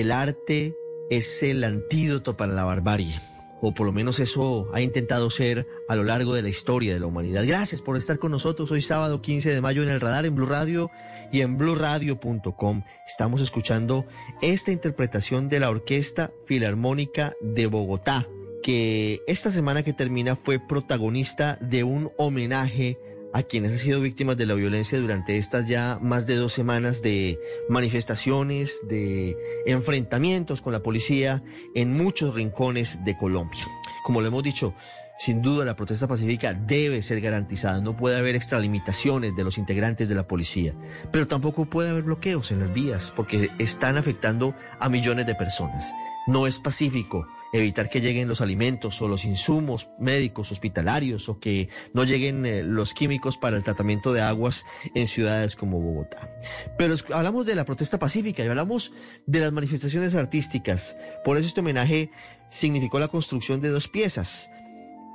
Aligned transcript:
El 0.00 0.12
arte 0.12 0.76
es 1.10 1.42
el 1.42 1.64
antídoto 1.64 2.36
para 2.36 2.52
la 2.52 2.64
barbarie, 2.64 3.18
o 3.60 3.74
por 3.74 3.86
lo 3.86 3.92
menos 3.92 4.20
eso 4.20 4.68
ha 4.72 4.80
intentado 4.80 5.30
ser 5.30 5.66
a 5.88 5.96
lo 5.96 6.04
largo 6.04 6.34
de 6.34 6.42
la 6.42 6.48
historia 6.48 6.94
de 6.94 7.00
la 7.00 7.06
humanidad. 7.06 7.44
Gracias 7.46 7.82
por 7.82 7.96
estar 7.96 8.18
con 8.18 8.30
nosotros 8.30 8.70
hoy 8.70 8.82
sábado 8.82 9.20
15 9.20 9.52
de 9.52 9.60
mayo 9.60 9.82
en 9.82 9.88
el 9.88 10.00
radar 10.00 10.26
en 10.26 10.34
Blue 10.34 10.46
Radio 10.46 10.90
y 11.32 11.40
en 11.40 11.58
bluradio.com. 11.58 12.82
Estamos 13.06 13.40
escuchando 13.40 14.06
esta 14.40 14.70
interpretación 14.70 15.48
de 15.48 15.60
la 15.60 15.70
Orquesta 15.70 16.30
Filarmónica 16.46 17.34
de 17.40 17.66
Bogotá, 17.66 18.28
que 18.62 19.20
esta 19.26 19.50
semana 19.50 19.82
que 19.82 19.92
termina 19.92 20.36
fue 20.36 20.60
protagonista 20.60 21.58
de 21.60 21.82
un 21.84 22.12
homenaje 22.18 22.98
a 23.32 23.42
quienes 23.42 23.72
han 23.72 23.78
sido 23.78 24.00
víctimas 24.00 24.36
de 24.36 24.46
la 24.46 24.54
violencia 24.54 24.98
durante 24.98 25.36
estas 25.36 25.66
ya 25.66 25.98
más 26.00 26.26
de 26.26 26.36
dos 26.36 26.52
semanas 26.52 27.02
de 27.02 27.38
manifestaciones, 27.68 28.80
de 28.88 29.36
enfrentamientos 29.66 30.62
con 30.62 30.72
la 30.72 30.82
policía 30.82 31.42
en 31.74 31.92
muchos 31.92 32.34
rincones 32.34 33.04
de 33.04 33.16
Colombia. 33.16 33.66
Como 34.04 34.20
lo 34.20 34.28
hemos 34.28 34.42
dicho, 34.42 34.74
sin 35.18 35.42
duda 35.42 35.64
la 35.64 35.76
protesta 35.76 36.06
pacífica 36.06 36.54
debe 36.54 37.02
ser 37.02 37.20
garantizada, 37.20 37.80
no 37.80 37.96
puede 37.96 38.16
haber 38.16 38.36
extralimitaciones 38.36 39.34
de 39.34 39.44
los 39.44 39.58
integrantes 39.58 40.08
de 40.08 40.14
la 40.14 40.28
policía, 40.28 40.74
pero 41.12 41.26
tampoco 41.26 41.66
puede 41.66 41.90
haber 41.90 42.04
bloqueos 42.04 42.52
en 42.52 42.60
las 42.60 42.72
vías 42.72 43.12
porque 43.14 43.50
están 43.58 43.96
afectando 43.96 44.54
a 44.78 44.88
millones 44.88 45.26
de 45.26 45.34
personas. 45.34 45.92
No 46.28 46.46
es 46.46 46.58
pacífico 46.58 47.26
evitar 47.52 47.88
que 47.88 48.00
lleguen 48.00 48.28
los 48.28 48.40
alimentos 48.40 49.00
o 49.00 49.08
los 49.08 49.24
insumos 49.24 49.88
médicos, 49.98 50.52
hospitalarios 50.52 51.28
o 51.28 51.40
que 51.40 51.68
no 51.94 52.04
lleguen 52.04 52.44
eh, 52.46 52.62
los 52.62 52.94
químicos 52.94 53.38
para 53.38 53.56
el 53.56 53.64
tratamiento 53.64 54.12
de 54.12 54.20
aguas 54.20 54.64
en 54.94 55.06
ciudades 55.06 55.56
como 55.56 55.80
Bogotá. 55.80 56.30
Pero 56.76 56.94
hablamos 57.12 57.46
de 57.46 57.54
la 57.54 57.64
protesta 57.64 57.98
pacífica 57.98 58.44
y 58.44 58.48
hablamos 58.48 58.92
de 59.26 59.40
las 59.40 59.52
manifestaciones 59.52 60.14
artísticas. 60.14 60.96
Por 61.24 61.36
eso 61.36 61.46
este 61.46 61.60
homenaje 61.60 62.10
significó 62.50 62.98
la 62.98 63.08
construcción 63.08 63.60
de 63.60 63.70
dos 63.70 63.88
piezas. 63.88 64.50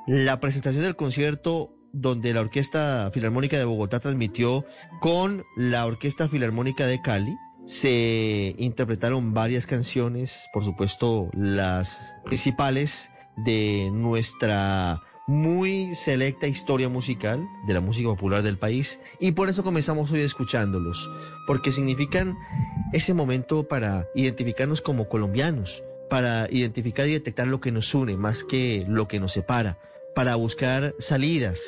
La 0.05 0.39
presentación 0.41 0.83
del 0.83 0.97
concierto 0.97 1.73
donde 1.93 2.33
la 2.33 2.41
Orquesta 2.41 3.09
Filarmónica 3.13 3.57
de 3.57 3.63
Bogotá 3.63 4.01
transmitió 4.01 4.65
con 4.99 5.45
la 5.55 5.85
Orquesta 5.85 6.27
Filarmónica 6.27 6.87
de 6.87 7.01
Cali, 7.01 7.37
se 7.65 8.53
interpretaron 8.57 9.33
varias 9.33 9.65
canciones, 9.65 10.49
por 10.51 10.65
supuesto 10.65 11.29
las 11.33 12.15
principales 12.25 13.11
de 13.37 13.89
nuestra 13.93 15.01
muy 15.25 15.95
selecta 15.95 16.47
historia 16.47 16.89
musical 16.89 17.47
de 17.65 17.73
la 17.73 17.79
música 17.79 18.09
popular 18.09 18.43
del 18.43 18.57
país. 18.57 18.99
Y 19.21 19.31
por 19.31 19.47
eso 19.47 19.63
comenzamos 19.63 20.11
hoy 20.11 20.19
escuchándolos, 20.19 21.09
porque 21.47 21.71
significan 21.71 22.38
ese 22.91 23.13
momento 23.13 23.69
para 23.69 24.07
identificarnos 24.16 24.81
como 24.81 25.07
colombianos, 25.07 25.81
para 26.09 26.49
identificar 26.51 27.07
y 27.07 27.13
detectar 27.13 27.47
lo 27.47 27.61
que 27.61 27.72
nos 27.72 27.95
une 27.95 28.17
más 28.17 28.44
que 28.44 28.83
lo 28.89 29.07
que 29.07 29.22
nos 29.22 29.31
separa, 29.31 29.78
para 30.16 30.35
buscar 30.35 30.96
salidas 31.00 31.62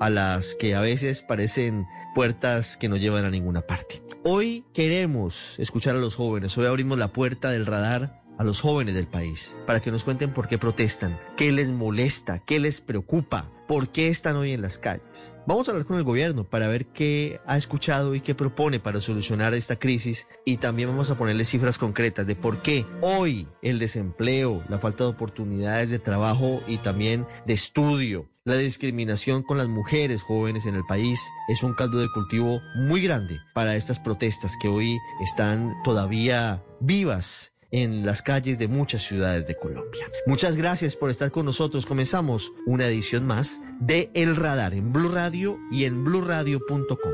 a 0.00 0.10
las 0.10 0.54
que 0.54 0.74
a 0.74 0.80
veces 0.80 1.22
parecen 1.22 1.86
puertas 2.14 2.76
que 2.76 2.88
no 2.88 2.96
llevan 2.96 3.24
a 3.24 3.30
ninguna 3.30 3.62
parte. 3.62 4.02
Hoy 4.24 4.64
queremos 4.72 5.58
escuchar 5.58 5.96
a 5.96 5.98
los 5.98 6.14
jóvenes, 6.14 6.56
hoy 6.56 6.66
abrimos 6.66 6.98
la 6.98 7.12
puerta 7.12 7.50
del 7.50 7.66
radar 7.66 8.22
a 8.38 8.44
los 8.44 8.60
jóvenes 8.60 8.94
del 8.94 9.08
país 9.08 9.56
para 9.66 9.80
que 9.80 9.90
nos 9.90 10.04
cuenten 10.04 10.32
por 10.32 10.48
qué 10.48 10.58
protestan, 10.58 11.18
qué 11.36 11.50
les 11.50 11.72
molesta, 11.72 12.38
qué 12.38 12.60
les 12.60 12.80
preocupa, 12.80 13.50
por 13.68 13.90
qué 13.90 14.08
están 14.08 14.34
hoy 14.36 14.52
en 14.52 14.62
las 14.62 14.78
calles. 14.78 15.34
Vamos 15.46 15.68
a 15.68 15.72
hablar 15.72 15.86
con 15.86 15.98
el 15.98 16.02
gobierno 16.02 16.42
para 16.42 16.66
ver 16.68 16.86
qué 16.86 17.40
ha 17.46 17.56
escuchado 17.56 18.14
y 18.14 18.20
qué 18.20 18.34
propone 18.34 18.80
para 18.80 19.00
solucionar 19.00 19.54
esta 19.54 19.76
crisis 19.76 20.26
y 20.44 20.56
también 20.56 20.88
vamos 20.88 21.10
a 21.10 21.18
ponerle 21.18 21.44
cifras 21.44 21.78
concretas 21.78 22.26
de 22.26 22.34
por 22.34 22.62
qué 22.62 22.86
hoy 23.02 23.46
el 23.62 23.78
desempleo, 23.78 24.64
la 24.68 24.78
falta 24.78 25.04
de 25.04 25.10
oportunidades 25.10 25.90
de 25.90 25.98
trabajo 25.98 26.62
y 26.66 26.78
también 26.78 27.26
de 27.46 27.52
estudio, 27.52 28.26
la 28.48 28.56
discriminación 28.56 29.42
con 29.42 29.58
las 29.58 29.68
mujeres 29.68 30.22
jóvenes 30.22 30.64
en 30.64 30.74
el 30.74 30.84
país 30.86 31.20
es 31.48 31.62
un 31.62 31.74
caldo 31.74 31.98
de 31.98 32.08
cultivo 32.08 32.62
muy 32.74 33.02
grande 33.02 33.38
para 33.54 33.76
estas 33.76 34.00
protestas 34.00 34.56
que 34.58 34.68
hoy 34.68 34.96
están 35.20 35.74
todavía 35.84 36.64
vivas 36.80 37.52
en 37.70 38.06
las 38.06 38.22
calles 38.22 38.58
de 38.58 38.68
muchas 38.68 39.02
ciudades 39.02 39.46
de 39.46 39.56
Colombia. 39.56 40.10
Muchas 40.26 40.56
gracias 40.56 40.96
por 40.96 41.10
estar 41.10 41.30
con 41.30 41.46
nosotros. 41.46 41.86
Comenzamos 41.86 42.52
una 42.66 42.86
edición 42.86 43.26
más 43.26 43.60
de 43.80 44.10
El 44.14 44.36
Radar 44.36 44.74
en 44.74 44.92
Blue 44.92 45.10
Radio 45.10 45.58
y 45.70 45.84
en 45.84 46.04
bluradio.com. 46.04 47.12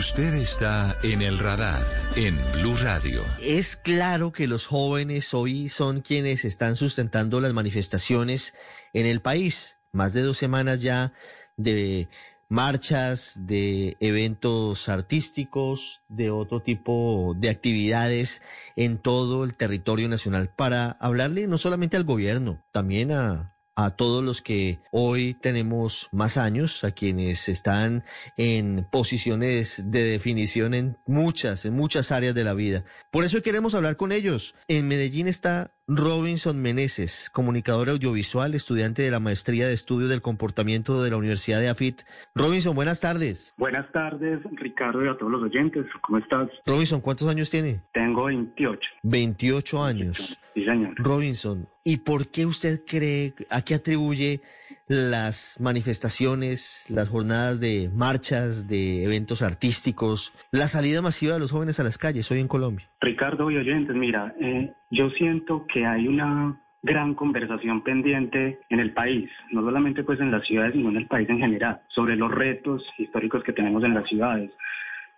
Usted 0.00 0.32
está 0.34 0.96
en 1.02 1.20
el 1.20 1.38
radar 1.38 1.86
en 2.16 2.38
Blue 2.54 2.76
Radio. 2.82 3.22
Es 3.42 3.76
claro 3.76 4.32
que 4.32 4.46
los 4.46 4.66
jóvenes 4.66 5.34
hoy 5.34 5.68
son 5.68 6.00
quienes 6.00 6.46
están 6.46 6.76
sustentando 6.76 7.38
las 7.38 7.52
manifestaciones 7.52 8.54
en 8.94 9.04
el 9.04 9.20
país. 9.20 9.76
Más 9.92 10.14
de 10.14 10.22
dos 10.22 10.38
semanas 10.38 10.80
ya 10.80 11.12
de 11.58 12.08
marchas, 12.50 13.38
de 13.46 13.96
eventos 14.00 14.88
artísticos, 14.88 16.02
de 16.08 16.30
otro 16.30 16.60
tipo 16.60 17.34
de 17.38 17.48
actividades 17.48 18.42
en 18.76 18.98
todo 18.98 19.44
el 19.44 19.56
territorio 19.56 20.08
nacional 20.08 20.52
para 20.54 20.90
hablarle 21.00 21.46
no 21.46 21.56
solamente 21.56 21.96
al 21.96 22.04
gobierno, 22.04 22.62
también 22.72 23.12
a, 23.12 23.54
a 23.76 23.90
todos 23.90 24.22
los 24.22 24.42
que 24.42 24.80
hoy 24.90 25.34
tenemos 25.34 26.08
más 26.12 26.36
años, 26.36 26.84
a 26.84 26.90
quienes 26.90 27.48
están 27.48 28.04
en 28.36 28.86
posiciones 28.90 29.84
de 29.86 30.04
definición 30.04 30.74
en 30.74 30.98
muchas, 31.06 31.64
en 31.64 31.74
muchas 31.74 32.12
áreas 32.12 32.34
de 32.34 32.44
la 32.44 32.54
vida. 32.54 32.84
Por 33.10 33.24
eso 33.24 33.42
queremos 33.42 33.74
hablar 33.74 33.96
con 33.96 34.12
ellos. 34.12 34.54
En 34.68 34.88
Medellín 34.88 35.28
está 35.28 35.72
Robinson 35.92 36.62
Meneses, 36.62 37.30
comunicador 37.30 37.88
audiovisual, 37.88 38.54
estudiante 38.54 39.02
de 39.02 39.10
la 39.10 39.18
maestría 39.18 39.66
de 39.66 39.72
estudio 39.72 40.06
del 40.06 40.22
comportamiento 40.22 41.02
de 41.02 41.10
la 41.10 41.16
Universidad 41.16 41.58
de 41.58 41.68
AFIT. 41.68 42.02
Robinson, 42.32 42.76
buenas 42.76 43.00
tardes. 43.00 43.52
Buenas 43.56 43.90
tardes, 43.90 44.38
Ricardo, 44.52 45.04
y 45.04 45.08
a 45.08 45.18
todos 45.18 45.32
los 45.32 45.42
oyentes. 45.42 45.86
¿Cómo 46.02 46.18
estás? 46.18 46.48
Robinson, 46.64 47.00
¿cuántos 47.00 47.28
años 47.28 47.50
tiene? 47.50 47.80
Tengo 47.92 48.26
28. 48.26 48.80
28 49.02 49.82
años. 49.82 50.38
Sí, 50.54 50.64
señor. 50.64 50.94
Robinson, 50.96 51.68
¿y 51.82 51.96
por 51.96 52.28
qué 52.28 52.46
usted 52.46 52.84
cree, 52.86 53.34
a 53.50 53.62
qué 53.62 53.74
atribuye 53.74 54.42
las 54.90 55.60
manifestaciones, 55.60 56.86
las 56.90 57.08
jornadas 57.08 57.60
de 57.60 57.88
marchas, 57.94 58.66
de 58.66 59.04
eventos 59.04 59.40
artísticos, 59.40 60.34
la 60.50 60.66
salida 60.66 61.00
masiva 61.00 61.34
de 61.34 61.38
los 61.38 61.52
jóvenes 61.52 61.78
a 61.78 61.84
las 61.84 61.96
calles 61.96 62.28
hoy 62.32 62.40
en 62.40 62.48
Colombia? 62.48 62.88
Ricardo 63.00 63.52
y 63.52 63.56
oyentes, 63.56 63.94
mira, 63.94 64.34
eh, 64.40 64.72
yo 64.90 65.10
siento 65.10 65.64
que 65.72 65.86
hay 65.86 66.08
una 66.08 66.60
gran 66.82 67.14
conversación 67.14 67.84
pendiente 67.84 68.58
en 68.68 68.80
el 68.80 68.92
país, 68.92 69.30
no 69.52 69.62
solamente 69.62 70.02
pues 70.02 70.18
en 70.18 70.32
las 70.32 70.44
ciudades, 70.44 70.72
sino 70.72 70.88
en 70.88 70.96
el 70.96 71.06
país 71.06 71.28
en 71.30 71.38
general, 71.38 71.82
sobre 71.90 72.16
los 72.16 72.32
retos 72.32 72.82
históricos 72.98 73.44
que 73.44 73.52
tenemos 73.52 73.84
en 73.84 73.94
las 73.94 74.08
ciudades. 74.08 74.50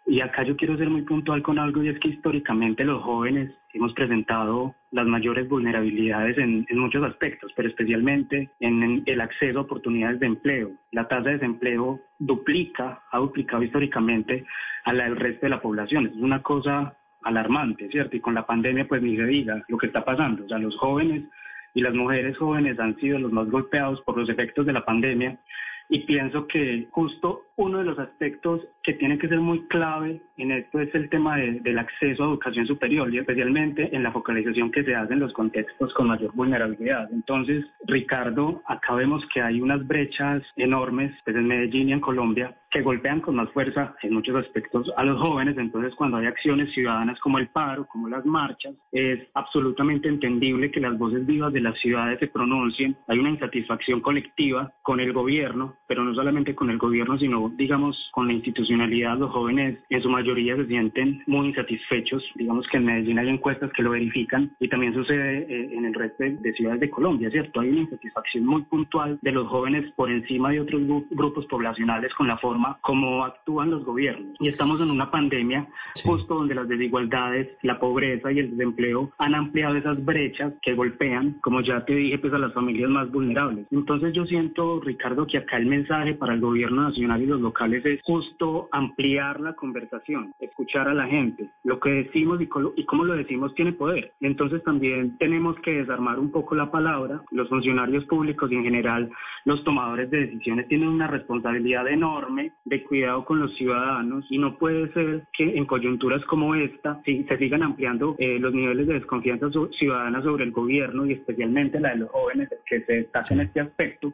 Y 0.06 0.20
acá 0.20 0.42
yo 0.42 0.56
quiero 0.56 0.76
ser 0.76 0.90
muy 0.90 1.02
puntual 1.02 1.42
con 1.42 1.58
algo 1.58 1.82
y 1.82 1.88
es 1.88 1.98
que 2.00 2.08
históricamente 2.08 2.84
los 2.84 3.02
jóvenes 3.02 3.52
hemos 3.72 3.92
presentado 3.94 4.74
las 4.90 5.06
mayores 5.06 5.48
vulnerabilidades 5.48 6.36
en, 6.38 6.66
muchos 6.72 7.04
aspectos, 7.04 7.52
pero 7.54 7.68
especialmente 7.68 8.50
en, 8.60 9.02
el 9.06 9.20
acceso 9.20 9.60
a 9.60 9.62
oportunidades 9.62 10.18
de 10.20 10.26
empleo. 10.26 10.72
La 10.90 11.06
tasa 11.06 11.28
de 11.28 11.34
desempleo 11.34 12.00
duplica, 12.18 13.02
ha 13.10 13.18
duplicado 13.18 13.62
históricamente 13.62 14.44
a 14.84 14.92
la 14.92 15.04
del 15.04 15.16
resto 15.16 15.46
de 15.46 15.50
la 15.50 15.62
población. 15.62 16.06
Es 16.06 16.16
una 16.16 16.42
cosa 16.42 16.96
alarmante, 17.22 17.88
¿cierto? 17.88 18.16
Y 18.16 18.20
con 18.20 18.34
la 18.34 18.44
pandemia, 18.44 18.88
pues 18.88 19.02
ni 19.02 19.16
se 19.16 19.24
diga 19.24 19.62
lo 19.68 19.78
que 19.78 19.86
está 19.86 20.04
pasando. 20.04 20.44
O 20.44 20.48
sea, 20.48 20.58
los 20.58 20.76
jóvenes 20.76 21.22
y 21.74 21.80
las 21.80 21.94
mujeres 21.94 22.36
jóvenes 22.36 22.78
han 22.80 22.96
sido 22.96 23.18
los 23.18 23.32
más 23.32 23.48
golpeados 23.48 24.02
por 24.02 24.18
los 24.18 24.28
efectos 24.28 24.66
de 24.66 24.72
la 24.72 24.84
pandemia 24.84 25.38
y 25.92 26.00
pienso 26.00 26.46
que 26.46 26.88
justo 26.90 27.42
uno 27.56 27.78
de 27.78 27.84
los 27.84 27.98
aspectos 27.98 28.62
que 28.82 28.94
tiene 28.94 29.18
que 29.18 29.28
ser 29.28 29.40
muy 29.40 29.60
clave 29.68 30.22
en 30.38 30.50
esto 30.50 30.80
es 30.80 30.92
el 30.94 31.10
tema 31.10 31.36
del 31.36 31.78
acceso 31.78 32.24
a 32.24 32.28
educación 32.28 32.66
superior 32.66 33.12
y 33.12 33.18
especialmente 33.18 33.94
en 33.94 34.02
la 34.02 34.10
focalización 34.10 34.70
que 34.70 34.84
se 34.84 34.94
hace 34.94 35.12
en 35.12 35.20
los 35.20 35.34
contextos 35.34 35.92
con 35.92 36.08
mayor 36.08 36.32
vulnerabilidad. 36.34 37.12
Entonces, 37.12 37.66
Ricardo, 37.86 38.62
acá 38.66 38.94
vemos 38.94 39.22
que 39.34 39.42
hay 39.42 39.60
unas 39.60 39.86
brechas 39.86 40.42
enormes 40.56 41.12
pues, 41.26 41.36
en 41.36 41.46
Medellín 41.46 41.90
y 41.90 41.92
en 41.92 42.00
Colombia 42.00 42.56
que 42.72 42.82
golpean 42.82 43.20
con 43.20 43.36
más 43.36 43.50
fuerza 43.50 43.94
en 44.02 44.14
muchos 44.14 44.34
aspectos 44.34 44.90
a 44.96 45.04
los 45.04 45.20
jóvenes. 45.20 45.56
Entonces, 45.58 45.94
cuando 45.94 46.16
hay 46.16 46.26
acciones 46.26 46.72
ciudadanas 46.72 47.20
como 47.20 47.38
el 47.38 47.48
paro, 47.48 47.86
como 47.86 48.08
las 48.08 48.24
marchas, 48.24 48.74
es 48.90 49.20
absolutamente 49.34 50.08
entendible 50.08 50.70
que 50.70 50.80
las 50.80 50.98
voces 50.98 51.24
vivas 51.26 51.52
de 51.52 51.60
las 51.60 51.78
ciudades 51.78 52.18
se 52.18 52.28
pronuncien. 52.28 52.96
Hay 53.08 53.18
una 53.18 53.30
insatisfacción 53.30 54.00
colectiva 54.00 54.72
con 54.82 55.00
el 55.00 55.12
gobierno, 55.12 55.76
pero 55.86 56.02
no 56.02 56.14
solamente 56.14 56.54
con 56.54 56.70
el 56.70 56.78
gobierno, 56.78 57.18
sino, 57.18 57.52
digamos, 57.56 58.10
con 58.12 58.26
la 58.26 58.32
institucionalidad. 58.32 59.18
Los 59.18 59.30
jóvenes 59.30 59.78
en 59.90 60.02
su 60.02 60.08
mayoría 60.08 60.56
se 60.56 60.66
sienten 60.66 61.22
muy 61.26 61.48
insatisfechos. 61.48 62.24
Digamos 62.34 62.66
que 62.68 62.78
en 62.78 62.86
Medellín 62.86 63.18
hay 63.18 63.28
encuestas 63.28 63.70
que 63.72 63.82
lo 63.82 63.90
verifican 63.90 64.56
y 64.58 64.68
también 64.68 64.94
sucede 64.94 65.46
eh, 65.48 65.70
en 65.72 65.84
el 65.84 65.94
resto 65.94 66.24
de 66.24 66.52
ciudades 66.54 66.80
de 66.80 66.90
Colombia, 66.90 67.30
¿cierto? 67.30 67.60
Hay 67.60 67.68
una 67.68 67.80
insatisfacción 67.80 68.46
muy 68.46 68.62
puntual 68.62 69.18
de 69.20 69.32
los 69.32 69.46
jóvenes 69.48 69.92
por 69.92 70.10
encima 70.10 70.50
de 70.50 70.60
otros 70.60 70.82
grupos 71.10 71.46
poblacionales 71.46 72.14
con 72.14 72.28
la 72.28 72.38
forma 72.38 72.61
como 72.80 73.24
actúan 73.24 73.70
los 73.70 73.84
gobiernos. 73.84 74.36
Y 74.40 74.48
estamos 74.48 74.80
en 74.80 74.90
una 74.90 75.10
pandemia 75.10 75.66
justo 76.04 76.34
donde 76.34 76.54
las 76.54 76.68
desigualdades, 76.68 77.48
la 77.62 77.78
pobreza 77.78 78.32
y 78.32 78.38
el 78.38 78.50
desempleo 78.56 79.10
han 79.18 79.34
ampliado 79.34 79.76
esas 79.76 80.04
brechas 80.04 80.52
que 80.62 80.74
golpean, 80.74 81.38
como 81.42 81.60
ya 81.60 81.84
te 81.84 81.94
dije, 81.94 82.18
pues 82.18 82.32
a 82.32 82.38
las 82.38 82.52
familias 82.52 82.90
más 82.90 83.10
vulnerables. 83.10 83.66
Entonces 83.70 84.12
yo 84.12 84.26
siento, 84.26 84.80
Ricardo, 84.80 85.26
que 85.26 85.38
acá 85.38 85.56
el 85.56 85.66
mensaje 85.66 86.14
para 86.14 86.34
el 86.34 86.40
gobierno 86.40 86.82
nacional 86.82 87.22
y 87.22 87.26
los 87.26 87.40
locales 87.40 87.84
es 87.84 88.00
justo 88.02 88.68
ampliar 88.72 89.40
la 89.40 89.54
conversación, 89.54 90.34
escuchar 90.40 90.88
a 90.88 90.94
la 90.94 91.06
gente. 91.06 91.50
Lo 91.64 91.80
que 91.80 91.90
decimos 91.90 92.40
y, 92.40 92.48
y 92.76 92.84
cómo 92.84 93.04
lo 93.04 93.14
decimos 93.14 93.54
tiene 93.54 93.72
poder. 93.72 94.12
Entonces 94.20 94.62
también 94.62 95.16
tenemos 95.18 95.56
que 95.60 95.72
desarmar 95.72 96.18
un 96.18 96.30
poco 96.30 96.54
la 96.54 96.70
palabra. 96.70 97.22
Los 97.30 97.48
funcionarios 97.48 98.04
públicos 98.04 98.50
y 98.50 98.56
en 98.56 98.64
general 98.64 99.10
los 99.44 99.62
tomadores 99.64 100.10
de 100.10 100.26
decisiones 100.26 100.68
tienen 100.68 100.88
una 100.88 101.06
responsabilidad 101.06 101.88
enorme 101.88 102.51
de 102.64 102.84
cuidado 102.84 103.24
con 103.24 103.40
los 103.40 103.54
ciudadanos 103.56 104.24
y 104.30 104.38
no 104.38 104.56
puede 104.56 104.92
ser 104.92 105.24
que 105.36 105.56
en 105.56 105.66
coyunturas 105.66 106.24
como 106.26 106.54
esta 106.54 107.00
se 107.04 107.38
sigan 107.38 107.62
ampliando 107.62 108.14
eh, 108.18 108.38
los 108.38 108.54
niveles 108.54 108.86
de 108.86 108.94
desconfianza 108.94 109.46
ciudadana 109.72 110.22
sobre 110.22 110.44
el 110.44 110.52
gobierno 110.52 111.06
y 111.06 111.12
especialmente 111.12 111.80
la 111.80 111.90
de 111.90 111.96
los 111.96 112.10
jóvenes 112.10 112.48
que 112.66 112.82
se 112.82 112.92
destacan 112.92 113.40
en 113.40 113.46
este 113.46 113.60
aspecto 113.60 114.12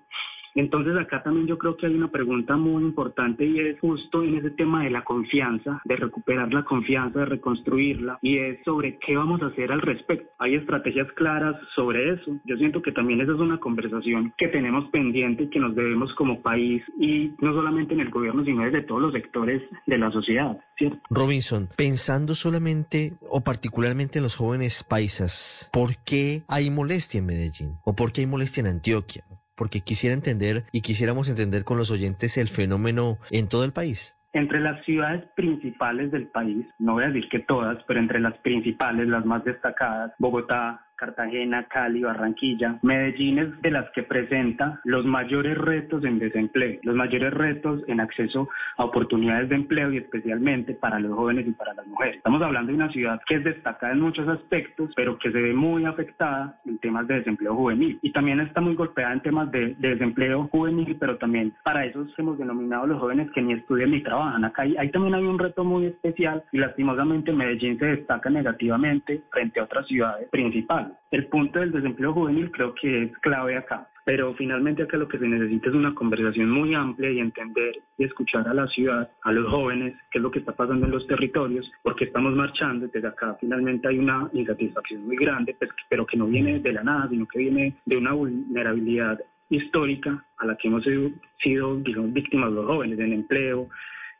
entonces 0.60 0.96
acá 0.96 1.22
también 1.22 1.46
yo 1.46 1.58
creo 1.58 1.76
que 1.76 1.86
hay 1.86 1.94
una 1.94 2.10
pregunta 2.10 2.56
muy 2.56 2.82
importante 2.82 3.44
y 3.44 3.60
es 3.60 3.80
justo 3.80 4.22
en 4.22 4.36
ese 4.36 4.50
tema 4.50 4.84
de 4.84 4.90
la 4.90 5.04
confianza, 5.04 5.80
de 5.84 5.96
recuperar 5.96 6.52
la 6.52 6.64
confianza, 6.64 7.20
de 7.20 7.26
reconstruirla 7.26 8.18
y 8.22 8.38
es 8.38 8.58
sobre 8.64 8.98
qué 8.98 9.16
vamos 9.16 9.42
a 9.42 9.46
hacer 9.46 9.72
al 9.72 9.80
respecto. 9.80 10.30
Hay 10.38 10.54
estrategias 10.54 11.10
claras 11.12 11.56
sobre 11.74 12.14
eso. 12.14 12.36
Yo 12.44 12.56
siento 12.56 12.82
que 12.82 12.92
también 12.92 13.20
esa 13.20 13.32
es 13.32 13.38
una 13.38 13.58
conversación 13.58 14.32
que 14.36 14.48
tenemos 14.48 14.88
pendiente 14.90 15.44
y 15.44 15.50
que 15.50 15.60
nos 15.60 15.74
debemos 15.74 16.14
como 16.14 16.42
país 16.42 16.82
y 16.98 17.32
no 17.40 17.52
solamente 17.52 17.94
en 17.94 18.00
el 18.00 18.10
gobierno 18.10 18.44
sino 18.44 18.64
desde 18.64 18.82
todos 18.82 19.00
los 19.00 19.12
sectores 19.12 19.62
de 19.86 19.98
la 19.98 20.10
sociedad. 20.10 20.58
Robinson, 21.10 21.68
pensando 21.76 22.34
solamente 22.34 23.14
o 23.28 23.42
particularmente 23.42 24.18
en 24.18 24.24
los 24.24 24.36
jóvenes 24.36 24.84
paisas, 24.84 25.70
¿por 25.72 25.96
qué 26.04 26.42
hay 26.48 26.70
molestia 26.70 27.18
en 27.18 27.26
Medellín? 27.26 27.74
¿O 27.84 27.94
por 27.94 28.12
qué 28.12 28.22
hay 28.22 28.26
molestia 28.26 28.60
en 28.60 28.68
Antioquia? 28.68 29.24
Porque 29.58 29.80
quisiera 29.80 30.14
entender 30.14 30.64
y 30.72 30.80
quisiéramos 30.80 31.28
entender 31.28 31.64
con 31.64 31.76
los 31.76 31.90
oyentes 31.90 32.38
el 32.38 32.48
fenómeno 32.48 33.18
en 33.30 33.48
todo 33.48 33.64
el 33.64 33.72
país. 33.72 34.14
Entre 34.32 34.60
las 34.60 34.84
ciudades 34.84 35.24
principales 35.34 36.12
del 36.12 36.28
país, 36.28 36.66
no 36.78 36.92
voy 36.94 37.04
a 37.04 37.08
decir 37.08 37.28
que 37.28 37.40
todas, 37.40 37.82
pero 37.86 37.98
entre 37.98 38.20
las 38.20 38.38
principales, 38.38 39.08
las 39.08 39.24
más 39.24 39.44
destacadas, 39.44 40.12
Bogotá, 40.18 40.87
Cartagena, 40.98 41.64
Cali, 41.64 42.02
Barranquilla. 42.02 42.78
Medellín 42.82 43.38
es 43.38 43.62
de 43.62 43.70
las 43.70 43.88
que 43.92 44.02
presenta 44.02 44.80
los 44.84 45.06
mayores 45.06 45.56
retos 45.56 46.04
en 46.04 46.18
desempleo, 46.18 46.80
los 46.82 46.96
mayores 46.96 47.32
retos 47.32 47.82
en 47.86 48.00
acceso 48.00 48.48
a 48.76 48.84
oportunidades 48.84 49.48
de 49.48 49.54
empleo 49.54 49.92
y 49.92 49.98
especialmente 49.98 50.74
para 50.74 50.98
los 50.98 51.12
jóvenes 51.14 51.46
y 51.46 51.52
para 51.52 51.74
las 51.74 51.86
mujeres. 51.86 52.16
Estamos 52.16 52.42
hablando 52.42 52.72
de 52.72 52.76
una 52.76 52.90
ciudad 52.90 53.20
que 53.26 53.36
es 53.36 53.44
destacada 53.44 53.92
en 53.92 54.00
muchos 54.00 54.28
aspectos, 54.28 54.90
pero 54.96 55.18
que 55.18 55.30
se 55.30 55.40
ve 55.40 55.54
muy 55.54 55.84
afectada 55.84 56.58
en 56.66 56.78
temas 56.78 57.06
de 57.06 57.14
desempleo 57.14 57.54
juvenil 57.54 57.98
y 58.02 58.10
también 58.10 58.40
está 58.40 58.60
muy 58.60 58.74
golpeada 58.74 59.12
en 59.12 59.20
temas 59.20 59.50
de, 59.52 59.76
desempleo 59.78 60.48
juvenil, 60.48 60.96
pero 60.98 61.16
también 61.16 61.54
para 61.62 61.84
esos 61.84 62.12
hemos 62.18 62.36
denominado 62.38 62.86
los 62.88 62.98
jóvenes 62.98 63.30
que 63.30 63.40
ni 63.40 63.52
estudian 63.52 63.92
ni 63.92 64.02
trabajan. 64.02 64.44
Acá 64.44 64.62
hay, 64.62 64.90
también 64.90 65.14
hay 65.14 65.24
un 65.24 65.38
reto 65.38 65.62
muy 65.62 65.86
especial 65.86 66.42
y 66.50 66.58
lastimosamente 66.58 67.32
Medellín 67.32 67.78
se 67.78 67.86
destaca 67.86 68.28
negativamente 68.30 69.22
frente 69.30 69.60
a 69.60 69.64
otras 69.64 69.86
ciudades 69.86 70.28
principales. 70.30 70.87
El 71.10 71.26
punto 71.26 71.60
del 71.60 71.72
desempleo 71.72 72.12
juvenil 72.12 72.50
creo 72.50 72.74
que 72.74 73.04
es 73.04 73.18
clave 73.18 73.56
acá, 73.56 73.88
pero 74.04 74.34
finalmente 74.34 74.82
acá 74.82 74.96
lo 74.96 75.08
que 75.08 75.18
se 75.18 75.28
necesita 75.28 75.68
es 75.68 75.74
una 75.74 75.94
conversación 75.94 76.50
muy 76.50 76.74
amplia 76.74 77.10
y 77.10 77.20
entender 77.20 77.78
y 77.98 78.04
escuchar 78.04 78.48
a 78.48 78.54
la 78.54 78.66
ciudad, 78.68 79.10
a 79.22 79.32
los 79.32 79.50
jóvenes, 79.50 79.94
qué 80.10 80.18
es 80.18 80.22
lo 80.22 80.30
que 80.30 80.38
está 80.38 80.52
pasando 80.52 80.86
en 80.86 80.92
los 80.92 81.06
territorios, 81.06 81.70
porque 81.82 82.04
estamos 82.04 82.34
marchando, 82.34 82.88
desde 82.88 83.08
acá 83.08 83.36
finalmente 83.40 83.86
hay 83.88 83.98
una 83.98 84.28
insatisfacción 84.32 85.06
muy 85.06 85.16
grande, 85.16 85.54
pues, 85.58 85.70
pero 85.88 86.06
que 86.06 86.16
no 86.16 86.26
viene 86.26 86.58
de 86.58 86.72
la 86.72 86.82
nada, 86.82 87.08
sino 87.08 87.26
que 87.26 87.38
viene 87.38 87.76
de 87.84 87.96
una 87.96 88.12
vulnerabilidad 88.12 89.20
histórica 89.50 90.24
a 90.38 90.46
la 90.46 90.56
que 90.56 90.68
hemos 90.68 90.84
sido, 91.42 91.76
digamos, 91.76 92.12
víctimas 92.12 92.52
los 92.52 92.66
jóvenes 92.66 92.98
en 92.98 93.12
empleo, 93.12 93.68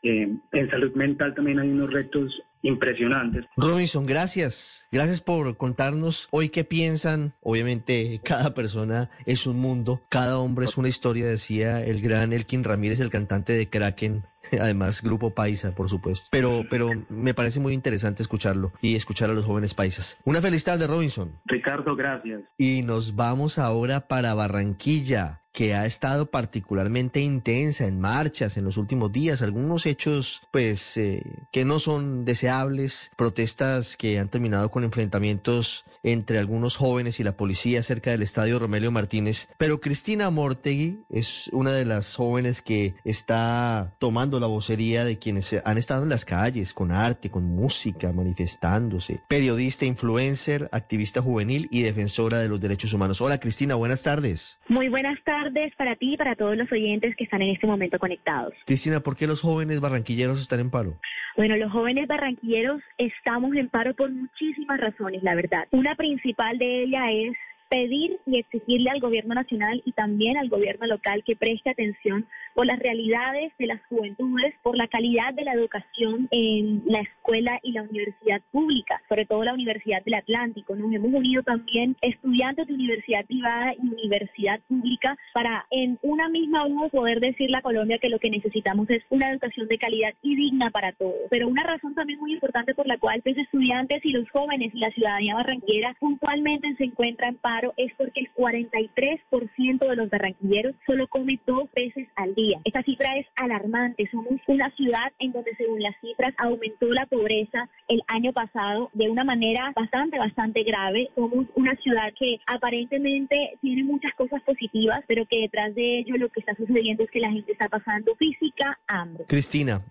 eh, 0.03 0.29
en 0.51 0.69
salud 0.69 0.93
mental 0.93 1.33
también 1.35 1.59
hay 1.59 1.69
unos 1.69 1.91
retos 1.91 2.41
impresionantes. 2.61 3.45
Robinson, 3.55 4.05
gracias. 4.05 4.87
Gracias 4.91 5.21
por 5.21 5.55
contarnos 5.57 6.27
hoy 6.31 6.49
qué 6.49 6.63
piensan. 6.63 7.33
Obviamente 7.41 8.19
cada 8.23 8.53
persona 8.53 9.09
es 9.25 9.47
un 9.47 9.57
mundo, 9.57 10.01
cada 10.09 10.39
hombre 10.39 10.65
es 10.65 10.77
una 10.77 10.89
historia, 10.89 11.25
decía 11.25 11.83
el 11.83 12.01
gran 12.01 12.33
Elkin 12.33 12.63
Ramírez, 12.63 12.99
el 12.99 13.09
cantante 13.09 13.53
de 13.53 13.69
Kraken. 13.69 14.23
Además, 14.59 15.01
grupo 15.01 15.31
paisa, 15.31 15.73
por 15.73 15.89
supuesto. 15.89 16.27
Pero, 16.31 16.63
pero 16.69 16.89
me 17.09 17.33
parece 17.33 17.59
muy 17.59 17.73
interesante 17.73 18.23
escucharlo 18.23 18.73
y 18.81 18.95
escuchar 18.95 19.29
a 19.29 19.33
los 19.33 19.45
jóvenes 19.45 19.73
paisas. 19.73 20.17
Una 20.25 20.41
feliz 20.41 20.63
tarde, 20.63 20.87
Robinson. 20.87 21.39
Ricardo, 21.45 21.95
gracias. 21.95 22.41
Y 22.57 22.81
nos 22.83 23.15
vamos 23.15 23.59
ahora 23.59 24.07
para 24.07 24.33
Barranquilla 24.33 25.41
que 25.51 25.73
ha 25.73 25.85
estado 25.85 26.27
particularmente 26.27 27.19
intensa 27.21 27.85
en 27.85 27.99
marchas 27.99 28.57
en 28.57 28.65
los 28.65 28.77
últimos 28.77 29.11
días, 29.11 29.41
algunos 29.41 29.85
hechos 29.85 30.41
pues 30.51 30.95
eh, 30.97 31.23
que 31.51 31.65
no 31.65 31.79
son 31.79 32.23
deseables, 32.23 33.11
protestas 33.17 33.97
que 33.97 34.19
han 34.19 34.29
terminado 34.29 34.69
con 34.69 34.83
enfrentamientos 34.83 35.85
entre 36.03 36.39
algunos 36.39 36.77
jóvenes 36.77 37.19
y 37.19 37.23
la 37.23 37.35
policía 37.35 37.83
cerca 37.83 38.11
del 38.11 38.21
estadio 38.21 38.59
Romelio 38.59 38.91
Martínez, 38.91 39.49
pero 39.57 39.81
Cristina 39.81 40.29
Mortegui 40.29 41.01
es 41.09 41.49
una 41.51 41.71
de 41.71 41.85
las 41.85 42.15
jóvenes 42.15 42.61
que 42.61 42.95
está 43.03 43.95
tomando 43.99 44.38
la 44.39 44.47
vocería 44.47 45.03
de 45.03 45.19
quienes 45.19 45.61
han 45.65 45.77
estado 45.77 46.03
en 46.03 46.09
las 46.09 46.25
calles 46.25 46.73
con 46.73 46.91
arte, 46.91 47.29
con 47.29 47.43
música, 47.43 48.11
manifestándose, 48.13 49.19
periodista, 49.27 49.85
influencer, 49.85 50.69
activista 50.71 51.21
juvenil 51.21 51.67
y 51.71 51.83
defensora 51.83 52.39
de 52.39 52.49
los 52.49 52.59
derechos 52.59 52.93
humanos. 52.93 53.21
Hola 53.21 53.39
Cristina, 53.39 53.75
buenas 53.75 54.03
tardes. 54.03 54.59
Muy 54.67 54.89
buenas 54.89 55.17
tardes 55.23 55.73
para 55.75 55.95
ti 55.95 56.13
y 56.13 56.17
para 56.17 56.35
todos 56.35 56.57
los 56.57 56.71
oyentes 56.71 57.15
que 57.15 57.23
están 57.23 57.41
en 57.41 57.49
este 57.49 57.67
momento 57.67 57.99
conectados. 57.99 58.53
Cristina, 58.65 58.99
¿por 58.99 59.15
qué 59.15 59.27
los 59.27 59.41
jóvenes 59.41 59.79
barranquilleros 59.79 60.41
están 60.41 60.59
en 60.59 60.69
paro? 60.69 60.99
Bueno, 61.35 61.55
los 61.57 61.71
jóvenes 61.71 62.07
barranquilleros 62.07 62.81
estamos 62.97 63.55
en 63.55 63.69
paro 63.69 63.95
por 63.95 64.11
muchísimas 64.11 64.79
razones, 64.79 65.23
la 65.23 65.35
verdad. 65.35 65.67
Una 65.71 65.95
principal 65.95 66.57
de 66.57 66.83
ellas 66.83 67.03
es 67.11 67.37
pedir 67.69 68.19
y 68.25 68.39
exigirle 68.39 68.89
al 68.89 68.99
gobierno 68.99 69.35
nacional 69.35 69.81
y 69.85 69.91
también 69.91 70.37
al 70.37 70.49
gobierno 70.49 70.87
local 70.87 71.23
que 71.23 71.35
preste 71.35 71.69
atención 71.69 72.25
por 72.55 72.65
las 72.65 72.79
realidades 72.79 73.53
de 73.57 73.67
las 73.67 73.79
juventudes, 73.87 74.53
por 74.63 74.75
la 74.75 74.87
calidad 74.87 75.33
de 75.33 75.43
la 75.43 75.53
educación 75.53 76.27
en 76.31 76.83
la 76.85 77.01
escuela 77.01 77.59
y 77.63 77.71
la 77.71 77.83
universidad 77.83 78.41
pública, 78.51 79.01
sobre 79.07 79.25
todo 79.25 79.43
la 79.43 79.53
Universidad 79.53 80.03
del 80.03 80.15
Atlántico. 80.15 80.75
Nos 80.75 80.91
hemos 80.93 81.13
unido 81.13 81.43
también 81.43 81.95
estudiantes 82.01 82.67
de 82.67 82.73
universidad 82.73 83.25
privada 83.25 83.73
y 83.73 83.87
universidad 83.87 84.59
pública 84.67 85.17
para 85.33 85.65
en 85.69 85.99
una 86.01 86.27
misma 86.29 86.67
voz 86.67 86.91
poder 86.91 87.19
decirle 87.19 87.57
a 87.57 87.61
Colombia 87.61 87.99
que 87.99 88.09
lo 88.09 88.19
que 88.19 88.29
necesitamos 88.29 88.89
es 88.89 89.03
una 89.09 89.31
educación 89.31 89.67
de 89.67 89.77
calidad 89.77 90.13
y 90.21 90.35
digna 90.35 90.71
para 90.71 90.91
todos. 90.93 91.15
Pero 91.29 91.47
una 91.47 91.63
razón 91.63 91.93
también 91.93 92.19
muy 92.19 92.33
importante 92.33 92.73
por 92.73 92.87
la 92.87 92.97
cual 92.97 93.19
los 93.19 93.23
pues, 93.23 93.37
estudiantes 93.37 94.03
y 94.05 94.11
los 94.11 94.29
jóvenes 94.31 94.73
y 94.73 94.79
la 94.79 94.91
ciudadanía 94.91 95.35
barranquera 95.35 95.95
puntualmente 95.99 96.73
se 96.75 96.85
encuentran 96.85 97.29
en 97.29 97.37
paro 97.59 97.73
es 97.77 97.91
porque 97.97 98.21
el 98.21 98.29
43% 98.33 99.89
de 99.89 99.95
los 99.95 100.09
barranquilleros 100.09 100.75
solo 100.85 101.07
come 101.07 101.39
dos 101.45 101.69
veces 101.75 102.07
al 102.15 102.33
día. 102.35 102.59
Esta 102.63 102.83
cifra 102.83 103.17
es 103.17 103.27
alarmante. 103.35 104.07
Somos 104.11 104.39
una 104.47 104.69
ciudad 104.75 105.11
en 105.19 105.31
donde 105.31 105.55
según 105.55 105.81
las 105.81 105.95
cifras 105.99 106.33
aumentó 106.37 106.87
la 106.87 107.05
pobreza 107.05 107.69
el 107.87 108.01
año 108.07 108.31
pasado 108.33 108.89
de 108.93 109.09
una 109.09 109.23
manera 109.23 109.73
bastante, 109.75 110.17
bastante 110.17 110.63
grave. 110.63 111.09
Somos 111.15 111.47
una 111.55 111.75
ciudad 111.77 112.13
que 112.17 112.39
aparentemente 112.47 113.57
tiene 113.61 113.83
muchas 113.83 114.13
cosas 114.15 114.41
positivas, 114.43 115.03
pero 115.07 115.25
que 115.25 115.41
detrás 115.41 115.75
de 115.75 115.99
ello 115.99 116.15
lo 116.17 116.29
que 116.29 116.39
está 116.39 116.55
sucediendo 116.55 117.03
es 117.03 117.11
que 117.11 117.19
la 117.19 117.31
gente 117.31 117.51
está 117.51 117.67
pasando 117.67 118.15
física 118.15 118.79
hambre. 118.87 119.25
Cristina, 119.27 119.81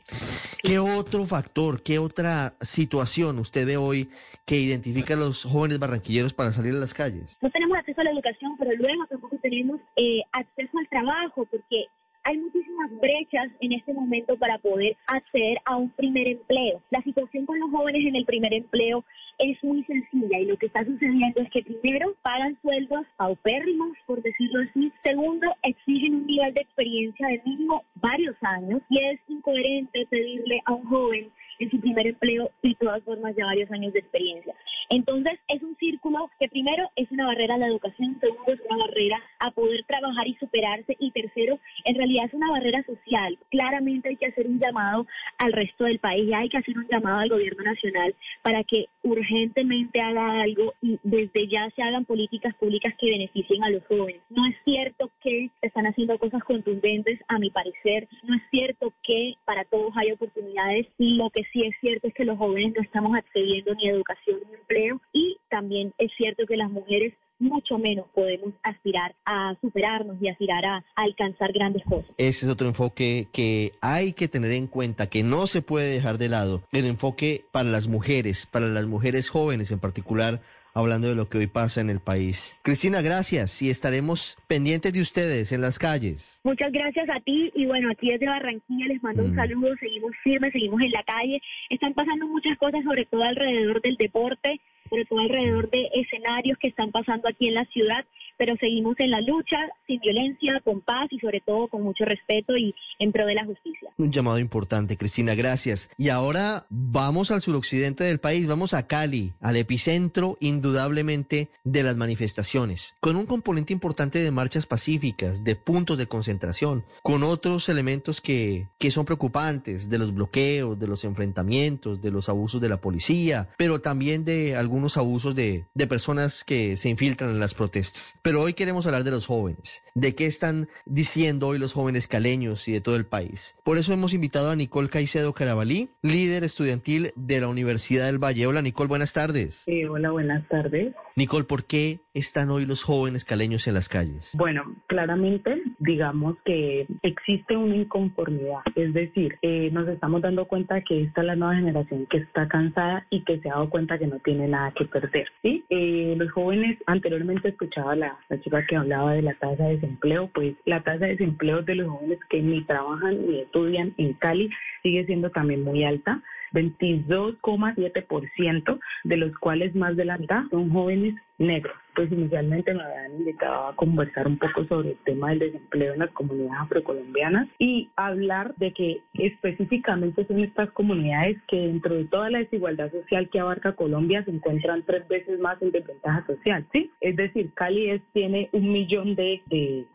¿qué 0.62 0.78
otro 0.78 1.26
factor, 1.26 1.82
qué 1.82 1.98
otra 1.98 2.54
situación 2.60 3.38
usted 3.38 3.66
ve 3.66 3.76
hoy 3.76 4.08
que 4.46 4.56
identifica 4.56 5.14
a 5.14 5.16
los 5.18 5.44
jóvenes 5.44 5.78
barranquilleros 5.78 6.32
para 6.32 6.52
salir 6.52 6.74
a 6.74 6.78
las 6.78 6.94
calles? 6.94 7.36
No 7.40 7.50
tenemos 7.58 7.78
acceso 7.78 8.00
a 8.00 8.04
la 8.04 8.12
educación, 8.12 8.56
pero 8.56 8.70
luego 8.76 9.04
tampoco 9.06 9.36
tenemos 9.38 9.80
eh, 9.96 10.22
acceso 10.30 10.78
al 10.78 10.88
trabajo, 10.88 11.44
porque 11.50 11.86
hay 12.22 12.38
muchísimas 12.38 12.88
brechas 13.00 13.48
en 13.60 13.72
este 13.72 13.92
momento 13.92 14.36
para 14.36 14.58
poder 14.58 14.96
acceder 15.08 15.58
a 15.64 15.76
un 15.76 15.90
primer 15.90 16.28
empleo. 16.28 16.80
La 16.90 17.02
situación 17.02 17.46
con 17.46 17.58
los 17.58 17.68
jóvenes 17.70 18.06
en 18.06 18.14
el 18.14 18.24
primer 18.24 18.54
empleo 18.54 19.04
es 19.38 19.62
muy 19.64 19.82
sencilla 19.84 20.38
y 20.38 20.44
lo 20.44 20.56
que 20.56 20.66
está 20.66 20.84
sucediendo 20.84 21.42
es 21.42 21.50
que 21.50 21.62
primero 21.62 22.14
pagan 22.22 22.56
sueldos 22.62 23.06
paupérrimos, 23.16 23.96
por 24.06 24.22
decirlo 24.22 24.60
así. 24.62 24.92
Segundo, 25.02 25.52
exigen 25.64 26.14
un 26.14 26.26
nivel 26.26 26.54
de 26.54 26.62
experiencia 26.62 27.26
de 27.26 27.42
mínimo 27.44 27.82
varios 27.96 28.36
años 28.42 28.82
y 28.88 29.02
es 29.04 29.18
incoherente 29.26 30.06
pedirle 30.08 30.60
a 30.64 30.74
un 30.74 30.84
joven 30.84 31.32
en 31.58 31.70
su 31.70 31.80
primer 31.80 32.06
empleo 32.06 32.50
y 32.62 32.70
de 32.70 32.74
todas 32.76 33.02
formas 33.02 33.34
ya 33.36 33.46
varios 33.46 33.70
años 33.70 33.92
de 33.92 34.00
experiencia. 34.00 34.54
Entonces 34.90 35.38
es 35.48 35.62
un 35.62 35.76
círculo 35.76 36.30
que 36.38 36.48
primero 36.48 36.90
es 36.96 37.10
una 37.10 37.26
barrera 37.26 37.54
a 37.54 37.58
la 37.58 37.66
educación, 37.66 38.18
segundo 38.20 38.52
es 38.52 38.60
una 38.68 38.86
barrera 38.86 39.22
a 39.38 39.50
poder 39.50 39.84
trabajar 39.84 40.26
y 40.26 40.34
superarse 40.36 40.96
y 40.98 41.10
tercero 41.10 41.58
en 41.84 41.94
realidad 41.94 42.26
es 42.26 42.34
una 42.34 42.50
barrera 42.50 42.82
social. 42.84 43.38
Claramente 43.50 44.08
hay 44.08 44.16
que 44.16 44.26
hacer 44.26 44.46
un 44.46 44.58
llamado 44.58 45.06
al 45.38 45.52
resto 45.52 45.84
del 45.84 45.98
país 45.98 46.28
y 46.28 46.34
hay 46.34 46.48
que 46.48 46.58
hacer 46.58 46.76
un 46.76 46.88
llamado 46.88 47.18
al 47.18 47.28
gobierno 47.28 47.62
nacional 47.64 48.14
para 48.42 48.64
que 48.64 48.86
urgentemente 49.02 50.00
haga 50.00 50.40
algo 50.40 50.74
y 50.80 50.98
desde 51.02 51.48
ya 51.48 51.68
se 51.76 51.82
hagan 51.82 52.04
políticas 52.04 52.54
públicas 52.54 52.94
que 52.98 53.10
beneficien 53.10 53.64
a 53.64 53.70
los 53.70 53.84
jóvenes. 53.86 54.22
No 54.30 54.46
es 54.46 54.56
cierto 54.64 55.10
que 55.22 55.50
están 55.62 55.86
haciendo 55.86 56.18
cosas 56.18 56.42
contundentes, 56.44 57.20
a 57.28 57.38
mi 57.38 57.50
parecer. 57.50 58.08
No 58.22 58.34
es 58.34 58.42
cierto 58.50 58.92
que 59.02 59.34
para 59.44 59.64
todos 59.64 59.92
hay 59.96 60.12
oportunidades. 60.12 60.86
Lo 60.98 61.30
que 61.30 61.44
sí 61.52 61.62
es 61.66 61.74
cierto 61.80 62.08
es 62.08 62.14
que 62.14 62.24
los 62.24 62.38
jóvenes 62.38 62.74
no 62.76 62.82
estamos 62.82 63.16
accediendo 63.16 63.74
ni 63.74 63.88
a 63.88 63.92
educación 63.92 64.40
ni 64.46 64.54
a 64.54 64.58
empleo 64.58 65.00
y 65.12 65.38
también 65.48 65.92
es 65.98 66.10
cierto 66.16 66.46
que 66.46 66.56
las 66.56 66.70
mujeres 66.70 67.14
mucho 67.38 67.78
menos 67.78 68.06
podemos 68.14 68.52
aspirar 68.62 69.14
a 69.24 69.54
superarnos 69.60 70.16
y 70.20 70.28
aspirar 70.28 70.64
a, 70.64 70.84
alcanzar 70.96 71.52
grandes 71.52 71.84
cosas. 71.84 72.10
Ese 72.18 72.46
es 72.46 72.52
otro 72.52 72.66
enfoque 72.66 73.28
que 73.32 73.72
hay 73.80 74.12
que 74.12 74.28
tener 74.28 74.52
en 74.52 74.66
cuenta, 74.66 75.08
que 75.08 75.22
no 75.22 75.46
se 75.46 75.62
puede 75.62 75.88
dejar 75.92 76.18
de 76.18 76.28
lado. 76.28 76.62
El 76.72 76.86
enfoque 76.86 77.44
para 77.52 77.68
las 77.68 77.88
mujeres, 77.88 78.46
para 78.46 78.66
las 78.66 78.86
mujeres 78.86 79.30
jóvenes 79.30 79.70
en 79.70 79.78
particular, 79.78 80.40
hablando 80.78 81.08
de 81.08 81.16
lo 81.16 81.28
que 81.28 81.38
hoy 81.38 81.46
pasa 81.48 81.80
en 81.80 81.90
el 81.90 82.00
país. 82.00 82.56
Cristina, 82.62 83.02
gracias 83.02 83.60
y 83.62 83.70
estaremos 83.70 84.36
pendientes 84.46 84.92
de 84.92 85.00
ustedes 85.00 85.52
en 85.52 85.60
las 85.60 85.78
calles. 85.78 86.40
Muchas 86.44 86.70
gracias 86.70 87.08
a 87.10 87.20
ti 87.20 87.50
y 87.54 87.66
bueno, 87.66 87.90
aquí 87.90 88.08
desde 88.10 88.26
Barranquilla 88.26 88.86
les 88.86 89.02
mando 89.02 89.24
un 89.24 89.32
mm. 89.32 89.36
saludo, 89.36 89.74
seguimos 89.80 90.12
firmes, 90.22 90.52
seguimos 90.52 90.80
en 90.80 90.92
la 90.92 91.02
calle. 91.02 91.40
Están 91.68 91.94
pasando 91.94 92.28
muchas 92.28 92.56
cosas, 92.58 92.84
sobre 92.84 93.06
todo 93.06 93.24
alrededor 93.24 93.82
del 93.82 93.96
deporte, 93.96 94.60
sobre 94.88 95.04
todo 95.06 95.18
alrededor 95.20 95.68
de 95.70 95.88
escenarios 95.94 96.58
que 96.58 96.68
están 96.68 96.92
pasando 96.92 97.28
aquí 97.28 97.48
en 97.48 97.54
la 97.54 97.64
ciudad 97.66 98.04
pero 98.38 98.56
seguimos 98.56 98.94
en 98.98 99.10
la 99.10 99.20
lucha, 99.20 99.56
sin 99.86 100.00
violencia, 100.00 100.60
con 100.64 100.80
paz 100.80 101.08
y 101.10 101.18
sobre 101.18 101.40
todo 101.40 101.68
con 101.68 101.82
mucho 101.82 102.04
respeto 102.04 102.56
y 102.56 102.74
en 102.98 103.12
pro 103.12 103.26
de 103.26 103.34
la 103.34 103.44
justicia. 103.44 103.90
Un 103.98 104.12
llamado 104.12 104.38
importante, 104.38 104.96
Cristina, 104.96 105.34
gracias. 105.34 105.90
Y 105.98 106.08
ahora 106.08 106.66
vamos 106.70 107.30
al 107.30 107.42
suroccidente 107.42 108.04
del 108.04 108.20
país, 108.20 108.46
vamos 108.46 108.74
a 108.74 108.86
Cali, 108.86 109.32
al 109.40 109.56
epicentro 109.56 110.36
indudablemente 110.40 111.50
de 111.64 111.82
las 111.82 111.96
manifestaciones, 111.96 112.94
con 113.00 113.16
un 113.16 113.26
componente 113.26 113.72
importante 113.72 114.20
de 114.20 114.30
marchas 114.30 114.66
pacíficas, 114.66 115.44
de 115.44 115.56
puntos 115.56 115.98
de 115.98 116.06
concentración, 116.06 116.84
con 117.02 117.22
otros 117.22 117.68
elementos 117.68 118.20
que, 118.20 118.68
que 118.78 118.90
son 118.90 119.04
preocupantes, 119.04 119.90
de 119.90 119.98
los 119.98 120.14
bloqueos, 120.14 120.78
de 120.78 120.86
los 120.86 121.04
enfrentamientos, 121.04 122.00
de 122.00 122.10
los 122.10 122.28
abusos 122.28 122.60
de 122.60 122.68
la 122.68 122.80
policía, 122.80 123.48
pero 123.58 123.80
también 123.80 124.24
de 124.24 124.56
algunos 124.56 124.96
abusos 124.96 125.34
de, 125.34 125.66
de 125.74 125.86
personas 125.86 126.44
que 126.44 126.76
se 126.76 126.88
infiltran 126.88 127.30
en 127.30 127.40
las 127.40 127.54
protestas. 127.54 128.14
Pero 128.28 128.42
hoy 128.42 128.52
queremos 128.52 128.84
hablar 128.86 129.04
de 129.04 129.10
los 129.10 129.26
jóvenes, 129.26 129.82
de 129.94 130.14
qué 130.14 130.26
están 130.26 130.68
diciendo 130.84 131.48
hoy 131.48 131.58
los 131.58 131.72
jóvenes 131.72 132.08
caleños 132.08 132.68
y 132.68 132.72
de 132.72 132.82
todo 132.82 132.94
el 132.94 133.06
país. 133.06 133.56
Por 133.64 133.78
eso 133.78 133.94
hemos 133.94 134.12
invitado 134.12 134.50
a 134.50 134.54
Nicole 134.54 134.90
Caicedo 134.90 135.32
Carabalí, 135.32 135.88
líder 136.02 136.44
estudiantil 136.44 137.10
de 137.16 137.40
la 137.40 137.48
Universidad 137.48 138.04
del 138.04 138.22
Valle. 138.22 138.46
Hola 138.46 138.60
Nicole, 138.60 138.88
buenas 138.88 139.14
tardes. 139.14 139.62
Sí, 139.64 139.82
hola, 139.86 140.10
buenas 140.10 140.46
tardes. 140.48 140.94
Nicole, 141.16 141.46
¿por 141.46 141.64
qué 141.64 142.00
están 142.12 142.50
hoy 142.50 142.66
los 142.66 142.82
jóvenes 142.82 143.24
caleños 143.24 143.66
en 143.66 143.74
las 143.74 143.88
calles? 143.88 144.32
Bueno, 144.36 144.76
claramente, 144.88 145.62
digamos 145.78 146.36
que 146.44 146.86
existe 147.02 147.56
una 147.56 147.76
inconformidad. 147.76 148.60
Es 148.76 148.92
decir, 148.92 149.38
eh, 149.42 149.70
nos 149.72 149.88
estamos 149.88 150.20
dando 150.20 150.46
cuenta 150.46 150.82
que 150.82 151.02
esta 151.02 151.22
es 151.22 151.26
la 151.26 151.34
nueva 151.34 151.54
generación 151.54 152.06
que 152.10 152.18
está 152.18 152.46
cansada 152.46 153.06
y 153.10 153.24
que 153.24 153.40
se 153.40 153.48
ha 153.48 153.54
dado 153.54 153.70
cuenta 153.70 153.98
que 153.98 154.06
no 154.06 154.18
tiene 154.20 154.48
nada 154.48 154.72
que 154.76 154.84
perder. 154.84 155.28
¿sí? 155.42 155.64
Eh, 155.70 156.14
los 156.16 156.30
jóvenes, 156.32 156.78
anteriormente 156.86 157.48
escuchaba 157.48 157.96
la, 157.96 158.17
la 158.28 158.40
chica 158.40 158.66
que 158.66 158.76
hablaba 158.76 159.12
de 159.12 159.22
la 159.22 159.34
tasa 159.34 159.64
de 159.64 159.76
desempleo, 159.76 160.28
pues 160.34 160.56
la 160.64 160.82
tasa 160.82 161.04
de 161.06 161.12
desempleo 161.12 161.62
de 161.62 161.76
los 161.76 161.88
jóvenes 161.88 162.18
que 162.28 162.42
ni 162.42 162.64
trabajan 162.64 163.24
ni 163.26 163.38
estudian 163.40 163.94
en 163.96 164.12
Cali 164.14 164.50
sigue 164.82 165.06
siendo 165.06 165.30
también 165.30 165.62
muy 165.62 165.84
alta. 165.84 166.20
22,7%, 166.52 168.80
de 169.04 169.16
los 169.18 169.36
cuales 169.38 169.74
más 169.74 169.96
de 169.96 170.06
la 170.06 170.16
mitad 170.16 170.44
son 170.50 170.70
jóvenes 170.70 171.14
negros 171.38 171.74
pues 171.98 172.12
inicialmente 172.12 172.72
me 172.72 172.84
habían 172.84 173.16
invitado 173.16 173.66
a 173.66 173.74
conversar 173.74 174.28
un 174.28 174.38
poco 174.38 174.64
sobre 174.66 174.90
el 174.90 174.98
tema 174.98 175.30
del 175.30 175.40
desempleo 175.40 175.94
en 175.94 175.98
las 175.98 176.10
comunidades 176.12 176.60
afrocolombianas 176.60 177.48
y 177.58 177.90
hablar 177.96 178.54
de 178.54 178.72
que 178.72 179.00
específicamente 179.14 180.24
son 180.26 180.38
estas 180.38 180.70
comunidades 180.70 181.38
que 181.48 181.56
dentro 181.56 181.96
de 181.96 182.04
toda 182.04 182.30
la 182.30 182.38
desigualdad 182.38 182.92
social 182.92 183.28
que 183.28 183.40
abarca 183.40 183.72
Colombia 183.72 184.24
se 184.24 184.30
encuentran 184.30 184.84
tres 184.86 185.08
veces 185.08 185.40
más 185.40 185.60
en 185.60 185.72
desventaja 185.72 186.24
social, 186.24 186.64
¿sí? 186.72 186.88
Es 187.00 187.16
decir, 187.16 187.52
Cali 187.54 188.00
tiene 188.12 188.48
un 188.52 188.70
millón 188.70 189.16
de, 189.16 189.42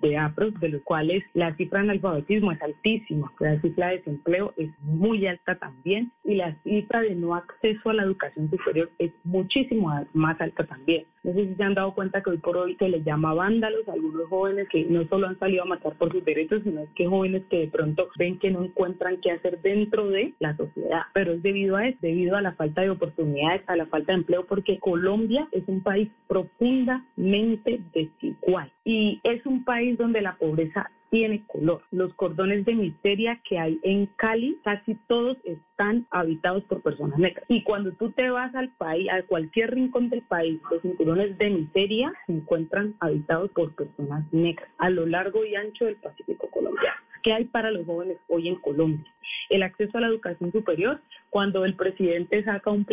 de, 0.02 0.18
afros, 0.18 0.54
de 0.60 0.68
los 0.68 0.82
cuales 0.82 1.24
la 1.34 1.56
cifra 1.56 1.80
de 1.80 1.92
analfabetismo 1.92 2.52
es 2.52 2.62
altísima, 2.62 3.32
la 3.40 3.62
cifra 3.62 3.88
de 3.88 3.98
desempleo 4.00 4.54
es 4.58 4.70
muy 4.82 5.26
alta 5.26 5.56
también 5.56 6.12
y 6.26 6.36
la 6.36 6.54
cifra 6.64 7.00
de 7.00 7.16
no 7.16 7.34
acceso 7.34 7.92
a 7.92 7.94
la 7.94 8.04
educación 8.04 8.50
superior 8.50 8.92
es 9.00 9.14
muchísimo 9.24 10.06
más 10.12 10.42
alta 10.42 10.66
también. 10.66 11.06
No 11.34 11.40
sé 11.40 11.48
si 11.48 11.56
se 11.56 11.64
han 11.64 11.74
dado 11.74 11.96
cuenta 11.96 12.22
que 12.22 12.30
hoy 12.30 12.38
por 12.38 12.56
hoy 12.58 12.76
se 12.76 12.88
les 12.90 13.04
llama 13.04 13.34
vándalos 13.34 13.88
a 13.88 13.94
algunos 13.94 14.30
jóvenes 14.30 14.70
que 14.70 14.86
no 14.86 15.04
solo 15.08 15.28
han 15.28 15.40
salido 15.40 15.64
a 15.64 15.66
matar 15.66 15.98
por 15.98 16.12
sus 16.12 16.24
derechos, 16.24 16.62
sino 16.64 16.86
que 16.94 17.08
jóvenes 17.08 17.42
que 17.50 17.62
de 17.62 17.68
pronto 17.70 18.08
ven 18.20 18.38
que 18.38 18.52
no 18.52 18.64
encuentran 18.64 19.18
qué 19.20 19.32
hacer 19.32 19.60
dentro 19.64 20.10
de 20.10 20.36
la 20.38 20.56
sociedad. 20.56 21.02
Pero 21.16 21.32
es 21.32 21.42
debido 21.42 21.76
a 21.76 21.88
eso, 21.88 21.98
debido 22.04 22.38
a 22.38 22.42
la 22.42 22.54
falta 22.54 22.82
de 22.82 22.92
oportunidades, 22.92 23.64
a 23.66 23.76
la 23.76 23.88
falta 23.88 24.12
de 24.12 24.20
empleo, 24.20 24.46
porque 24.46 24.78
Colombia 24.78 25.48
es 25.52 25.64
un 25.66 25.82
país 25.82 26.08
profundamente 26.28 27.82
desigual 27.96 28.72
y 28.86 29.20
es 29.24 29.44
un 29.48 29.64
país 29.64 29.98
donde 29.98 30.22
la 30.22 30.36
pobreza 30.36 30.92
tiene 31.14 31.44
color. 31.46 31.84
Los 31.92 32.12
cordones 32.16 32.66
de 32.66 32.74
miseria 32.74 33.40
que 33.48 33.60
hay 33.60 33.80
en 33.84 34.08
Cali, 34.16 34.58
casi 34.64 34.96
todos 35.08 35.38
están 35.44 36.08
habitados 36.10 36.64
por 36.64 36.82
personas 36.82 37.20
negras. 37.20 37.46
Y 37.50 37.62
cuando 37.62 37.92
tú 37.92 38.10
te 38.14 38.32
vas 38.32 38.56
al 38.56 38.70
país, 38.78 39.08
a 39.12 39.22
cualquier 39.22 39.76
rincón 39.76 40.10
del 40.10 40.24
país, 40.24 40.60
los 40.72 40.82
cinturones 40.82 41.38
de 41.38 41.52
miseria 41.52 42.12
se 42.26 42.34
encuentran 42.34 42.96
habitados 43.00 43.52
por 43.52 43.76
personas 43.76 44.26
negras 44.34 44.68
a 44.80 44.90
lo 44.90 45.06
largo 45.06 45.46
y 45.46 45.54
ancho 45.54 45.86
del 45.86 45.98
Pacífico 45.98 46.50
colombiano. 46.50 46.98
¿Qué 47.22 47.32
hay 47.32 47.46
para 47.46 47.70
los 47.70 47.86
jóvenes 47.86 48.18
hoy 48.28 48.48
en 48.48 48.56
Colombia? 48.56 49.06
El 49.52 49.62
acceso 49.62 50.00
a 50.00 50.02
la 50.02 50.08
educación 50.08 50.52
superior, 50.52 51.00
cuando 51.34 51.66
el 51.66 51.74
presidente 51.74 52.44
saca, 52.44 52.70
un, 52.70 52.86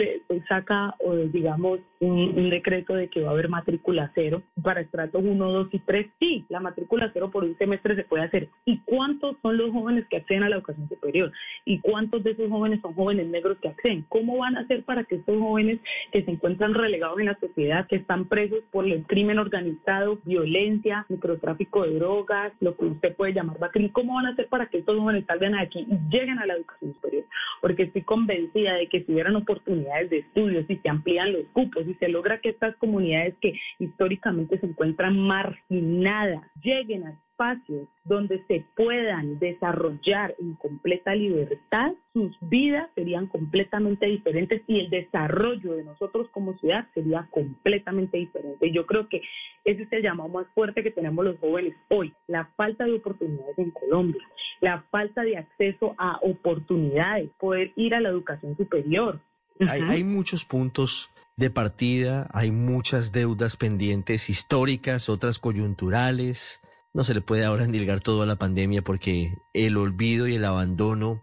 saca 0.49 0.95
digamos, 1.31 1.81
un, 2.01 2.49
decreto 2.49 2.95
de 2.95 3.09
que 3.09 3.21
va 3.21 3.29
a 3.29 3.33
haber 3.33 3.51
matrícula 3.51 4.11
cero 4.15 4.43
para 4.63 4.81
estratos 4.81 5.23
1, 5.23 5.53
2 5.53 5.69
y 5.73 5.79
3, 5.81 6.07
sí, 6.19 6.47
la 6.49 6.59
matrícula 6.59 7.11
cero 7.13 7.31
por 7.31 7.45
un 7.45 7.55
semestre 7.59 7.97
se 7.97 8.05
puede 8.05 8.25
hacer. 8.25 8.49
¿Y 8.65 8.79
cuántos 8.87 9.37
son 9.43 9.59
los 9.59 9.71
jóvenes 9.73 10.07
que 10.09 10.17
acceden 10.17 10.45
a 10.45 10.49
la 10.49 10.57
educación 10.57 10.89
superior? 10.89 11.31
¿Y 11.67 11.81
cuántos 11.81 12.25
de 12.25 12.31
esos 12.31 12.49
jóvenes 12.49 12.81
son 12.81 12.95
jóvenes 12.95 13.27
negros 13.27 13.59
que 13.61 13.69
acceden? 13.69 14.07
¿Cómo 14.09 14.39
van 14.39 14.57
a 14.57 14.61
hacer 14.61 14.85
para 14.85 15.05
que 15.05 15.17
estos 15.17 15.39
jóvenes 15.39 15.79
que 16.11 16.25
se 16.25 16.31
encuentran 16.31 16.73
relegados 16.73 17.21
en 17.21 17.27
la 17.27 17.39
sociedad, 17.39 17.87
que 17.89 17.97
están 17.97 18.25
presos 18.25 18.61
por 18.71 18.87
el 18.87 19.05
crimen 19.05 19.39
organizado, 19.39 20.19
violencia, 20.25 21.05
microtráfico 21.11 21.83
de 21.83 21.97
drogas, 21.97 22.55
lo 22.61 22.75
que 22.75 22.87
usted 22.87 23.15
puede 23.17 23.35
llamar 23.35 23.59
vacío, 23.59 23.91
¿cómo 23.93 24.15
van 24.15 24.25
a 24.25 24.31
hacer 24.31 24.49
para 24.49 24.65
que 24.65 24.79
estos 24.79 24.99
jóvenes 24.99 25.27
salgan 25.27 25.55
aquí 25.57 25.87
y 25.87 25.99
lleguen 26.09 26.39
a 26.39 26.47
la 26.47 26.55
educación 26.55 26.95
superior, 26.95 27.25
porque 27.61 27.83
estoy 27.83 28.01
de 28.33 28.89
que 28.89 29.05
si 29.05 29.13
hubieran 29.13 29.37
oportunidades 29.37 30.11
de 30.11 30.19
estudio, 30.19 30.65
si 30.67 30.77
se 30.77 30.89
amplían 30.89 31.33
los 31.33 31.47
cupos, 31.53 31.85
si 31.85 31.95
se 31.95 32.09
logra 32.09 32.41
que 32.41 32.51
estas 32.51 32.77
comunidades 32.77 33.35
que 33.41 33.55
históricamente 33.79 34.59
se 34.59 34.67
encuentran 34.67 35.19
marginadas 35.19 36.43
lleguen 36.63 37.05
a 37.05 37.21
espacios 37.41 37.89
donde 38.05 38.45
se 38.49 38.65
puedan 38.77 39.39
desarrollar 39.39 40.35
en 40.39 40.55
completa 40.55 41.15
libertad, 41.15 41.93
sus 42.13 42.37
vidas 42.41 42.89
serían 42.95 43.27
completamente 43.29 44.07
diferentes 44.07 44.63
y 44.67 44.81
el 44.81 44.91
desarrollo 44.91 45.75
de 45.75 45.85
nosotros 45.85 46.29
como 46.33 46.59
ciudad 46.59 46.87
sería 46.93 47.29
completamente 47.31 48.19
diferente. 48.19 48.71
Yo 48.73 48.87
creo 48.87 49.09
que 49.09 49.23
ese 49.65 49.83
es 49.83 49.93
el 49.93 50.03
llamado 50.03 50.29
más 50.29 50.47
fuerte 50.55 50.83
que 50.83 50.91
tenemos 50.91 51.25
los 51.25 51.39
jóvenes 51.39 51.75
hoy, 51.89 52.13
la 52.27 52.47
falta 52.57 52.85
de 52.85 52.95
oportunidades 52.95 53.59
en 53.59 53.71
Colombia, 53.71 54.23
la 54.61 54.83
falta 54.91 55.23
de 55.23 55.39
acceso 55.39 55.95
a 55.99 56.19
oportunidades, 56.23 57.31
poder 57.39 57.73
ir 57.77 57.95
a 57.95 58.01
la 58.01 58.11
educación 58.11 58.57
superior. 58.57 59.21
Hay, 59.69 59.83
hay 59.83 60.05
muchos 60.05 60.45
puntos 60.45 61.11
de 61.37 61.51
partida, 61.51 62.29
hay 62.33 62.51
muchas 62.51 63.13
deudas 63.13 63.57
pendientes 63.57 64.31
históricas, 64.31 65.09
otras 65.09 65.39
coyunturales, 65.39 66.61
no 66.93 67.05
se 67.05 67.15
le 67.15 67.21
puede 67.21 67.45
ahora 67.45 67.65
endilgar 67.65 68.01
todo 68.01 68.23
a 68.23 68.27
la 68.27 68.37
pandemia 68.37 68.83
porque 68.83 69.35
el 69.55 69.77
olvido 69.77 70.27
y 70.29 70.35
el 70.35 70.45
abandono 70.45 71.23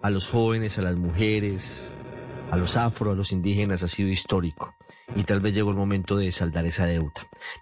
a 0.00 0.10
los 0.10 0.28
jóvenes, 0.28 0.78
a 0.78 0.82
las 0.82 0.96
mujeres, 0.96 1.92
a 2.50 2.56
los 2.56 2.76
afro, 2.76 3.12
a 3.12 3.14
los 3.14 3.32
indígenas 3.32 3.82
ha 3.82 3.88
sido 3.88 4.08
histórico. 4.08 4.74
Y 5.14 5.24
tal 5.24 5.40
vez 5.40 5.54
llegó 5.54 5.70
el 5.70 5.76
momento 5.76 6.16
de 6.16 6.32
saldar 6.32 6.66
esa 6.66 6.86
deuda. 6.86 7.12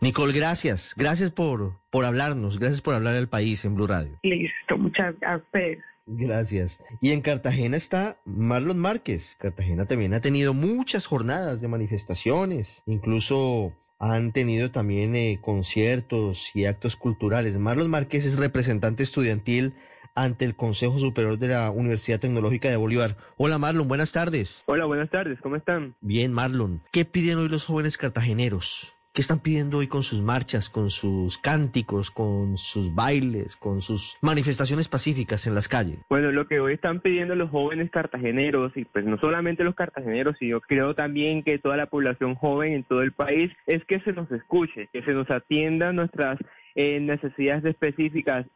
Nicole, 0.00 0.32
gracias. 0.32 0.94
Gracias 0.96 1.30
por, 1.30 1.78
por 1.90 2.04
hablarnos. 2.04 2.58
Gracias 2.58 2.80
por 2.80 2.94
hablar 2.94 3.16
al 3.16 3.28
país 3.28 3.64
en 3.64 3.74
Blue 3.74 3.86
Radio. 3.86 4.18
Listo, 4.22 4.78
muchas 4.78 5.14
gracias. 5.20 5.84
Gracias. 6.06 6.80
Y 7.00 7.12
en 7.12 7.20
Cartagena 7.20 7.76
está 7.76 8.18
Marlon 8.24 8.78
Márquez. 8.78 9.36
Cartagena 9.38 9.86
también 9.86 10.14
ha 10.14 10.20
tenido 10.20 10.54
muchas 10.54 11.06
jornadas 11.06 11.60
de 11.60 11.68
manifestaciones, 11.68 12.82
incluso 12.86 13.72
han 14.12 14.32
tenido 14.32 14.70
también 14.70 15.16
eh, 15.16 15.38
conciertos 15.40 16.54
y 16.54 16.66
actos 16.66 16.96
culturales. 16.96 17.56
Marlon 17.56 17.90
Márquez 17.90 18.26
es 18.26 18.38
representante 18.38 19.02
estudiantil 19.02 19.74
ante 20.14 20.44
el 20.44 20.54
Consejo 20.54 20.98
Superior 20.98 21.38
de 21.38 21.48
la 21.48 21.70
Universidad 21.70 22.20
Tecnológica 22.20 22.68
de 22.68 22.76
Bolívar. 22.76 23.16
Hola 23.36 23.58
Marlon, 23.58 23.88
buenas 23.88 24.12
tardes. 24.12 24.62
Hola, 24.66 24.84
buenas 24.84 25.10
tardes, 25.10 25.40
¿cómo 25.40 25.56
están? 25.56 25.96
Bien, 26.00 26.32
Marlon. 26.32 26.82
¿Qué 26.92 27.04
piden 27.04 27.38
hoy 27.38 27.48
los 27.48 27.64
jóvenes 27.64 27.96
cartageneros? 27.96 28.94
¿Qué 29.14 29.20
están 29.20 29.38
pidiendo 29.38 29.78
hoy 29.78 29.86
con 29.86 30.02
sus 30.02 30.20
marchas, 30.22 30.68
con 30.68 30.90
sus 30.90 31.38
cánticos, 31.38 32.10
con 32.10 32.58
sus 32.58 32.96
bailes, 32.96 33.54
con 33.54 33.80
sus 33.80 34.18
manifestaciones 34.22 34.88
pacíficas 34.88 35.46
en 35.46 35.54
las 35.54 35.68
calles? 35.68 36.00
Bueno, 36.10 36.32
lo 36.32 36.48
que 36.48 36.58
hoy 36.58 36.72
están 36.72 36.98
pidiendo 36.98 37.36
los 37.36 37.48
jóvenes 37.48 37.92
cartageneros, 37.92 38.76
y 38.76 38.84
pues 38.84 39.04
no 39.04 39.16
solamente 39.18 39.62
los 39.62 39.76
cartageneros, 39.76 40.34
sino 40.40 40.60
creo 40.60 40.96
también 40.96 41.44
que 41.44 41.60
toda 41.60 41.76
la 41.76 41.86
población 41.86 42.34
joven 42.34 42.72
en 42.72 42.82
todo 42.82 43.02
el 43.02 43.12
país, 43.12 43.52
es 43.68 43.84
que 43.84 44.00
se 44.00 44.12
nos 44.12 44.28
escuche, 44.32 44.88
que 44.92 45.04
se 45.04 45.12
nos 45.12 45.30
atienda 45.30 45.92
nuestras 45.92 46.36
en 46.74 47.06
necesidades 47.06 47.64
específicas. 47.64 48.46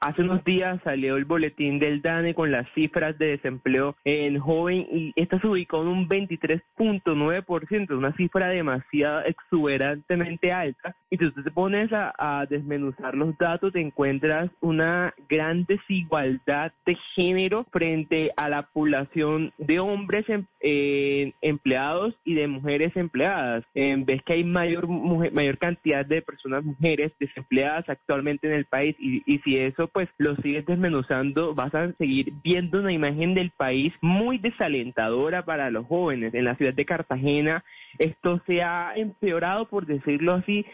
Hace 0.00 0.22
unos 0.22 0.44
días 0.44 0.80
salió 0.84 1.16
el 1.16 1.24
boletín 1.24 1.78
del 1.78 2.02
DANE 2.02 2.34
con 2.34 2.50
las 2.50 2.66
cifras 2.74 3.18
de 3.18 3.28
desempleo 3.28 3.96
en 4.04 4.38
joven 4.38 4.86
y 4.90 5.12
esta 5.16 5.40
se 5.40 5.46
ubicó 5.46 5.82
en 5.82 5.88
un 5.88 6.08
23.9%, 6.08 7.96
una 7.96 8.14
cifra 8.16 8.48
demasiado 8.48 9.22
exuberantemente 9.24 10.52
alta. 10.52 10.94
Y 11.10 11.18
si 11.18 11.26
usted 11.26 11.42
te 11.42 11.50
pones 11.50 11.90
a, 11.92 12.46
desmenuzar 12.48 13.14
los 13.14 13.36
datos, 13.38 13.72
te 13.72 13.80
encuentras 13.80 14.50
una 14.60 15.14
gran 15.28 15.64
desigualdad 15.64 16.72
de 16.86 16.96
género 17.14 17.66
frente 17.70 18.32
a 18.36 18.48
la 18.48 18.62
población 18.62 19.52
de 19.58 19.78
hombres 19.78 20.28
em, 20.28 20.46
eh, 20.60 21.32
empleados 21.42 22.14
y 22.24 22.34
de 22.34 22.48
mujeres 22.48 22.96
empleadas. 22.96 23.64
ves 23.74 24.22
que 24.22 24.32
hay 24.34 24.44
mayor, 24.44 24.88
mayor 24.88 25.58
cantidad 25.58 26.04
de 26.04 26.22
personas 26.22 26.64
mujeres 26.64 27.12
empleadas 27.42 27.88
actualmente 27.88 28.46
en 28.46 28.54
el 28.54 28.64
país 28.66 28.96
y, 28.98 29.22
y 29.26 29.38
si 29.40 29.56
eso 29.56 29.88
pues 29.88 30.08
lo 30.18 30.36
sigues 30.36 30.64
desmenuzando 30.66 31.54
vas 31.54 31.74
a 31.74 31.92
seguir 31.94 32.32
viendo 32.42 32.80
una 32.80 32.92
imagen 32.92 33.34
del 33.34 33.50
país 33.50 33.92
muy 34.00 34.38
desalentadora 34.38 35.44
para 35.44 35.70
los 35.70 35.86
jóvenes. 35.86 36.34
En 36.34 36.44
la 36.44 36.56
ciudad 36.56 36.74
de 36.74 36.84
Cartagena 36.84 37.64
esto 37.98 38.40
se 38.46 38.62
ha 38.62 38.92
empeorado 38.96 39.68
por 39.68 39.86
decirlo 39.86 40.34
así 40.34 40.64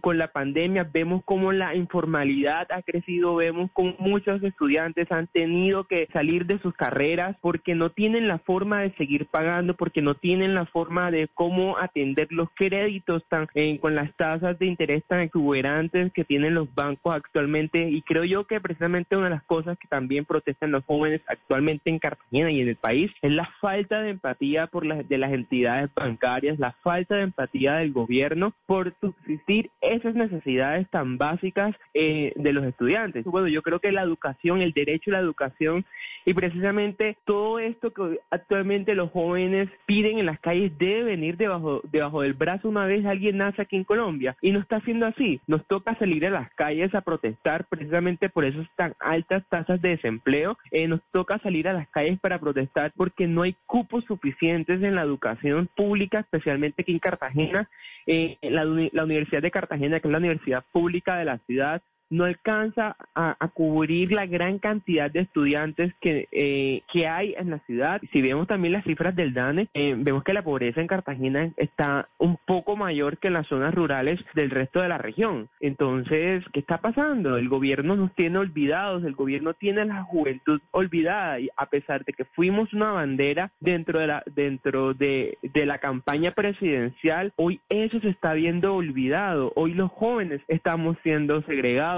con 0.00 0.18
la 0.18 0.28
pandemia. 0.28 0.88
Vemos 0.92 1.22
cómo 1.24 1.52
la 1.52 1.74
informalidad 1.74 2.70
ha 2.70 2.82
crecido, 2.82 3.36
vemos 3.36 3.70
cómo 3.72 3.94
muchos 3.98 4.42
estudiantes 4.42 5.10
han 5.10 5.26
tenido 5.28 5.84
que 5.84 6.08
salir 6.12 6.46
de 6.46 6.58
sus 6.60 6.74
carreras 6.74 7.36
porque 7.40 7.74
no 7.74 7.90
tienen 7.90 8.28
la 8.28 8.38
forma 8.38 8.82
de 8.82 8.92
seguir 8.96 9.26
pagando, 9.26 9.74
porque 9.74 10.02
no 10.02 10.14
tienen 10.14 10.54
la 10.54 10.66
forma 10.66 11.10
de 11.10 11.28
cómo 11.32 11.78
atender 11.78 12.28
los 12.30 12.48
créditos 12.54 13.22
tan 13.28 13.48
eh, 13.54 13.78
con 13.78 13.94
las 13.94 14.14
tasas 14.16 14.58
de 14.58 14.66
interés 14.66 15.04
tan 15.06 15.20
exuberantes 15.20 16.07
que 16.12 16.24
tienen 16.24 16.54
los 16.54 16.72
bancos 16.74 17.14
actualmente 17.14 17.88
y 17.90 18.02
creo 18.02 18.24
yo 18.24 18.44
que 18.44 18.60
precisamente 18.60 19.16
una 19.16 19.26
de 19.26 19.34
las 19.34 19.44
cosas 19.44 19.78
que 19.78 19.88
también 19.88 20.24
protestan 20.24 20.72
los 20.72 20.84
jóvenes 20.84 21.20
actualmente 21.26 21.90
en 21.90 21.98
Cartagena 21.98 22.50
y 22.50 22.60
en 22.60 22.68
el 22.68 22.76
país 22.76 23.10
es 23.22 23.32
la 23.32 23.50
falta 23.60 24.00
de 24.00 24.10
empatía 24.10 24.66
por 24.66 24.86
las, 24.86 25.08
de 25.08 25.18
las 25.18 25.32
entidades 25.32 25.90
bancarias, 25.94 26.58
la 26.58 26.72
falta 26.82 27.16
de 27.16 27.22
empatía 27.22 27.74
del 27.74 27.92
gobierno 27.92 28.52
por 28.66 28.94
subsistir 29.00 29.70
esas 29.80 30.14
necesidades 30.14 30.88
tan 30.90 31.18
básicas 31.18 31.74
eh, 31.94 32.32
de 32.36 32.52
los 32.52 32.64
estudiantes. 32.64 33.24
Bueno, 33.24 33.48
yo 33.48 33.62
creo 33.62 33.80
que 33.80 33.92
la 33.92 34.02
educación, 34.02 34.62
el 34.62 34.72
derecho 34.72 35.10
a 35.10 35.14
la 35.14 35.20
educación 35.20 35.84
y 36.24 36.34
precisamente 36.34 37.16
todo 37.24 37.58
esto 37.58 37.92
que 37.92 38.20
actualmente 38.30 38.94
los 38.94 39.10
jóvenes 39.10 39.68
piden 39.86 40.18
en 40.18 40.26
las 40.26 40.40
calles 40.40 40.72
debe 40.78 41.04
venir 41.04 41.36
debajo, 41.36 41.80
debajo 41.90 42.22
del 42.22 42.34
brazo 42.34 42.68
una 42.68 42.86
vez 42.86 43.04
alguien 43.06 43.38
nace 43.38 43.62
aquí 43.62 43.76
en 43.76 43.84
Colombia 43.84 44.36
y 44.42 44.52
no 44.52 44.60
está 44.60 44.80
siendo 44.80 45.06
así. 45.06 45.40
Nos 45.46 45.64
toca 45.66 45.97
salir 45.98 46.26
a 46.26 46.30
las 46.30 46.50
calles 46.54 46.94
a 46.94 47.00
protestar 47.00 47.66
precisamente 47.68 48.28
por 48.28 48.46
esas 48.46 48.66
tan 48.76 48.94
altas 49.00 49.44
tasas 49.48 49.80
de 49.82 49.90
desempleo. 49.90 50.56
Eh, 50.70 50.88
nos 50.88 51.00
toca 51.12 51.38
salir 51.38 51.68
a 51.68 51.72
las 51.72 51.88
calles 51.88 52.18
para 52.20 52.38
protestar 52.38 52.92
porque 52.96 53.26
no 53.26 53.42
hay 53.42 53.56
cupos 53.66 54.04
suficientes 54.04 54.82
en 54.82 54.94
la 54.94 55.02
educación 55.02 55.68
pública, 55.76 56.20
especialmente 56.20 56.82
aquí 56.82 56.92
en 56.92 56.98
Cartagena. 56.98 57.68
Eh, 58.06 58.38
la, 58.42 58.64
la 58.64 59.04
Universidad 59.04 59.42
de 59.42 59.50
Cartagena, 59.50 60.00
que 60.00 60.08
es 60.08 60.12
la 60.12 60.18
universidad 60.18 60.64
pública 60.72 61.16
de 61.16 61.24
la 61.24 61.38
ciudad, 61.46 61.82
no 62.10 62.24
alcanza 62.24 62.96
a, 63.14 63.36
cubrir 63.54 64.12
la 64.12 64.26
gran 64.26 64.58
cantidad 64.58 65.10
de 65.10 65.20
estudiantes 65.20 65.92
que, 66.00 66.28
eh, 66.30 66.82
que 66.92 67.08
hay 67.08 67.34
en 67.36 67.50
la 67.50 67.58
ciudad. 67.60 68.00
Si 68.12 68.22
vemos 68.22 68.46
también 68.46 68.72
las 68.72 68.84
cifras 68.84 69.16
del 69.16 69.34
DANE, 69.34 69.68
eh, 69.74 69.94
vemos 69.96 70.22
que 70.22 70.32
la 70.32 70.42
pobreza 70.42 70.80
en 70.80 70.86
Cartagena 70.86 71.50
está 71.56 72.08
un 72.18 72.38
poco 72.46 72.76
mayor 72.76 73.18
que 73.18 73.28
en 73.28 73.34
las 73.34 73.48
zonas 73.48 73.74
rurales 73.74 74.20
del 74.34 74.50
resto 74.50 74.80
de 74.80 74.88
la 74.88 74.98
región. 74.98 75.48
Entonces, 75.60 76.44
¿qué 76.52 76.60
está 76.60 76.78
pasando? 76.78 77.36
El 77.36 77.48
gobierno 77.48 77.96
nos 77.96 78.14
tiene 78.14 78.38
olvidados, 78.38 79.02
el 79.04 79.14
gobierno 79.14 79.54
tiene 79.54 79.84
la 79.84 80.04
juventud 80.04 80.60
olvidada 80.70 81.40
y 81.40 81.48
a 81.56 81.66
pesar 81.66 82.04
de 82.04 82.12
que 82.12 82.24
fuimos 82.24 82.72
una 82.72 82.92
bandera 82.92 83.50
dentro 83.60 83.98
de 83.98 84.06
la, 84.06 84.22
dentro 84.34 84.94
de, 84.94 85.38
de 85.42 85.66
la 85.66 85.78
campaña 85.78 86.32
presidencial, 86.32 87.32
hoy 87.36 87.60
eso 87.68 87.98
se 88.00 88.10
está 88.10 88.34
viendo 88.34 88.74
olvidado. 88.74 89.52
Hoy 89.56 89.74
los 89.74 89.90
jóvenes 89.90 90.40
estamos 90.48 90.96
siendo 91.02 91.42
segregados 91.42 91.97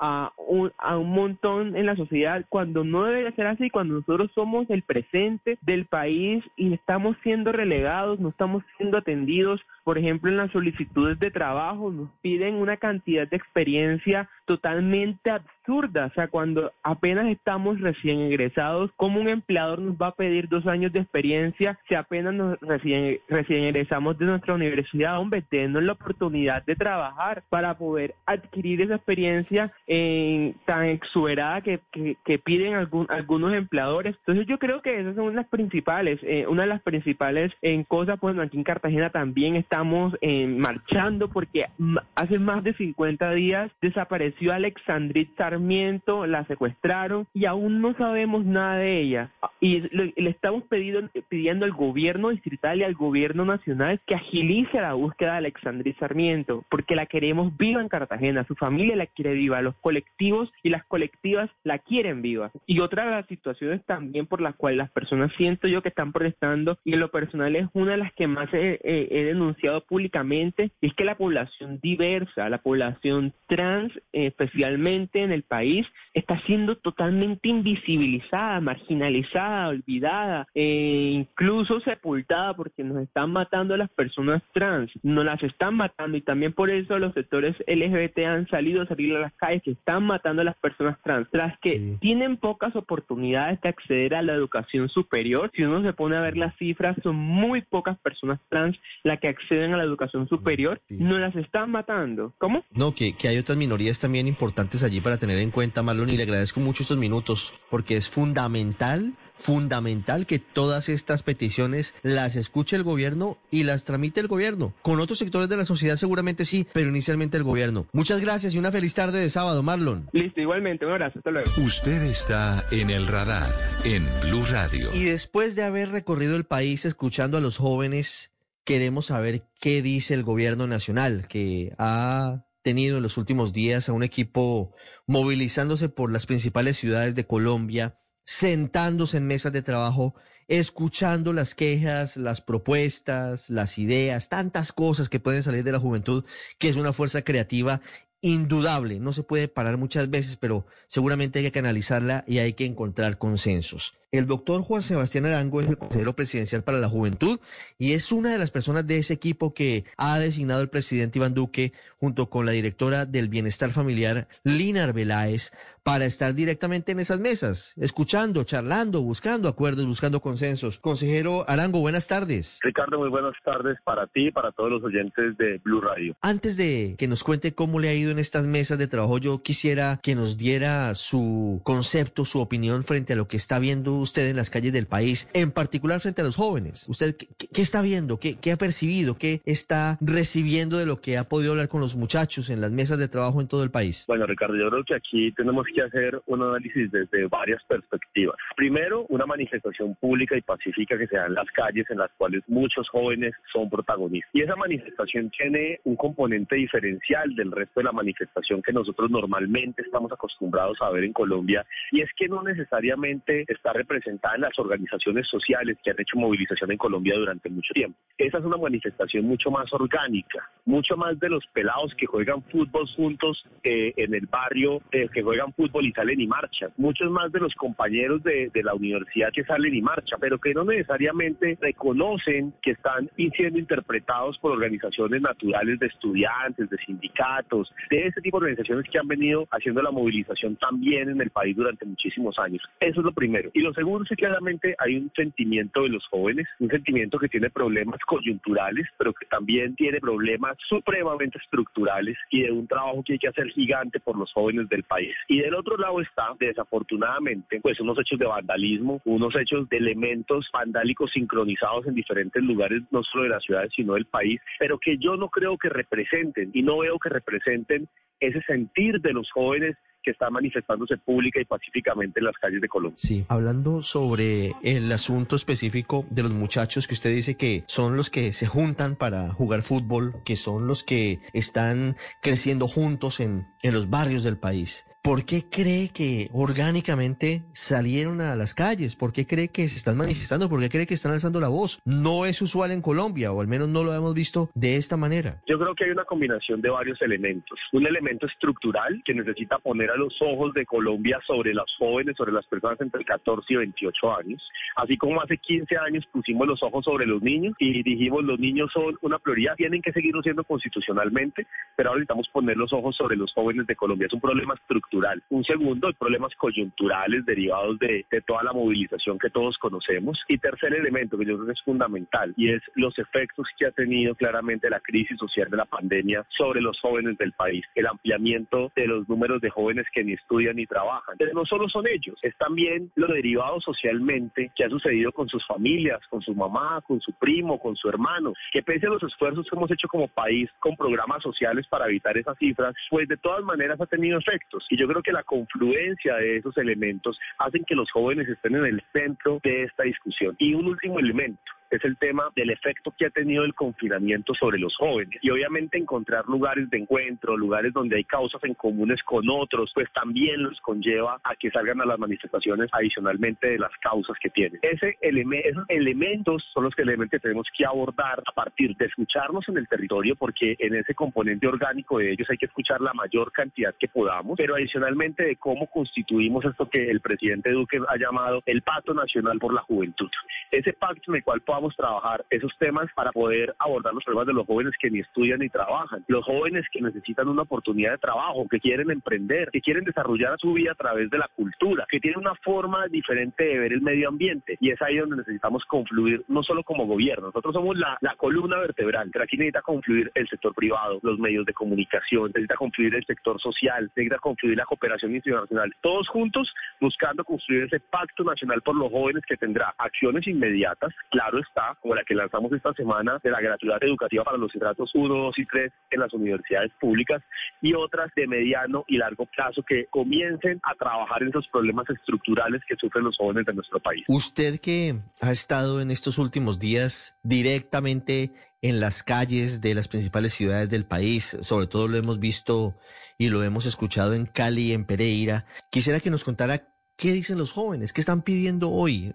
a 0.00 0.32
un, 0.38 0.72
a 0.78 0.96
un 0.96 1.10
montón 1.10 1.76
en 1.76 1.84
la 1.84 1.94
sociedad 1.94 2.44
cuando 2.48 2.84
no 2.84 3.04
debe 3.04 3.32
ser 3.32 3.46
así, 3.46 3.68
cuando 3.68 3.94
nosotros 3.94 4.30
somos 4.34 4.68
el 4.70 4.82
presente 4.82 5.58
del 5.60 5.84
país 5.84 6.42
y 6.56 6.72
estamos 6.72 7.16
siendo 7.22 7.52
relegados, 7.52 8.18
no 8.18 8.30
estamos 8.30 8.64
siendo 8.78 8.96
atendidos, 8.96 9.60
por 9.84 9.98
ejemplo, 9.98 10.30
en 10.30 10.38
las 10.38 10.50
solicitudes 10.52 11.18
de 11.18 11.30
trabajo 11.30 11.90
nos 11.90 12.08
piden 12.22 12.54
una 12.54 12.78
cantidad 12.78 13.28
de 13.28 13.36
experiencia 13.36 14.28
totalmente 14.46 15.30
absurda, 15.70 16.06
o 16.06 16.14
sea, 16.14 16.28
cuando 16.28 16.72
apenas 16.82 17.28
estamos 17.28 17.80
recién 17.80 18.20
egresados, 18.20 18.90
¿cómo 18.96 19.20
un 19.20 19.28
empleador 19.28 19.78
nos 19.78 19.94
va 19.94 20.08
a 20.08 20.14
pedir 20.14 20.48
dos 20.48 20.66
años 20.66 20.92
de 20.92 21.00
experiencia 21.00 21.78
si 21.88 21.94
apenas 21.94 22.34
nos 22.34 22.58
recién, 22.60 23.18
recién 23.28 23.64
egresamos 23.64 24.18
de 24.18 24.26
nuestra 24.26 24.54
universidad? 24.54 25.18
Hombre, 25.18 25.44
denos 25.50 25.82
la 25.82 25.92
oportunidad 25.92 26.64
de 26.64 26.74
trabajar 26.74 27.44
para 27.48 27.78
poder 27.78 28.14
adquirir 28.26 28.82
esa 28.82 28.96
experiencia 28.96 29.72
eh, 29.86 30.54
tan 30.66 30.86
exuberada 30.86 31.60
que, 31.60 31.80
que, 31.92 32.38
piden 32.38 32.74
algún, 32.74 33.06
algunos 33.08 33.52
empleadores. 33.52 34.16
Entonces 34.20 34.46
yo 34.46 34.58
creo 34.58 34.82
que 34.82 34.98
esas 34.98 35.14
son 35.14 35.36
las 35.36 35.46
principales, 35.48 36.18
eh, 36.22 36.46
una 36.48 36.62
de 36.62 36.68
las 36.68 36.82
principales 36.82 37.52
en 37.62 37.84
cosas, 37.84 38.18
pues 38.18 38.36
aquí 38.38 38.56
en 38.56 38.64
Cartagena 38.64 39.10
también 39.10 39.56
estamos 39.56 40.14
eh, 40.20 40.46
marchando 40.46 41.28
porque 41.28 41.66
hace 42.14 42.38
más 42.38 42.64
de 42.64 42.74
50 42.74 43.30
días 43.32 43.70
desapareció 43.80 44.52
Alexandrit 44.52 45.36
Sarmiento 45.36 45.59
Sarmiento 45.60 46.26
la 46.26 46.46
secuestraron 46.46 47.26
y 47.34 47.44
aún 47.44 47.82
no 47.82 47.94
sabemos 47.94 48.46
nada 48.46 48.76
de 48.76 48.98
ella. 48.98 49.30
Y 49.60 49.80
le, 49.94 50.14
estamos 50.16 50.62
pidiendo, 50.70 51.10
pidiendo 51.28 51.66
al 51.66 51.72
gobierno 51.72 52.30
distrital 52.30 52.78
y 52.78 52.84
al 52.84 52.94
gobierno 52.94 53.44
nacional 53.44 54.00
que 54.06 54.14
agilice 54.14 54.80
la 54.80 54.94
búsqueda 54.94 55.32
de 55.32 55.38
Alexandria 55.38 55.94
Sarmiento, 55.98 56.64
porque 56.70 56.96
la 56.96 57.04
queremos 57.04 57.54
viva 57.58 57.82
en 57.82 57.90
Cartagena, 57.90 58.46
su 58.46 58.54
familia 58.54 58.96
la 58.96 59.04
quiere 59.04 59.34
viva, 59.34 59.60
los 59.60 59.74
colectivos 59.82 60.50
y 60.62 60.70
las 60.70 60.82
colectivas 60.86 61.50
la 61.62 61.78
quieren 61.78 62.22
viva. 62.22 62.50
Y 62.66 62.80
otra 62.80 63.04
de 63.04 63.10
las 63.10 63.26
situaciones 63.26 63.84
también 63.84 64.26
por 64.26 64.40
las 64.40 64.54
cuales 64.54 64.78
las 64.78 64.90
personas 64.90 65.30
siento 65.36 65.68
yo 65.68 65.82
que 65.82 65.90
están 65.90 66.12
protestando 66.12 66.78
y 66.84 66.94
en 66.94 67.00
lo 67.00 67.10
personal 67.10 67.54
es 67.54 67.66
una 67.74 67.92
de 67.92 67.98
las 67.98 68.14
que 68.14 68.26
más 68.26 68.48
he, 68.54 68.80
he 68.82 69.24
denunciado 69.24 69.82
públicamente, 69.82 70.70
es 70.80 70.94
que 70.94 71.04
la 71.04 71.18
población 71.18 71.80
diversa, 71.82 72.48
la 72.48 72.62
población 72.62 73.34
trans, 73.46 73.92
especialmente 74.12 75.22
en 75.22 75.32
el 75.32 75.42
país, 75.50 75.84
está 76.14 76.40
siendo 76.46 76.76
totalmente 76.76 77.48
invisibilizada, 77.48 78.60
marginalizada, 78.60 79.68
olvidada, 79.68 80.46
e 80.54 81.10
incluso 81.12 81.80
sepultada 81.80 82.54
porque 82.54 82.84
nos 82.84 83.02
están 83.02 83.32
matando 83.32 83.74
a 83.74 83.76
las 83.76 83.90
personas 83.90 84.42
trans, 84.54 84.90
nos 85.02 85.24
las 85.24 85.42
están 85.42 85.74
matando 85.74 86.16
y 86.16 86.20
también 86.20 86.52
por 86.52 86.70
eso 86.70 86.98
los 86.98 87.12
sectores 87.14 87.56
LGBT 87.66 88.18
han 88.26 88.48
salido 88.48 88.82
a 88.82 88.86
salir 88.86 89.16
a 89.16 89.20
las 89.20 89.32
calles 89.34 89.62
que 89.64 89.72
están 89.72 90.04
matando 90.04 90.42
a 90.42 90.44
las 90.44 90.56
personas 90.56 90.96
trans, 91.02 91.28
tras 91.30 91.58
que 91.58 91.96
tienen 92.00 92.36
pocas 92.36 92.76
oportunidades 92.76 93.60
de 93.60 93.68
acceder 93.68 94.14
a 94.14 94.22
la 94.22 94.34
educación 94.34 94.88
superior. 94.88 95.50
Si 95.54 95.64
uno 95.64 95.82
se 95.82 95.92
pone 95.92 96.16
a 96.16 96.20
ver 96.20 96.36
las 96.36 96.56
cifras, 96.56 96.96
son 97.02 97.16
muy 97.16 97.62
pocas 97.62 97.98
personas 97.98 98.38
trans 98.48 98.78
las 99.02 99.18
que 99.18 99.28
acceden 99.28 99.74
a 99.74 99.76
la 99.76 99.82
educación 99.82 100.28
superior, 100.28 100.80
no 100.88 101.18
las 101.18 101.34
están 101.34 101.72
matando. 101.72 102.32
¿Cómo? 102.38 102.64
No, 102.70 102.94
que, 102.94 103.16
que 103.16 103.26
hay 103.28 103.38
otras 103.38 103.58
minorías 103.58 103.98
también 103.98 104.28
importantes 104.28 104.84
allí 104.84 105.00
para 105.00 105.18
tener 105.18 105.29
en 105.38 105.50
cuenta, 105.50 105.82
Marlon, 105.82 106.10
y 106.10 106.16
le 106.16 106.24
agradezco 106.24 106.60
mucho 106.60 106.82
estos 106.82 106.98
minutos 106.98 107.54
porque 107.70 107.96
es 107.96 108.08
fundamental 108.08 109.14
fundamental 109.40 110.26
que 110.26 110.38
todas 110.38 110.88
estas 110.88 111.22
peticiones 111.22 111.94
las 112.02 112.36
escuche 112.36 112.76
el 112.76 112.82
gobierno 112.82 113.38
y 113.50 113.64
las 113.64 113.84
tramite 113.84 114.20
el 114.20 114.28
gobierno. 114.28 114.74
Con 114.82 115.00
otros 115.00 115.18
sectores 115.18 115.48
de 115.48 115.56
la 115.56 115.64
sociedad 115.64 115.96
seguramente 115.96 116.44
sí, 116.44 116.66
pero 116.72 116.90
inicialmente 116.90 117.36
el 117.36 117.42
gobierno. 117.42 117.86
Muchas 117.92 118.20
gracias 118.20 118.54
y 118.54 118.58
una 118.58 118.70
feliz 118.70 118.94
tarde 118.94 119.18
de 119.20 119.30
sábado, 119.30 119.62
Marlon. 119.62 120.08
Listo, 120.12 120.40
igualmente, 120.40 120.86
un 120.86 120.92
abrazo, 120.92 121.18
hasta 121.18 121.30
luego. 121.30 121.50
Usted 121.56 122.02
está 122.02 122.66
en 122.70 122.90
el 122.90 123.06
radar, 123.06 123.50
en 123.84 124.06
Blue 124.22 124.44
Radio. 124.50 124.90
Y 124.92 125.04
después 125.04 125.56
de 125.56 125.64
haber 125.64 125.90
recorrido 125.90 126.36
el 126.36 126.44
país 126.44 126.84
escuchando 126.84 127.38
a 127.38 127.40
los 127.40 127.56
jóvenes, 127.56 128.30
queremos 128.64 129.06
saber 129.06 129.42
qué 129.58 129.82
dice 129.82 130.14
el 130.14 130.22
gobierno 130.22 130.66
nacional, 130.66 131.26
que 131.28 131.72
ha 131.78 132.44
tenido 132.62 132.96
en 132.98 133.02
los 133.02 133.16
últimos 133.16 133.52
días 133.52 133.88
a 133.88 133.92
un 133.92 134.02
equipo 134.02 134.74
movilizándose 135.06 135.88
por 135.88 136.12
las 136.12 136.26
principales 136.26 136.76
ciudades 136.76 137.14
de 137.14 137.26
Colombia, 137.26 137.98
sentándose 138.24 139.16
en 139.18 139.26
mesas 139.26 139.52
de 139.52 139.62
trabajo, 139.62 140.14
escuchando 140.48 141.32
las 141.32 141.54
quejas, 141.54 142.16
las 142.16 142.40
propuestas, 142.40 143.50
las 143.50 143.78
ideas, 143.78 144.28
tantas 144.28 144.72
cosas 144.72 145.08
que 145.08 145.20
pueden 145.20 145.42
salir 145.42 145.64
de 145.64 145.72
la 145.72 145.78
juventud, 145.78 146.24
que 146.58 146.68
es 146.68 146.76
una 146.76 146.92
fuerza 146.92 147.22
creativa 147.22 147.80
indudable, 148.22 149.00
no 149.00 149.12
se 149.12 149.22
puede 149.22 149.48
parar 149.48 149.78
muchas 149.78 150.10
veces, 150.10 150.36
pero 150.36 150.66
seguramente 150.86 151.38
hay 151.38 151.46
que 151.46 151.52
canalizarla 151.52 152.24
y 152.26 152.38
hay 152.38 152.52
que 152.52 152.66
encontrar 152.66 153.18
consensos. 153.18 153.94
El 154.12 154.26
doctor 154.26 154.62
Juan 154.62 154.82
Sebastián 154.82 155.26
Arango 155.26 155.60
es 155.60 155.68
el 155.68 155.78
consejero 155.78 156.16
presidencial 156.16 156.64
para 156.64 156.78
la 156.78 156.88
juventud 156.88 157.38
y 157.78 157.92
es 157.92 158.10
una 158.10 158.32
de 158.32 158.38
las 158.38 158.50
personas 158.50 158.86
de 158.86 158.98
ese 158.98 159.14
equipo 159.14 159.54
que 159.54 159.84
ha 159.96 160.18
designado 160.18 160.62
el 160.62 160.68
presidente 160.68 161.18
Iván 161.18 161.32
Duque 161.32 161.72
junto 161.98 162.28
con 162.28 162.44
la 162.44 162.52
directora 162.52 163.06
del 163.06 163.28
bienestar 163.28 163.70
familiar, 163.70 164.26
Lina 164.42 164.84
Arbeláez, 164.84 165.52
para 165.82 166.04
estar 166.06 166.34
directamente 166.34 166.92
en 166.92 167.00
esas 167.00 167.20
mesas, 167.20 167.74
escuchando, 167.76 168.44
charlando, 168.44 169.02
buscando 169.02 169.48
acuerdos, 169.48 169.86
buscando 169.86 170.20
consensos. 170.20 170.78
Consejero 170.78 171.44
Arango, 171.48 171.80
buenas 171.80 172.08
tardes. 172.08 172.58
Ricardo, 172.62 172.98
muy 172.98 173.08
buenas 173.08 173.34
tardes 173.44 173.78
para 173.84 174.06
ti 174.06 174.28
y 174.28 174.32
para 174.32 174.52
todos 174.52 174.70
los 174.70 174.82
oyentes 174.82 175.36
de 175.38 175.58
Blue 175.64 175.80
Radio. 175.80 176.16
Antes 176.20 176.56
de 176.56 176.94
que 176.98 177.08
nos 177.08 177.24
cuente 177.24 177.54
cómo 177.54 177.78
le 177.78 177.88
ha 177.88 177.94
ido 177.94 178.10
en 178.10 178.18
estas 178.18 178.46
mesas 178.46 178.78
de 178.78 178.88
trabajo, 178.88 179.18
yo 179.18 179.42
quisiera 179.42 180.00
que 180.02 180.14
nos 180.14 180.38
diera 180.38 180.94
su 180.94 181.60
concepto, 181.64 182.24
su 182.24 182.40
opinión 182.40 182.84
frente 182.84 183.12
a 183.12 183.16
lo 183.16 183.28
que 183.28 183.36
está 183.36 183.58
viendo 183.58 183.94
usted 183.94 184.28
en 184.28 184.36
las 184.36 184.50
calles 184.50 184.72
del 184.72 184.86
país, 184.86 185.28
en 185.34 185.50
particular 185.50 186.00
frente 186.00 186.22
a 186.22 186.24
los 186.24 186.36
jóvenes? 186.36 186.88
¿Usted 186.88 187.16
qué, 187.16 187.62
está 187.62 187.82
viendo? 187.82 188.18
¿Qué, 188.18 188.52
ha 188.52 188.56
percibido? 188.56 189.16
¿Qué 189.16 189.40
está 189.44 189.98
recibiendo 190.00 190.78
de 190.78 190.86
lo 190.86 191.00
que 191.00 191.18
ha 191.18 191.24
podido 191.24 191.52
hablar 191.52 191.68
con 191.68 191.80
los 191.80 191.96
muchachos 191.96 192.50
en 192.50 192.60
las 192.60 192.70
mesas 192.70 192.98
de 192.98 193.08
trabajo 193.08 193.40
en 193.40 193.48
todo 193.48 193.62
el 193.62 193.70
país? 193.70 194.04
Bueno, 194.06 194.26
Ricardo, 194.26 194.56
yo 194.56 194.70
creo 194.70 194.84
que 194.84 194.94
aquí 194.94 195.32
tenemos 195.32 195.66
que 195.72 195.82
hacer 195.82 196.20
un 196.26 196.42
análisis 196.42 196.90
desde 196.90 197.26
varias 197.26 197.62
perspectivas. 197.64 198.36
Primero, 198.56 199.06
una 199.08 199.26
manifestación 199.26 199.94
pública 199.96 200.36
y 200.36 200.42
pacífica 200.42 200.98
que 200.98 201.06
se 201.06 201.16
da 201.16 201.26
en 201.26 201.34
las 201.34 201.50
calles 201.52 201.86
en 201.90 201.98
las 201.98 202.10
cuales 202.12 202.42
muchos 202.48 202.88
jóvenes 202.88 203.34
son 203.52 203.68
protagonistas. 203.70 204.30
Y 204.34 204.42
esa 204.42 204.56
manifestación 204.56 205.30
tiene 205.30 205.80
un 205.84 205.96
componente 205.96 206.56
diferencial 206.56 207.34
del 207.34 207.52
resto 207.52 207.80
de 207.80 207.84
la 207.84 207.92
manifestación 207.92 208.62
que 208.62 208.72
nosotros 208.72 209.10
normalmente 209.10 209.82
estamos 209.82 210.12
acostumbrados 210.12 210.78
a 210.80 210.90
ver 210.90 211.04
en 211.04 211.12
Colombia 211.12 211.64
y 211.90 212.00
es 212.00 212.10
que 212.16 212.28
no 212.28 212.42
necesariamente 212.42 213.44
está 213.48 213.72
representada 213.72 214.34
en 214.36 214.42
las 214.42 214.58
organizaciones 214.58 215.26
sociales 215.28 215.78
que 215.82 215.90
han 215.90 216.00
hecho 216.00 216.18
movilización 216.18 216.72
en 216.72 216.78
Colombia 216.78 217.16
durante 217.16 217.48
mucho 217.48 217.72
tiempo. 217.74 217.98
Esa 218.18 218.38
es 218.38 218.44
una 218.44 218.56
manifestación 218.56 219.24
mucho 219.24 219.50
más 219.50 219.72
orgánica, 219.72 220.48
mucho 220.64 220.96
más 220.96 221.18
de 221.18 221.28
los 221.28 221.46
pelados 221.48 221.94
que 221.94 222.06
juegan 222.06 222.42
fútbol 222.44 222.86
juntos 222.94 223.44
eh, 223.62 223.92
en 223.96 224.14
el 224.14 224.26
barrio, 224.26 224.80
eh, 224.92 225.08
que 225.12 225.22
juegan 225.22 225.52
fútbol 225.60 225.84
y 225.84 225.92
salen 225.92 226.18
y 226.18 226.26
marchan, 226.26 226.70
muchos 226.78 227.10
más 227.10 227.30
de 227.32 227.40
los 227.40 227.54
compañeros 227.54 228.22
de, 228.22 228.48
de 228.48 228.62
la 228.62 228.72
universidad 228.72 229.30
que 229.30 229.44
salen 229.44 229.74
y 229.74 229.82
marchan, 229.82 230.18
pero 230.18 230.38
que 230.38 230.54
no 230.54 230.64
necesariamente 230.64 231.58
reconocen 231.60 232.54
que 232.62 232.70
están 232.70 233.10
siendo 233.36 233.58
interpretados 233.58 234.38
por 234.38 234.52
organizaciones 234.52 235.20
naturales 235.20 235.78
de 235.78 235.86
estudiantes, 235.86 236.70
de 236.70 236.78
sindicatos, 236.78 237.74
de 237.90 238.06
ese 238.06 238.22
tipo 238.22 238.38
de 238.38 238.46
organizaciones 238.46 238.90
que 238.90 238.98
han 238.98 239.06
venido 239.06 239.46
haciendo 239.50 239.82
la 239.82 239.90
movilización 239.90 240.56
también 240.56 241.10
en 241.10 241.20
el 241.20 241.28
país 241.28 241.54
durante 241.54 241.84
muchísimos 241.84 242.38
años. 242.38 242.62
Eso 242.80 243.00
es 243.00 243.04
lo 243.04 243.12
primero. 243.12 243.50
Y 243.52 243.60
lo 243.60 243.74
segundo 243.74 244.04
es 244.04 244.08
que 244.08 244.16
claramente 244.16 244.74
hay 244.78 244.96
un 244.96 245.12
sentimiento 245.14 245.82
de 245.82 245.90
los 245.90 246.06
jóvenes, 246.06 246.48
un 246.58 246.70
sentimiento 246.70 247.18
que 247.18 247.28
tiene 247.28 247.50
problemas 247.50 248.00
coyunturales, 248.06 248.86
pero 248.96 249.12
que 249.12 249.26
también 249.26 249.74
tiene 249.74 250.00
problemas 250.00 250.56
supremamente 250.68 251.38
estructurales 251.38 252.16
y 252.30 252.44
de 252.44 252.50
un 252.50 252.66
trabajo 252.66 253.02
que 253.02 253.14
hay 253.14 253.18
que 253.18 253.28
hacer 253.28 253.48
gigante 253.48 254.00
por 254.00 254.16
los 254.16 254.32
jóvenes 254.32 254.68
del 254.70 254.84
país. 254.84 255.14
Y 255.28 255.40
del 255.50 255.58
otro 255.58 255.76
lado 255.76 256.00
está, 256.00 256.28
desafortunadamente, 256.38 257.60
pues 257.60 257.80
unos 257.80 257.98
hechos 257.98 258.20
de 258.20 258.26
vandalismo, 258.26 259.00
unos 259.04 259.34
hechos 259.34 259.68
de 259.68 259.78
elementos 259.78 260.48
vandálicos 260.52 261.10
sincronizados 261.10 261.88
en 261.88 261.94
diferentes 261.94 262.40
lugares, 262.40 262.82
no 262.92 263.02
solo 263.02 263.24
de 263.24 263.30
las 263.30 263.42
ciudades, 263.42 263.72
sino 263.74 263.94
del 263.94 264.04
país, 264.04 264.40
pero 264.60 264.78
que 264.78 264.96
yo 264.96 265.16
no 265.16 265.28
creo 265.28 265.58
que 265.58 265.68
representen 265.68 266.52
y 266.54 266.62
no 266.62 266.78
veo 266.78 267.00
que 267.00 267.08
representen 267.08 267.88
ese 268.20 268.40
sentir 268.42 269.00
de 269.00 269.12
los 269.12 269.28
jóvenes 269.32 269.76
que 270.02 270.10
está 270.10 270.30
manifestándose 270.30 270.96
pública 270.96 271.40
y 271.40 271.44
pacíficamente 271.44 272.20
en 272.20 272.26
las 272.26 272.36
calles 272.36 272.60
de 272.60 272.68
Colombia. 272.68 272.98
Sí, 272.98 273.24
hablando 273.28 273.82
sobre 273.82 274.52
el 274.62 274.90
asunto 274.92 275.36
específico 275.36 276.04
de 276.10 276.22
los 276.22 276.32
muchachos 276.32 276.86
que 276.86 276.94
usted 276.94 277.14
dice 277.14 277.36
que 277.36 277.64
son 277.66 277.96
los 277.96 278.10
que 278.10 278.32
se 278.32 278.46
juntan 278.46 278.96
para 278.96 279.30
jugar 279.30 279.62
fútbol, 279.62 280.14
que 280.24 280.36
son 280.36 280.66
los 280.66 280.84
que 280.84 281.20
están 281.32 281.96
creciendo 282.22 282.68
juntos 282.68 283.20
en, 283.20 283.46
en 283.62 283.74
los 283.74 283.90
barrios 283.90 284.24
del 284.24 284.38
país. 284.38 284.86
¿Por 285.02 285.24
qué 285.24 285.44
cree 285.50 285.88
que 285.88 286.28
orgánicamente 286.30 287.42
salieron 287.52 288.20
a 288.20 288.36
las 288.36 288.54
calles? 288.54 288.96
¿Por 288.96 289.14
qué 289.14 289.26
cree 289.26 289.48
que 289.48 289.66
se 289.66 289.78
están 289.78 289.96
manifestando? 289.96 290.50
¿Por 290.50 290.60
qué 290.60 290.68
cree 290.68 290.86
que 290.86 290.92
están 290.92 291.12
alzando 291.12 291.40
la 291.40 291.48
voz? 291.48 291.80
No 291.86 292.26
es 292.26 292.42
usual 292.42 292.70
en 292.70 292.82
Colombia, 292.82 293.32
o 293.32 293.40
al 293.40 293.48
menos 293.48 293.68
no 293.68 293.82
lo 293.82 293.94
hemos 293.94 294.12
visto 294.12 294.50
de 294.54 294.76
esta 294.76 294.98
manera. 294.98 295.40
Yo 295.46 295.58
creo 295.58 295.74
que 295.74 295.84
hay 295.84 295.90
una 295.90 296.04
combinación 296.04 296.60
de 296.60 296.68
varios 296.68 297.00
elementos. 297.00 297.58
Un 297.72 297.86
elemento 297.86 298.26
estructural 298.26 299.00
que 299.02 299.14
necesita 299.14 299.58
poner 299.58 299.89
los 299.96 300.20
ojos 300.20 300.52
de 300.54 300.66
Colombia 300.66 301.20
sobre 301.26 301.54
los 301.54 301.74
jóvenes, 301.78 302.16
sobre 302.16 302.32
las 302.32 302.46
personas 302.46 302.80
entre 302.80 303.04
14 303.04 303.46
y 303.52 303.56
28 303.56 304.16
años. 304.16 304.50
Así 304.76 304.96
como 304.96 305.20
hace 305.20 305.38
15 305.38 305.76
años 305.78 306.06
pusimos 306.12 306.46
los 306.46 306.62
ojos 306.62 306.84
sobre 306.84 307.06
los 307.06 307.22
niños 307.22 307.54
y 307.58 307.82
dijimos 307.82 308.24
los 308.24 308.38
niños 308.38 308.70
son 308.72 308.96
una 309.02 309.18
prioridad, 309.18 309.56
tienen 309.56 309.82
que 309.82 309.92
seguirlo 309.92 310.22
siendo 310.22 310.44
constitucionalmente, 310.44 311.46
pero 311.76 311.90
ahora 311.90 312.00
necesitamos 312.00 312.28
poner 312.28 312.56
los 312.56 312.72
ojos 312.72 312.96
sobre 312.96 313.16
los 313.16 313.32
jóvenes 313.32 313.66
de 313.66 313.76
Colombia. 313.76 314.06
Es 314.06 314.12
un 314.12 314.20
problema 314.20 314.54
estructural 314.54 314.90
un 315.28 315.44
segundo, 315.44 315.88
hay 315.88 315.94
problemas 315.94 316.34
coyunturales 316.36 317.24
derivados 317.24 317.78
de, 317.78 318.04
toda 318.26 318.42
la 318.42 318.52
movilización 318.52 319.18
que 319.18 319.30
todos 319.30 319.56
conocemos. 319.58 320.22
Y 320.28 320.38
tercer 320.38 320.74
elemento 320.74 321.16
que 321.16 321.24
yo 321.24 321.34
creo 321.34 321.46
que 321.46 321.52
es 321.52 321.62
fundamental 321.62 322.34
y 322.36 322.50
es 322.50 322.62
los 322.74 322.98
efectos 322.98 323.48
que 323.58 323.66
ha 323.66 323.70
tenido 323.70 324.14
claramente 324.14 324.68
la 324.68 324.80
crisis 324.80 325.18
social 325.18 325.48
de 325.50 325.56
la 325.56 325.64
pandemia 325.64 326.24
sobre 326.28 326.60
los 326.60 326.78
jóvenes 326.80 327.16
del 327.18 327.32
país. 327.32 327.64
El 327.74 327.86
ampliamiento 327.86 328.72
de 328.76 328.86
los 328.86 329.08
números 329.08 329.40
de 329.40 329.50
jóvenes 329.50 329.79
que 329.92 330.04
ni 330.04 330.12
estudian 330.12 330.56
ni 330.56 330.66
trabajan. 330.66 331.16
Pero 331.18 331.32
no 331.34 331.44
solo 331.44 331.68
son 331.68 331.86
ellos, 331.86 332.18
es 332.22 332.36
también 332.36 332.90
lo 332.94 333.08
derivado 333.08 333.60
socialmente 333.60 334.50
que 334.54 334.64
ha 334.64 334.68
sucedido 334.68 335.12
con 335.12 335.28
sus 335.28 335.46
familias, 335.46 336.00
con 336.08 336.22
su 336.22 336.34
mamá, 336.34 336.80
con 336.86 337.00
su 337.00 337.12
primo, 337.12 337.58
con 337.58 337.76
su 337.76 337.88
hermano, 337.88 338.32
que 338.52 338.62
pese 338.62 338.86
a 338.86 338.90
los 338.90 339.02
esfuerzos 339.02 339.46
que 339.48 339.56
hemos 339.56 339.70
hecho 339.70 339.88
como 339.88 340.08
país 340.08 340.48
con 340.58 340.76
programas 340.76 341.22
sociales 341.22 341.66
para 341.68 341.86
evitar 341.86 342.16
esas 342.16 342.36
cifras, 342.38 342.74
pues 342.90 343.08
de 343.08 343.16
todas 343.16 343.42
maneras 343.44 343.80
ha 343.80 343.86
tenido 343.86 344.18
efectos. 344.18 344.66
Y 344.70 344.76
yo 344.76 344.86
creo 344.88 345.02
que 345.02 345.12
la 345.12 345.22
confluencia 345.22 346.16
de 346.16 346.36
esos 346.36 346.56
elementos 346.58 347.18
hacen 347.38 347.64
que 347.64 347.74
los 347.74 347.90
jóvenes 347.90 348.28
estén 348.28 348.56
en 348.56 348.66
el 348.66 348.82
centro 348.92 349.40
de 349.42 349.64
esta 349.64 349.84
discusión. 349.84 350.36
Y 350.38 350.54
un 350.54 350.66
último 350.66 350.98
elemento 350.98 351.40
es 351.70 351.84
el 351.84 351.96
tema 351.96 352.30
del 352.34 352.50
efecto 352.50 352.92
que 352.96 353.06
ha 353.06 353.10
tenido 353.10 353.44
el 353.44 353.54
confinamiento 353.54 354.34
sobre 354.34 354.58
los 354.58 354.76
jóvenes. 354.76 355.18
Y 355.22 355.30
obviamente 355.30 355.78
encontrar 355.78 356.26
lugares 356.26 356.68
de 356.70 356.78
encuentro, 356.78 357.36
lugares 357.36 357.72
donde 357.72 357.96
hay 357.96 358.04
causas 358.04 358.42
en 358.44 358.54
comunes 358.54 359.02
con 359.02 359.28
otros, 359.30 359.70
pues 359.74 359.90
también 359.92 360.42
los 360.42 360.60
conlleva 360.60 361.20
a 361.22 361.34
que 361.36 361.50
salgan 361.50 361.80
a 361.80 361.86
las 361.86 361.98
manifestaciones 361.98 362.68
adicionalmente 362.72 363.48
de 363.48 363.58
las 363.58 363.72
causas 363.80 364.16
que 364.20 364.30
tienen. 364.30 364.58
Ese 364.62 364.96
esos 365.00 365.64
elementos 365.68 366.44
son 366.52 366.64
los 366.64 366.74
que 366.74 366.82
elementos 366.82 367.10
que 367.10 367.20
tenemos 367.20 367.46
que 367.56 367.64
abordar 367.64 368.22
a 368.26 368.32
partir 368.32 368.76
de 368.76 368.86
escucharnos 368.86 369.48
en 369.48 369.58
el 369.58 369.68
territorio, 369.68 370.16
porque 370.16 370.56
en 370.58 370.74
ese 370.74 370.94
componente 370.94 371.46
orgánico 371.46 371.98
de 371.98 372.12
ellos 372.12 372.28
hay 372.30 372.36
que 372.36 372.46
escuchar 372.46 372.80
la 372.80 372.92
mayor 372.94 373.32
cantidad 373.32 373.74
que 373.78 373.88
podamos, 373.88 374.36
pero 374.36 374.54
adicionalmente 374.54 375.24
de 375.24 375.36
cómo 375.36 375.66
constituimos 375.68 376.44
esto 376.44 376.68
que 376.68 376.90
el 376.90 377.00
presidente 377.00 377.52
Duque 377.52 377.80
ha 377.86 377.96
llamado 377.96 378.42
el 378.46 378.62
Pacto 378.62 378.94
Nacional 378.94 379.38
por 379.38 379.54
la 379.54 379.62
Juventud. 379.62 380.10
Ese 380.50 380.72
pacto 380.72 381.12
en 381.12 381.16
el 381.16 381.24
cual 381.24 381.40
trabajar 381.68 382.24
esos 382.30 382.52
temas 382.58 382.86
para 382.94 383.12
poder 383.12 383.54
abordar 383.58 383.94
los 383.94 384.04
problemas 384.04 384.26
de 384.26 384.34
los 384.34 384.46
jóvenes 384.46 384.74
que 384.80 384.90
ni 384.90 385.00
estudian 385.00 385.40
ni 385.40 385.48
trabajan, 385.48 386.04
los 386.08 386.24
jóvenes 386.24 386.66
que 386.72 386.80
necesitan 386.80 387.28
una 387.28 387.42
oportunidad 387.42 387.92
de 387.92 387.98
trabajo, 387.98 388.46
que 388.48 388.60
quieren 388.60 388.90
emprender, 388.90 389.50
que 389.50 389.60
quieren 389.60 389.84
desarrollar 389.84 390.38
su 390.38 390.52
vida 390.52 390.72
a 390.72 390.74
través 390.74 391.10
de 391.10 391.18
la 391.18 391.28
cultura, 391.34 391.86
que 391.88 392.00
tienen 392.00 392.20
una 392.20 392.34
forma 392.36 392.86
diferente 392.88 393.44
de 393.44 393.58
ver 393.58 393.72
el 393.72 393.82
medio 393.82 394.08
ambiente. 394.08 394.56
Y 394.60 394.70
es 394.70 394.80
ahí 394.82 394.98
donde 394.98 395.16
necesitamos 395.16 395.64
confluir 395.64 396.24
no 396.28 396.42
solo 396.42 396.62
como 396.62 396.86
gobierno, 396.86 397.26
nosotros 397.26 397.54
somos 397.54 397.76
la, 397.76 397.98
la 398.00 398.14
columna 398.16 398.58
vertebral, 398.58 399.10
pero 399.12 399.24
aquí 399.24 399.36
necesita 399.36 399.62
confluir 399.62 400.10
el 400.14 400.28
sector 400.28 400.54
privado, 400.54 400.98
los 401.02 401.18
medios 401.18 401.46
de 401.46 401.52
comunicación, 401.52 402.28
necesita 402.28 402.54
confluir 402.54 402.94
el 402.94 403.04
sector 403.04 403.40
social, 403.40 403.84
necesita 403.94 404.18
confluir 404.18 404.56
la 404.56 404.64
cooperación 404.64 405.14
internacional, 405.14 405.74
todos 405.80 406.08
juntos 406.08 406.52
buscando 406.80 407.24
construir 407.24 407.64
ese 407.64 407.80
pacto 407.80 408.24
nacional 408.24 408.62
por 408.62 408.76
los 408.76 408.90
jóvenes 408.90 409.24
que 409.26 409.36
tendrá 409.36 409.74
acciones 409.78 410.26
inmediatas, 410.26 410.94
claro 411.10 411.38
es 411.38 411.46
como 411.80 411.94
la 411.94 412.04
que 412.04 412.14
lanzamos 412.14 412.52
esta 412.52 412.72
semana 412.74 413.18
de 413.22 413.30
la 413.30 413.40
gratuidad 413.40 413.82
educativa 413.82 414.24
para 414.24 414.36
los 414.36 414.54
estratos 414.54 414.90
1, 414.94 415.14
2 415.14 415.38
y 415.38 415.46
3 415.46 415.72
en 415.90 416.00
las 416.00 416.12
universidades 416.12 416.72
públicas 416.80 417.22
y 417.60 417.74
otras 417.74 418.10
de 418.14 418.26
mediano 418.26 418.84
y 418.88 418.98
largo 418.98 419.26
plazo 419.26 419.62
que 419.62 419.86
comiencen 419.90 420.60
a 420.62 420.74
trabajar 420.74 421.22
en 421.22 421.28
esos 421.28 421.46
problemas 421.48 421.88
estructurales 421.90 422.62
que 422.68 422.76
sufren 422.76 423.04
los 423.04 423.16
jóvenes 423.16 423.46
de 423.46 423.54
nuestro 423.54 423.80
país. 423.80 424.04
Usted 424.08 424.60
que 424.60 424.96
ha 425.20 425.32
estado 425.32 425.80
en 425.80 425.90
estos 425.90 426.18
últimos 426.18 426.58
días 426.58 427.16
directamente 427.22 428.30
en 428.62 428.80
las 428.80 429.02
calles 429.02 429.60
de 429.60 429.74
las 429.74 429.88
principales 429.88 430.34
ciudades 430.34 430.68
del 430.68 430.84
país, 430.84 431.38
sobre 431.40 431.66
todo 431.66 431.88
lo 431.88 431.96
hemos 431.96 432.18
visto 432.18 432.74
y 433.16 433.30
lo 433.30 433.42
hemos 433.42 433.66
escuchado 433.66 434.14
en 434.14 434.26
Cali 434.26 434.72
en 434.72 434.84
Pereira, 434.84 435.46
quisiera 435.70 436.00
que 436.00 436.10
nos 436.10 436.24
contara 436.24 436.69
¿Qué 437.00 437.12
dicen 437.12 437.38
los 437.38 437.52
jóvenes? 437.52 437.94
¿Qué 437.94 438.02
están 438.02 438.20
pidiendo 438.20 438.68
hoy? 438.68 439.14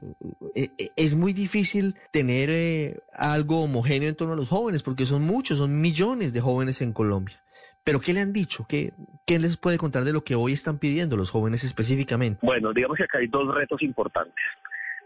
Eh, 0.55 0.69
eh, 0.79 0.89
es 0.95 1.15
muy 1.15 1.33
difícil 1.33 1.93
tener 2.09 2.49
eh, 2.49 2.97
algo 3.13 3.61
homogéneo 3.61 4.09
en 4.09 4.15
torno 4.15 4.33
a 4.33 4.35
los 4.35 4.49
jóvenes 4.49 4.81
porque 4.81 5.05
son 5.05 5.21
muchos, 5.21 5.59
son 5.59 5.79
millones 5.79 6.33
de 6.33 6.41
jóvenes 6.41 6.81
en 6.81 6.93
Colombia. 6.93 7.35
Pero 7.83 7.99
¿qué 7.99 8.13
le 8.13 8.21
han 8.21 8.33
dicho? 8.33 8.65
¿Qué, 8.67 8.91
¿Qué 9.27 9.37
les 9.37 9.57
puede 9.57 9.77
contar 9.77 10.03
de 10.03 10.13
lo 10.13 10.23
que 10.23 10.33
hoy 10.33 10.53
están 10.53 10.79
pidiendo 10.79 11.15
los 11.15 11.29
jóvenes 11.29 11.63
específicamente? 11.63 12.39
Bueno, 12.41 12.73
digamos 12.73 12.97
que 12.97 13.03
acá 13.03 13.19
hay 13.19 13.27
dos 13.27 13.53
retos 13.53 13.79
importantes. 13.83 14.33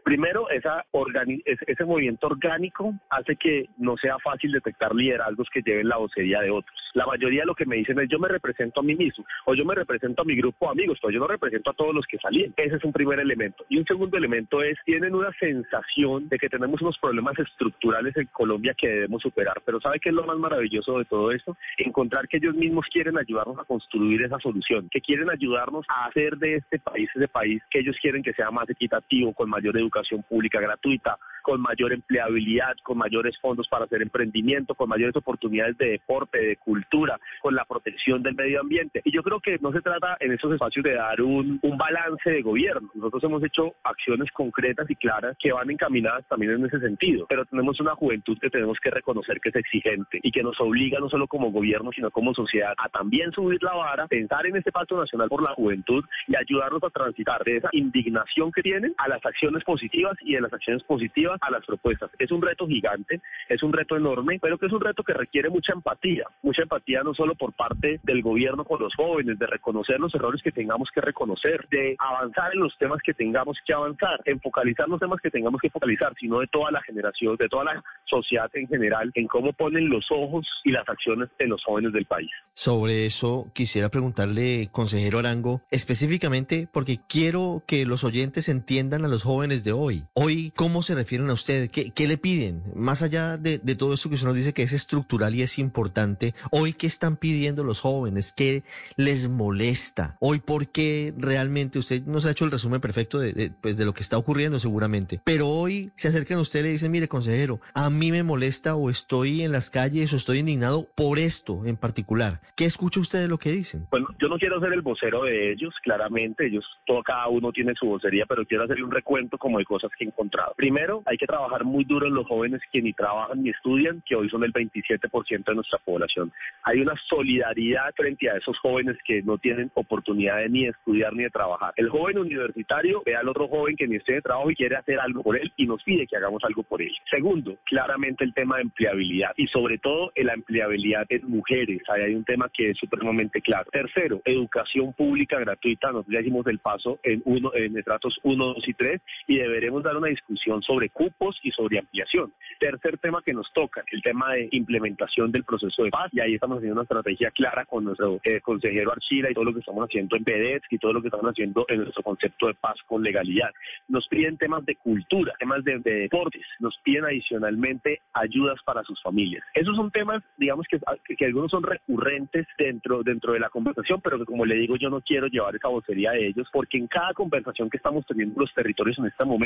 Primero, 0.10 0.48
ese 0.50 1.86
movimiento 1.86 2.26
orgánico 2.26 2.96
hace 3.12 3.36
que 3.36 3.70
no 3.78 3.96
sea 3.96 4.18
fácil 4.18 4.52
detectar 4.52 4.96
liderazgos 4.96 5.48
que 5.54 5.62
lleven 5.62 5.88
la 5.88 5.98
vocería 5.98 6.42
de 6.42 6.50
otros. 6.50 6.76
La 6.96 7.06
mayoría 7.06 7.42
de 7.42 7.46
lo 7.46 7.54
que 7.54 7.68
me 7.68 7.76
dicen 7.76 8.00
es 8.00 8.10
yo 8.10 8.18
me 8.18 8.28
represento 8.28 8.80
a 8.80 8.84
mí 8.84 8.96
mismo 8.96 9.24
o 9.46 9.54
yo 9.54 9.64
me 9.66 9.76
represento 9.76 10.24
a 10.24 10.26
mi 10.26 10.36
grupo 10.36 10.66
de 10.66 10.72
amigos, 10.72 10.98
pero 11.00 11.14
yo 11.14 11.20
no 11.20 11.28
represento 11.28 11.70
a 11.70 11.76
todos 11.76 11.94
los 11.94 12.08
que 12.08 12.18
salían. 12.18 12.52
Ese 12.58 12.78
es 12.78 12.84
un 12.84 12.92
primer 12.92 13.20
elemento. 13.20 13.64
Y 13.70 13.78
un 13.78 13.86
segundo 13.86 14.18
elemento 14.18 14.64
es, 14.64 14.80
tienen 14.84 15.14
una 15.14 15.32
sensación 15.40 16.28
de 16.28 16.40
que 16.40 16.50
tenemos 16.50 16.82
unos 16.82 16.98
problemas 16.98 17.38
estructurales 17.38 18.18
en 18.18 18.26
Colombia 18.34 18.74
que 18.76 18.88
debemos 18.88 19.22
superar. 19.22 19.62
Pero 19.64 19.80
¿sabe 19.80 20.00
qué 20.00 20.10
es 20.10 20.16
lo 20.16 20.24
más 20.24 20.40
maravilloso 20.40 20.98
de 20.98 21.06
todo 21.06 21.32
esto? 21.32 21.56
Encontrar 21.78 22.28
que 22.28 22.38
ellos 22.38 22.56
mismos 22.56 22.88
quieren 22.92 23.16
ayudarnos 23.16 23.60
a 23.60 23.64
construir 23.64 24.26
esa 24.26 24.40
solución, 24.40 24.90
que 24.90 25.02
quieren 25.02 25.30
ayudarnos 25.30 25.86
a 25.88 26.08
hacer 26.08 26.36
de 26.38 26.56
este 26.56 26.80
país 26.80 27.08
ese 27.14 27.28
país 27.28 27.62
que 27.70 27.82
ellos 27.82 27.96
quieren 28.02 28.24
que 28.24 28.34
sea 28.34 28.50
más 28.50 28.68
equitativo, 28.72 29.34
con 29.34 29.48
mayor 29.52 29.78
educación 29.78 29.99
pública 30.28 30.60
gratuita, 30.60 31.18
con 31.42 31.62
mayor 31.62 31.94
empleabilidad, 31.94 32.76
con 32.84 32.98
mayores 32.98 33.38
fondos 33.40 33.68
para 33.68 33.86
hacer 33.86 34.02
emprendimiento, 34.02 34.76
con 34.76 34.90
mayores 34.90 35.16
oportunidades 35.16 35.78
de 35.78 35.92
deporte, 35.92 36.40
de 36.40 36.58
cultura, 36.58 37.20
con 37.42 37.56
la 37.56 37.66
protección 37.66 38.22
del 38.22 38.36
medio 38.36 38.62
ambiente. 38.62 39.02
Y 39.04 39.12
yo 39.12 39.24
creo 39.24 39.40
que 39.40 39.58
no 39.60 39.72
se 39.72 39.82
trata 39.82 40.18
en 40.20 40.34
esos 40.34 40.54
espacios 40.54 40.84
de 40.84 40.96
dar 40.96 41.22
un, 41.22 41.60
un 41.62 41.78
balance 41.78 42.30
de 42.30 42.42
gobierno. 42.42 42.90
Nosotros 42.94 43.24
hemos 43.24 43.44
hecho 43.44 43.74
acciones 43.84 44.32
concretas 44.32 44.90
y 44.90 44.96
claras 44.96 45.36
que 45.40 45.52
van 45.52 45.72
encaminadas 45.72 46.26
también 46.28 46.52
en 46.52 46.66
ese 46.66 46.80
sentido, 46.80 47.26
pero 47.28 47.46
tenemos 47.46 47.80
una 47.80 47.96
juventud 47.96 48.38
que 48.40 48.50
tenemos 48.50 48.78
que 48.80 48.92
reconocer 48.92 49.40
que 49.40 49.50
es 49.50 49.56
exigente 49.56 50.20
y 50.22 50.32
que 50.32 50.44
nos 50.44 50.60
obliga 50.62 51.00
no 51.00 51.10
solo 51.10 51.28
como 51.28 51.52
gobierno, 51.52 51.92
sino 51.92 52.12
como 52.12 52.34
sociedad 52.34 52.74
a 52.78 52.90
también 52.90 53.32
subir 53.32 53.62
la 53.64 53.74
vara, 53.74 54.08
pensar 54.08 54.46
en 54.46 54.58
este 54.58 54.72
pacto 54.72 55.00
nacional 55.00 55.30
por 55.30 55.42
la 55.42 55.54
juventud 55.56 56.04
y 56.28 56.36
ayudarnos 56.36 56.84
a 56.84 56.90
transitar 56.90 57.44
de 57.44 57.58
esa 57.58 57.70
indignación 57.72 58.52
que 58.52 58.62
tienen 58.62 58.94
a 58.98 59.08
las 59.08 59.26
acciones 59.26 59.64
positivas 59.64 59.79
y 59.82 60.34
de 60.34 60.42
las 60.42 60.54
acciones 60.54 60.84
positivas 60.84 61.38
a 61.42 61.52
las 61.52 61.66
propuestas. 61.66 62.10
Es 62.20 62.32
un 62.32 62.42
reto 62.42 62.68
gigante, 62.68 63.22
es 63.48 63.64
un 63.64 63.74
reto 63.74 63.96
enorme, 63.96 64.40
pero 64.42 64.58
que 64.58 64.66
es 64.66 64.72
un 64.72 64.82
reto 64.82 65.04
que 65.04 65.14
requiere 65.14 65.50
mucha 65.50 65.74
empatía, 65.74 66.26
mucha 66.42 66.64
empatía 66.64 67.02
no 67.04 67.14
solo 67.14 67.36
por 67.36 67.54
parte 67.54 68.00
del 68.04 68.22
gobierno 68.22 68.64
con 68.66 68.82
los 68.82 68.94
jóvenes, 68.96 69.40
de 69.40 69.48
reconocer 69.48 70.00
los 70.00 70.14
errores 70.16 70.42
que 70.42 70.52
tengamos 70.52 70.90
que 70.94 71.02
reconocer, 71.02 71.68
de 71.70 71.96
avanzar 72.00 72.54
en 72.54 72.60
los 72.60 72.78
temas 72.78 73.00
que 73.04 73.14
tengamos 73.14 73.58
que 73.66 73.74
avanzar, 73.74 74.22
en 74.26 74.40
focalizar 74.40 74.88
los 74.88 75.00
temas 75.00 75.20
que 75.22 75.30
tengamos 75.30 75.62
que 75.62 75.70
focalizar, 75.70 76.14
sino 76.20 76.40
de 76.40 76.48
toda 76.48 76.72
la 76.72 76.82
generación, 76.82 77.36
de 77.38 77.48
toda 77.48 77.66
la 77.66 77.84
sociedad 78.06 78.50
en 78.54 78.68
general, 78.68 79.12
en 79.14 79.28
cómo 79.28 79.54
ponen 79.54 79.90
los 79.90 80.08
ojos 80.12 80.48
y 80.64 80.72
las 80.72 80.88
acciones 80.88 81.30
de 81.38 81.48
los 81.48 81.64
jóvenes 81.64 81.94
del 81.94 82.06
país. 82.06 82.30
Sobre 82.54 83.06
eso 83.06 83.48
quisiera 83.54 83.90
preguntarle, 83.90 84.70
consejero 84.72 85.20
Arango, 85.20 85.62
específicamente 85.72 86.68
porque 86.72 87.00
quiero 87.08 87.64
que 87.68 87.86
los 87.86 88.04
oyentes 88.04 88.50
entiendan 88.50 89.06
a 89.06 89.08
los 89.08 89.24
jóvenes 89.24 89.64
de 89.64 89.69
hoy. 89.72 90.04
Hoy, 90.14 90.52
¿cómo 90.56 90.82
se 90.82 90.96
refieren 90.96 91.30
a 91.30 91.34
usted? 91.34 91.70
¿Qué, 91.70 92.08
le 92.08 92.18
piden? 92.18 92.64
Más 92.76 93.02
allá 93.02 93.38
de, 93.38 93.60
todo 93.76 93.94
eso 93.94 94.10
que 94.10 94.16
usted 94.16 94.28
nos 94.28 94.36
dice 94.36 94.54
que 94.54 94.64
es 94.64 94.74
estructural 94.74 95.36
y 95.36 95.42
es 95.42 95.60
importante, 95.60 96.34
hoy, 96.52 96.74
¿qué 96.74 96.88
están 96.88 97.18
pidiendo 97.18 97.64
los 97.64 97.82
jóvenes? 97.82 98.34
¿Qué 98.34 98.64
les 98.98 99.30
molesta? 99.30 100.18
Hoy, 100.20 100.40
¿por 100.40 100.68
qué 100.68 101.14
realmente 101.18 101.80
usted 101.80 102.04
nos 102.06 102.26
ha 102.26 102.32
hecho 102.32 102.46
el 102.46 102.52
resumen 102.52 102.82
perfecto 102.82 103.20
de, 103.20 103.52
pues, 103.62 103.78
de 103.78 103.86
lo 103.86 103.94
que 103.94 104.02
está 104.02 104.18
ocurriendo 104.18 104.60
seguramente? 104.60 105.22
Pero 105.24 105.48
hoy 105.48 105.92
se 105.96 106.08
acercan 106.08 106.40
a 106.40 106.42
usted 106.42 106.62
y 106.62 106.64
le 106.64 106.70
dicen, 106.70 106.92
mire, 106.92 107.08
consejero, 107.08 107.60
a 107.74 107.90
mí 107.90 108.12
me 108.12 108.24
molesta 108.24 108.76
o 108.76 108.90
estoy 108.90 109.44
en 109.44 109.52
las 109.52 109.70
calles 109.70 110.14
o 110.14 110.16
estoy 110.16 110.40
indignado 110.40 110.88
por 110.96 111.20
esto 111.20 111.66
en 111.66 111.78
particular. 111.78 112.42
¿Qué 112.56 112.66
escucha 112.66 113.00
usted 113.00 113.22
de 113.22 113.28
lo 113.28 113.38
que 113.38 113.52
dicen? 113.52 113.88
Bueno, 113.92 114.08
yo 114.20 114.28
no 114.28 114.38
quiero 114.38 114.60
ser 114.60 114.74
el 114.74 114.82
vocero 114.82 115.24
de 115.24 115.52
ellos, 115.52 115.76
claramente, 115.84 116.48
ellos, 116.48 116.66
todo, 116.86 117.04
cada 117.04 117.28
uno 117.28 117.52
tiene 117.52 117.74
su 117.76 117.86
vocería, 117.86 118.26
pero 118.26 118.46
quiero 118.46 118.64
hacerle 118.64 118.84
un 118.84 118.92
recuento 118.92 119.38
como 119.38 119.59
de 119.60 119.66
cosas 119.66 119.92
que 119.98 120.04
he 120.04 120.08
encontrado. 120.08 120.54
Primero, 120.56 121.04
hay 121.06 121.18
que 121.18 121.28
trabajar 121.28 121.64
muy 121.64 121.84
duro 121.84 122.08
en 122.08 122.14
los 122.14 122.28
jóvenes 122.28 122.62
que 122.72 122.82
ni 122.82 122.94
trabajan 122.94 123.44
ni 123.44 123.50
estudian, 123.50 124.02
que 124.06 124.16
hoy 124.16 124.30
son 124.30 124.44
el 124.44 124.54
27% 124.54 125.44
de 125.46 125.56
nuestra 125.56 125.80
población. 125.80 126.32
Hay 126.64 126.80
una 126.82 126.96
solidaridad 127.08 127.94
frente 127.96 128.30
a 128.30 128.38
esos 128.38 128.58
jóvenes 128.60 128.98
que 129.06 129.22
no 129.22 129.38
tienen 129.38 129.72
oportunidad 129.76 130.38
de 130.38 130.50
ni 130.50 130.66
estudiar 130.66 131.14
ni 131.14 131.24
de 131.24 131.30
trabajar. 131.30 131.74
El 131.76 131.90
joven 131.90 132.18
universitario 132.18 133.02
ve 133.06 133.16
al 133.16 133.30
otro 133.30 133.48
joven 133.48 133.76
que 133.76 133.88
ni 133.88 133.98
esté 133.98 134.14
de 134.14 134.22
trabajo 134.22 134.52
y 134.52 134.56
quiere 134.56 134.76
hacer 134.76 135.00
algo 135.00 135.24
por 135.24 135.38
él 135.38 135.52
y 135.58 135.66
nos 135.66 135.84
pide 135.84 136.08
que 136.08 136.18
hagamos 136.18 136.44
algo 136.44 136.64
por 136.64 136.82
él. 136.82 136.92
Segundo, 137.10 137.58
claramente 137.66 138.24
el 138.24 138.34
tema 138.34 138.58
de 138.58 138.64
empleabilidad 138.64 139.32
y 139.38 139.48
sobre 139.48 139.78
todo 139.78 140.12
la 140.16 140.34
empleabilidad 140.34 141.06
en 141.10 141.30
mujeres. 141.30 141.82
Ahí 141.90 142.04
hay 142.04 142.16
un 142.16 142.24
tema 142.24 142.50
que 142.54 142.72
es 142.72 142.78
supremamente 142.78 143.42
claro. 143.42 143.70
Tercero, 143.72 144.22
educación 144.26 144.94
pública 144.94 145.40
gratuita. 145.40 145.88
Nosotros 145.88 146.14
ya 146.14 146.22
hicimos 146.22 146.46
el 146.48 146.60
paso 146.60 147.00
en 147.04 147.22
uno 147.26 147.52
en 147.54 147.78
estratos 147.78 148.20
1, 148.24 148.46
2 148.46 148.68
y 148.68 148.74
3 148.74 149.02
y 149.28 149.40
deberemos 149.50 149.84
dar 149.84 149.98
una 149.98 150.08
discusión 150.08 150.62
sobre 150.62 150.90
cupos 150.90 151.40
y 151.44 151.52
sobre 151.52 151.80
ampliación. 151.80 152.32
Tercer 152.60 152.98
tema 153.00 153.22
que 153.24 153.34
nos 153.34 153.52
toca, 153.54 153.84
el 153.92 154.02
tema 154.02 154.34
de 154.34 154.48
implementación 154.52 155.32
del 155.32 155.44
proceso 155.44 155.84
de 155.84 155.90
paz, 155.90 156.10
y 156.14 156.20
ahí 156.20 156.36
estamos 156.36 156.58
haciendo 156.58 156.76
una 156.76 156.84
estrategia 156.84 157.32
clara 157.32 157.66
con 157.66 157.86
nuestro 157.86 158.20
eh, 158.24 158.40
consejero 158.42 158.92
Archila 158.92 159.32
y 159.32 159.34
todo 159.34 159.46
lo 159.46 159.54
que 159.54 159.60
estamos 159.60 159.84
haciendo 159.86 160.16
en 160.16 160.24
PEDEX 160.24 160.68
y 160.70 160.78
todo 160.78 160.94
lo 160.94 161.02
que 161.02 161.08
estamos 161.08 161.32
haciendo 161.32 161.66
en 161.68 161.82
nuestro 161.82 162.04
concepto 162.04 162.48
de 162.48 162.54
paz 162.54 162.76
con 162.88 163.04
legalidad. 163.04 163.50
Nos 163.88 164.08
piden 164.08 164.38
temas 164.38 164.66
de 164.66 164.76
cultura, 164.76 165.34
temas 165.40 165.64
de, 165.64 165.80
deportes, 165.80 166.46
nos 166.60 166.78
piden 166.84 167.06
adicionalmente 167.06 168.02
ayudas 168.14 168.62
para 168.64 168.84
sus 168.84 169.02
familias. 169.02 169.44
Esos 169.54 169.76
son 169.76 169.92
temas, 169.92 170.22
digamos 170.38 170.68
que, 170.68 170.80
que, 171.16 171.26
algunos 171.26 171.52
son 171.52 171.64
recurrentes 171.64 172.48
dentro, 172.58 173.04
dentro 173.04 173.34
de 173.34 173.40
la 173.40 173.50
conversación, 173.50 174.02
pero 174.02 174.20
que 174.20 174.26
como 174.26 174.46
le 174.46 174.56
digo, 174.56 174.76
yo 174.76 174.90
no 174.90 175.02
quiero 175.02 175.28
llevar 175.28 175.56
esa 175.56 175.68
vocería 175.68 176.12
de 176.12 176.28
ellos, 176.28 176.48
porque 176.52 176.78
en 176.78 176.88
cada 176.88 177.14
conversación 177.14 177.70
que 177.70 177.78
estamos 177.78 178.06
teniendo 178.06 178.40
los 178.40 178.54
territorios 178.54 178.98
en 179.00 179.06
este 179.06 179.26
momento, 179.26 179.39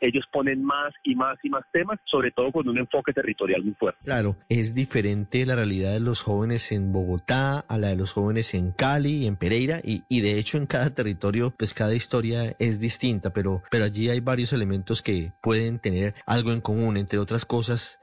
ellos 0.00 0.24
ponen 0.32 0.64
más 0.64 0.92
y 1.02 1.14
más 1.14 1.38
y 1.42 1.48
más 1.48 1.64
temas, 1.72 1.98
sobre 2.04 2.30
todo 2.30 2.52
con 2.52 2.68
un 2.68 2.78
enfoque 2.78 3.12
territorial 3.12 3.62
muy 3.62 3.74
fuerte. 3.74 4.00
Claro, 4.04 4.36
es 4.48 4.74
diferente 4.74 5.44
la 5.46 5.56
realidad 5.56 5.92
de 5.92 6.00
los 6.00 6.22
jóvenes 6.22 6.72
en 6.72 6.92
Bogotá 6.92 7.60
a 7.60 7.78
la 7.78 7.88
de 7.88 7.96
los 7.96 8.12
jóvenes 8.12 8.54
en 8.54 8.72
Cali 8.72 9.24
y 9.24 9.26
en 9.26 9.36
Pereira 9.36 9.80
y, 9.82 10.04
y 10.08 10.20
de 10.20 10.38
hecho 10.38 10.58
en 10.58 10.66
cada 10.66 10.94
territorio 10.94 11.52
pues 11.56 11.74
cada 11.74 11.94
historia 11.94 12.54
es 12.58 12.80
distinta, 12.80 13.32
pero, 13.32 13.62
pero 13.70 13.84
allí 13.84 14.08
hay 14.08 14.20
varios 14.20 14.52
elementos 14.52 15.02
que 15.02 15.32
pueden 15.40 15.78
tener 15.78 16.14
algo 16.26 16.52
en 16.52 16.60
común, 16.60 16.96
entre 16.96 17.18
otras 17.18 17.44
cosas 17.44 18.00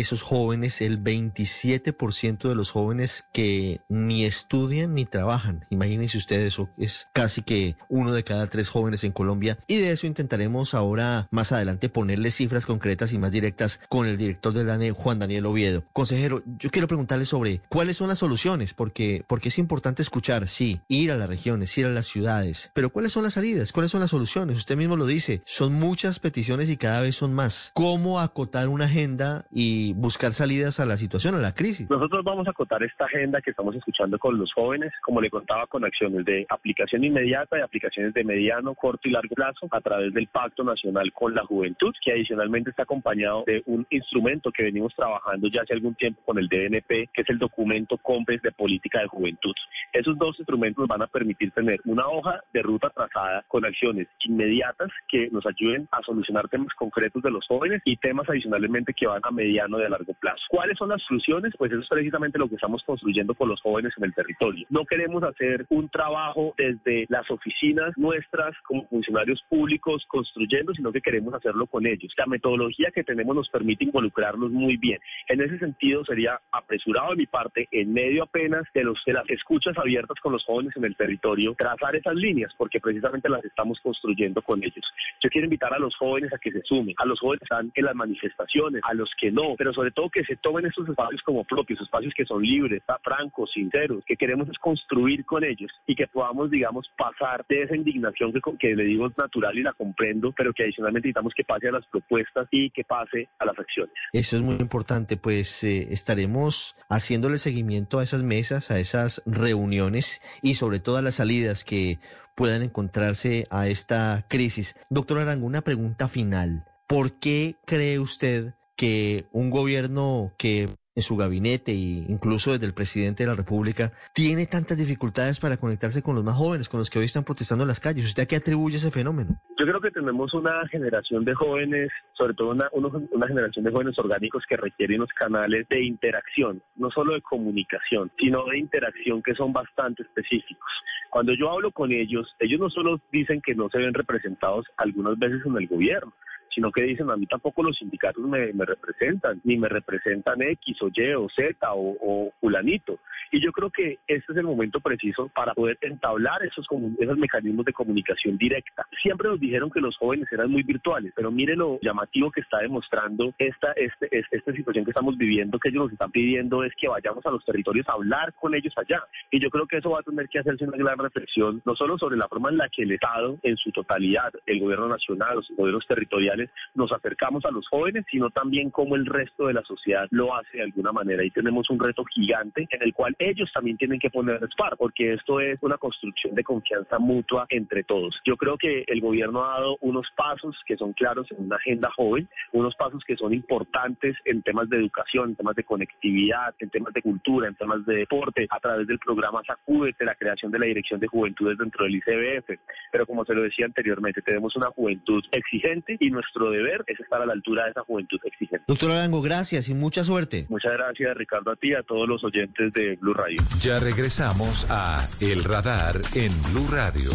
esos 0.00 0.22
jóvenes, 0.22 0.80
el 0.80 1.02
27% 1.02 2.48
de 2.48 2.54
los 2.54 2.70
jóvenes 2.70 3.26
que 3.32 3.80
ni 3.88 4.24
estudian 4.24 4.94
ni 4.94 5.04
trabajan. 5.04 5.66
Imagínense 5.70 6.18
ustedes, 6.18 6.54
eso 6.54 6.68
es 6.76 7.08
casi 7.12 7.42
que 7.42 7.76
uno 7.88 8.12
de 8.12 8.24
cada 8.24 8.48
tres 8.48 8.68
jóvenes 8.68 9.04
en 9.04 9.12
Colombia. 9.12 9.58
Y 9.66 9.76
de 9.76 9.92
eso 9.92 10.06
intentaremos 10.06 10.74
ahora 10.74 11.28
más 11.30 11.52
adelante 11.52 11.88
ponerle 11.88 12.30
cifras 12.30 12.66
concretas 12.66 13.12
y 13.12 13.18
más 13.18 13.32
directas 13.32 13.80
con 13.88 14.06
el 14.06 14.16
director 14.16 14.52
de 14.52 14.64
DANE, 14.64 14.92
Juan 14.92 15.18
Daniel 15.18 15.46
Oviedo. 15.46 15.84
Consejero, 15.92 16.42
yo 16.58 16.70
quiero 16.70 16.88
preguntarle 16.88 17.26
sobre 17.26 17.60
cuáles 17.68 17.96
son 17.96 18.08
las 18.08 18.18
soluciones, 18.18 18.74
porque, 18.74 19.24
porque 19.26 19.48
es 19.48 19.58
importante 19.58 20.02
escuchar, 20.02 20.48
sí, 20.48 20.80
ir 20.88 21.12
a 21.12 21.16
las 21.16 21.28
regiones, 21.28 21.76
ir 21.78 21.86
a 21.86 21.90
las 21.90 22.06
ciudades, 22.06 22.70
pero 22.74 22.90
cuáles 22.90 23.12
son 23.12 23.24
las 23.24 23.34
salidas, 23.34 23.72
cuáles 23.72 23.90
son 23.90 24.00
las 24.00 24.10
soluciones. 24.10 24.58
Usted 24.58 24.76
mismo 24.76 24.96
lo 24.96 25.06
dice, 25.06 25.42
son 25.44 25.74
muchas 25.74 26.18
peticiones 26.18 26.70
y 26.70 26.76
cada 26.76 27.00
vez 27.00 27.16
son 27.16 27.34
más. 27.34 27.70
¿Cómo 27.74 28.20
acotar 28.20 28.68
una 28.68 28.86
agenda 28.86 29.46
y 29.52 29.83
buscar 29.92 30.32
salidas 30.32 30.80
a 30.80 30.86
la 30.86 30.96
situación, 30.96 31.34
a 31.34 31.38
la 31.38 31.52
crisis. 31.52 31.88
Nosotros 31.90 32.24
vamos 32.24 32.46
a 32.46 32.50
acotar 32.50 32.82
esta 32.82 33.04
agenda 33.04 33.40
que 33.40 33.50
estamos 33.50 33.74
escuchando 33.76 34.18
con 34.18 34.38
los 34.38 34.52
jóvenes, 34.52 34.92
como 35.02 35.20
le 35.20 35.30
contaba, 35.30 35.66
con 35.66 35.84
acciones 35.84 36.24
de 36.24 36.46
aplicación 36.48 37.04
inmediata 37.04 37.58
y 37.58 37.62
aplicaciones 37.62 38.14
de 38.14 38.24
mediano, 38.24 38.74
corto 38.74 39.08
y 39.08 39.12
largo 39.12 39.34
plazo 39.34 39.68
a 39.70 39.80
través 39.80 40.12
del 40.14 40.28
Pacto 40.28 40.64
Nacional 40.64 41.12
con 41.12 41.34
la 41.34 41.44
Juventud, 41.44 41.92
que 42.02 42.12
adicionalmente 42.12 42.70
está 42.70 42.84
acompañado 42.84 43.44
de 43.46 43.62
un 43.66 43.86
instrumento 43.90 44.50
que 44.50 44.64
venimos 44.64 44.94
trabajando 44.94 45.48
ya 45.48 45.62
hace 45.62 45.74
algún 45.74 45.94
tiempo 45.94 46.22
con 46.24 46.38
el 46.38 46.48
DNP, 46.48 47.10
que 47.12 47.22
es 47.22 47.28
el 47.28 47.38
documento 47.38 47.98
COMPES 47.98 48.42
de 48.42 48.52
política 48.52 49.00
de 49.00 49.08
juventud. 49.08 49.54
Esos 49.92 50.16
dos 50.18 50.38
instrumentos 50.38 50.86
van 50.86 51.02
a 51.02 51.06
permitir 51.06 51.50
tener 51.52 51.80
una 51.84 52.06
hoja 52.08 52.40
de 52.52 52.62
ruta 52.62 52.90
trazada 52.90 53.44
con 53.48 53.64
acciones 53.66 54.08
inmediatas 54.24 54.90
que 55.08 55.28
nos 55.30 55.44
ayuden 55.46 55.88
a 55.90 56.02
solucionar 56.02 56.48
temas 56.48 56.74
concretos 56.74 57.22
de 57.22 57.30
los 57.30 57.46
jóvenes 57.46 57.82
y 57.84 57.96
temas 57.96 58.28
adicionalmente 58.28 58.94
que 58.94 59.06
van 59.06 59.20
a 59.22 59.30
mediano 59.68 59.88
largo 59.88 60.14
plazo. 60.14 60.44
¿Cuáles 60.48 60.78
son 60.78 60.88
las 60.90 61.02
soluciones? 61.02 61.52
Pues 61.56 61.72
eso 61.72 61.80
es 61.80 61.88
precisamente 61.88 62.38
lo 62.38 62.48
que 62.48 62.54
estamos 62.56 62.82
construyendo 62.84 63.34
con 63.34 63.48
los 63.48 63.60
jóvenes 63.60 63.92
en 63.96 64.04
el 64.04 64.14
territorio. 64.14 64.66
No 64.70 64.84
queremos 64.84 65.22
hacer 65.22 65.66
un 65.70 65.88
trabajo 65.88 66.54
desde 66.56 67.06
las 67.08 67.30
oficinas 67.30 67.92
nuestras 67.96 68.54
como 68.62 68.86
funcionarios 68.88 69.42
públicos 69.48 70.04
construyendo, 70.08 70.74
sino 70.74 70.92
que 70.92 71.00
queremos 71.00 71.34
hacerlo 71.34 71.66
con 71.66 71.86
ellos. 71.86 72.12
La 72.16 72.26
metodología 72.26 72.90
que 72.94 73.04
tenemos 73.04 73.34
nos 73.36 73.48
permite 73.48 73.84
involucrarnos 73.84 74.50
muy 74.50 74.76
bien. 74.76 74.98
En 75.28 75.40
ese 75.40 75.58
sentido 75.58 76.04
sería 76.04 76.40
apresurado 76.52 77.10
de 77.10 77.16
mi 77.16 77.26
parte, 77.26 77.68
en 77.70 77.92
medio 77.92 78.24
apenas 78.24 78.64
de 78.74 78.84
las 78.84 79.30
escuchas 79.30 79.76
abiertas 79.78 80.18
con 80.20 80.32
los 80.32 80.44
jóvenes 80.44 80.76
en 80.76 80.84
el 80.84 80.96
territorio, 80.96 81.54
trazar 81.56 81.96
esas 81.96 82.14
líneas, 82.14 82.52
porque 82.56 82.80
precisamente 82.80 83.28
las 83.28 83.44
estamos 83.44 83.80
construyendo 83.80 84.42
con 84.42 84.62
ellos. 84.62 84.84
Yo 85.20 85.30
quiero 85.30 85.46
invitar 85.46 85.72
a 85.72 85.78
los 85.78 85.96
jóvenes 85.96 86.32
a 86.32 86.38
que 86.38 86.52
se 86.52 86.62
sumen, 86.62 86.94
a 86.98 87.04
los 87.04 87.20
jóvenes 87.20 87.40
que 87.40 87.44
están 87.54 87.72
en 87.74 87.84
las 87.84 87.94
manifestaciones, 87.94 88.82
a 88.84 88.94
los 88.94 89.10
que 89.20 89.30
no, 89.30 89.53
pero 89.56 89.72
sobre 89.72 89.90
todo 89.90 90.10
que 90.10 90.24
se 90.24 90.36
tomen 90.36 90.66
estos 90.66 90.88
espacios 90.88 91.22
como 91.22 91.44
propios, 91.44 91.80
espacios 91.80 92.14
que 92.14 92.24
son 92.24 92.42
libres, 92.42 92.82
francos, 93.02 93.50
sinceros, 93.52 94.04
que 94.06 94.16
queremos 94.16 94.48
es 94.48 94.58
construir 94.58 95.24
con 95.24 95.44
ellos 95.44 95.70
y 95.86 95.94
que 95.94 96.06
podamos, 96.06 96.50
digamos, 96.50 96.90
pasar 96.96 97.44
de 97.48 97.62
esa 97.62 97.76
indignación 97.76 98.32
que, 98.32 98.40
que 98.58 98.74
le 98.74 98.84
digo 98.84 99.06
es 99.06 99.18
natural 99.18 99.56
y 99.56 99.62
la 99.62 99.72
comprendo, 99.72 100.32
pero 100.32 100.52
que 100.52 100.64
adicionalmente 100.64 101.08
necesitamos 101.08 101.34
que 101.34 101.44
pase 101.44 101.68
a 101.68 101.72
las 101.72 101.86
propuestas 101.86 102.48
y 102.50 102.70
que 102.70 102.84
pase 102.84 103.28
a 103.38 103.44
las 103.44 103.58
acciones. 103.58 103.94
Eso 104.12 104.36
es 104.36 104.42
muy 104.42 104.56
importante, 104.56 105.16
pues 105.16 105.62
eh, 105.64 105.92
estaremos 105.92 106.76
haciéndole 106.88 107.38
seguimiento 107.38 107.98
a 107.98 108.04
esas 108.04 108.22
mesas, 108.22 108.70
a 108.70 108.78
esas 108.78 109.22
reuniones 109.26 110.20
y 110.42 110.54
sobre 110.54 110.80
todo 110.80 110.96
a 110.96 111.02
las 111.02 111.16
salidas 111.16 111.64
que 111.64 111.98
puedan 112.34 112.62
encontrarse 112.62 113.46
a 113.50 113.68
esta 113.68 114.24
crisis. 114.28 114.76
Doctor 114.90 115.18
Arango, 115.18 115.46
una 115.46 115.62
pregunta 115.62 116.08
final. 116.08 116.64
¿Por 116.86 117.18
qué 117.18 117.56
cree 117.64 117.98
usted 117.98 118.54
que 118.76 119.26
un 119.32 119.50
gobierno 119.50 120.32
que 120.38 120.68
en 120.96 121.02
su 121.02 121.16
gabinete 121.16 121.72
e 121.72 122.06
incluso 122.08 122.52
desde 122.52 122.66
el 122.66 122.74
presidente 122.74 123.24
de 123.24 123.28
la 123.28 123.34
República 123.34 123.92
tiene 124.14 124.46
tantas 124.46 124.78
dificultades 124.78 125.40
para 125.40 125.56
conectarse 125.56 126.02
con 126.02 126.14
los 126.14 126.24
más 126.24 126.36
jóvenes, 126.36 126.68
con 126.68 126.78
los 126.78 126.90
que 126.90 126.98
hoy 126.98 127.06
están 127.06 127.24
protestando 127.24 127.64
en 127.64 127.68
las 127.68 127.80
calles. 127.80 128.04
¿Usted 128.04 128.22
a 128.22 128.26
qué 128.26 128.36
atribuye 128.36 128.76
ese 128.76 128.90
fenómeno? 128.90 129.40
Yo 129.58 129.66
creo 129.66 129.80
que 129.80 129.90
tenemos 129.90 130.32
una 130.34 130.66
generación 130.68 131.24
de 131.24 131.34
jóvenes, 131.34 131.90
sobre 132.12 132.34
todo 132.34 132.50
una, 132.50 132.68
una 132.72 133.26
generación 133.26 133.64
de 133.64 133.72
jóvenes 133.72 133.98
orgánicos 133.98 134.44
que 134.48 134.56
requieren 134.56 135.00
unos 135.00 135.12
canales 135.12 135.66
de 135.68 135.82
interacción, 135.84 136.62
no 136.76 136.90
solo 136.90 137.14
de 137.14 137.22
comunicación, 137.22 138.10
sino 138.18 138.44
de 138.44 138.58
interacción 138.58 139.22
que 139.22 139.34
son 139.34 139.52
bastante 139.52 140.02
específicos. 140.02 140.70
Cuando 141.10 141.32
yo 141.34 141.50
hablo 141.50 141.72
con 141.72 141.92
ellos, 141.92 142.34
ellos 142.38 142.60
no 142.60 142.70
solo 142.70 143.00
dicen 143.10 143.40
que 143.40 143.54
no 143.54 143.68
se 143.68 143.78
ven 143.78 143.94
representados 143.94 144.66
algunas 144.76 145.18
veces 145.18 145.40
en 145.44 145.56
el 145.56 145.66
gobierno, 145.66 146.12
sino 146.48 146.70
que 146.70 146.82
dicen 146.82 147.10
a 147.10 147.16
mí 147.16 147.26
tampoco 147.26 147.62
los 147.62 147.76
sindicatos 147.76 148.24
me, 148.24 148.52
representan, 148.64 149.40
ni 149.44 149.56
me 149.56 149.68
representan 149.68 150.42
X 150.42 150.82
o 150.82 150.88
Y 150.92 151.14
o 151.14 151.28
Z 151.28 151.72
o, 151.72 151.96
o 152.00 152.32
fulanito. 152.40 152.98
Y 153.34 153.40
yo 153.40 153.50
creo 153.50 153.68
que 153.68 153.98
este 154.06 154.32
es 154.32 154.38
el 154.38 154.44
momento 154.44 154.78
preciso 154.78 155.28
para 155.34 155.54
poder 155.54 155.76
entablar 155.80 156.40
esos, 156.44 156.68
esos 157.00 157.18
mecanismos 157.18 157.64
de 157.64 157.72
comunicación 157.72 158.38
directa. 158.38 158.86
Siempre 159.02 159.28
nos 159.28 159.40
dijeron 159.40 159.72
que 159.72 159.80
los 159.80 159.96
jóvenes 159.96 160.28
eran 160.30 160.52
muy 160.52 160.62
virtuales, 160.62 161.12
pero 161.16 161.32
mire 161.32 161.56
lo 161.56 161.80
llamativo 161.82 162.30
que 162.30 162.42
está 162.42 162.60
demostrando 162.60 163.34
esta, 163.36 163.72
este, 163.72 164.08
esta 164.30 164.52
situación 164.52 164.84
que 164.84 164.92
estamos 164.92 165.18
viviendo, 165.18 165.58
que 165.58 165.70
ellos 165.70 165.82
nos 165.82 165.92
están 165.92 166.12
pidiendo 166.12 166.62
es 166.62 166.72
que 166.80 166.86
vayamos 166.86 167.26
a 167.26 167.32
los 167.32 167.44
territorios 167.44 167.88
a 167.88 167.94
hablar 167.94 168.32
con 168.34 168.54
ellos 168.54 168.72
allá. 168.76 169.02
Y 169.32 169.40
yo 169.40 169.50
creo 169.50 169.66
que 169.66 169.78
eso 169.78 169.90
va 169.90 169.98
a 169.98 170.04
tener 170.04 170.28
que 170.28 170.38
hacerse 170.38 170.64
una 170.64 170.76
gran 170.76 170.96
reflexión, 170.96 171.60
no 171.64 171.74
solo 171.74 171.98
sobre 171.98 172.16
la 172.16 172.28
forma 172.28 172.50
en 172.50 172.58
la 172.58 172.68
que 172.68 172.84
el 172.84 172.92
Estado, 172.92 173.40
en 173.42 173.56
su 173.56 173.72
totalidad, 173.72 174.32
el 174.46 174.60
gobierno 174.60 174.86
nacional, 174.86 175.34
los 175.34 175.50
gobiernos 175.56 175.88
territoriales, 175.88 176.50
nos 176.76 176.92
acercamos 176.92 177.44
a 177.46 177.50
los 177.50 177.66
jóvenes, 177.66 178.04
sino 178.08 178.30
también 178.30 178.70
cómo 178.70 178.94
el 178.94 179.06
resto 179.06 179.48
de 179.48 179.54
la 179.54 179.62
sociedad 179.64 180.06
lo 180.12 180.36
hace 180.36 180.58
de 180.58 180.62
alguna 180.62 180.92
manera. 180.92 181.24
Y 181.24 181.32
tenemos 181.32 181.68
un 181.68 181.80
reto 181.80 182.04
gigante 182.04 182.68
en 182.70 182.80
el 182.80 182.94
cual 182.94 183.16
ellos 183.28 183.50
también 183.52 183.76
tienen 183.76 183.98
que 183.98 184.10
poner 184.10 184.40
par, 184.56 184.76
porque 184.76 185.14
esto 185.14 185.40
es 185.40 185.58
una 185.62 185.78
construcción 185.78 186.34
de 186.34 186.44
confianza 186.44 186.98
mutua 186.98 187.46
entre 187.48 187.84
todos. 187.84 188.20
Yo 188.24 188.36
creo 188.36 188.56
que 188.56 188.84
el 188.86 189.00
gobierno 189.00 189.44
ha 189.44 189.58
dado 189.60 189.76
unos 189.80 190.06
pasos 190.16 190.56
que 190.66 190.76
son 190.76 190.92
claros 190.92 191.30
en 191.30 191.44
una 191.44 191.56
agenda 191.56 191.90
joven, 191.96 192.28
unos 192.52 192.74
pasos 192.76 193.02
que 193.06 193.16
son 193.16 193.32
importantes 193.32 194.16
en 194.24 194.42
temas 194.42 194.68
de 194.68 194.78
educación, 194.78 195.30
en 195.30 195.36
temas 195.36 195.56
de 195.56 195.64
conectividad, 195.64 196.54
en 196.58 196.70
temas 196.70 196.92
de 196.92 197.02
cultura, 197.02 197.48
en 197.48 197.54
temas 197.54 197.84
de 197.86 197.96
deporte, 197.96 198.46
a 198.50 198.60
través 198.60 198.86
del 198.86 198.98
programa 198.98 199.42
Sacúdete, 199.46 200.04
la 200.04 200.14
creación 200.14 200.52
de 200.52 200.58
la 200.58 200.66
Dirección 200.66 201.00
de 201.00 201.06
Juventudes 201.06 201.58
dentro 201.58 201.84
del 201.84 201.96
ICBF. 201.96 202.58
Pero 202.92 203.06
como 203.06 203.24
se 203.24 203.34
lo 203.34 203.42
decía 203.42 203.66
anteriormente, 203.66 204.22
tenemos 204.22 204.54
una 204.56 204.70
juventud 204.70 205.22
exigente 205.32 205.96
y 206.00 206.10
nuestro 206.10 206.50
deber 206.50 206.84
es 206.86 207.00
estar 207.00 207.20
a 207.20 207.26
la 207.26 207.32
altura 207.32 207.64
de 207.64 207.70
esa 207.70 207.82
juventud 207.82 208.18
exigente. 208.24 208.64
Doctor 208.66 208.92
Arango, 208.92 209.22
gracias 209.22 209.68
y 209.68 209.74
mucha 209.74 210.04
suerte. 210.04 210.46
Muchas 210.48 210.72
gracias, 210.72 211.16
Ricardo, 211.16 211.50
a 211.50 211.56
ti 211.56 211.70
y 211.70 211.74
a 211.74 211.82
todos 211.82 212.08
los 212.08 212.22
oyentes 212.24 212.72
de 212.72 212.96
Blue 212.96 213.13
Radio. 213.14 213.42
Ya 213.60 213.78
regresamos 213.78 214.66
a 214.68 215.08
El 215.20 215.44
Radar 215.44 216.00
en 216.14 216.32
Blue 216.42 216.68
Radio. 216.70 217.10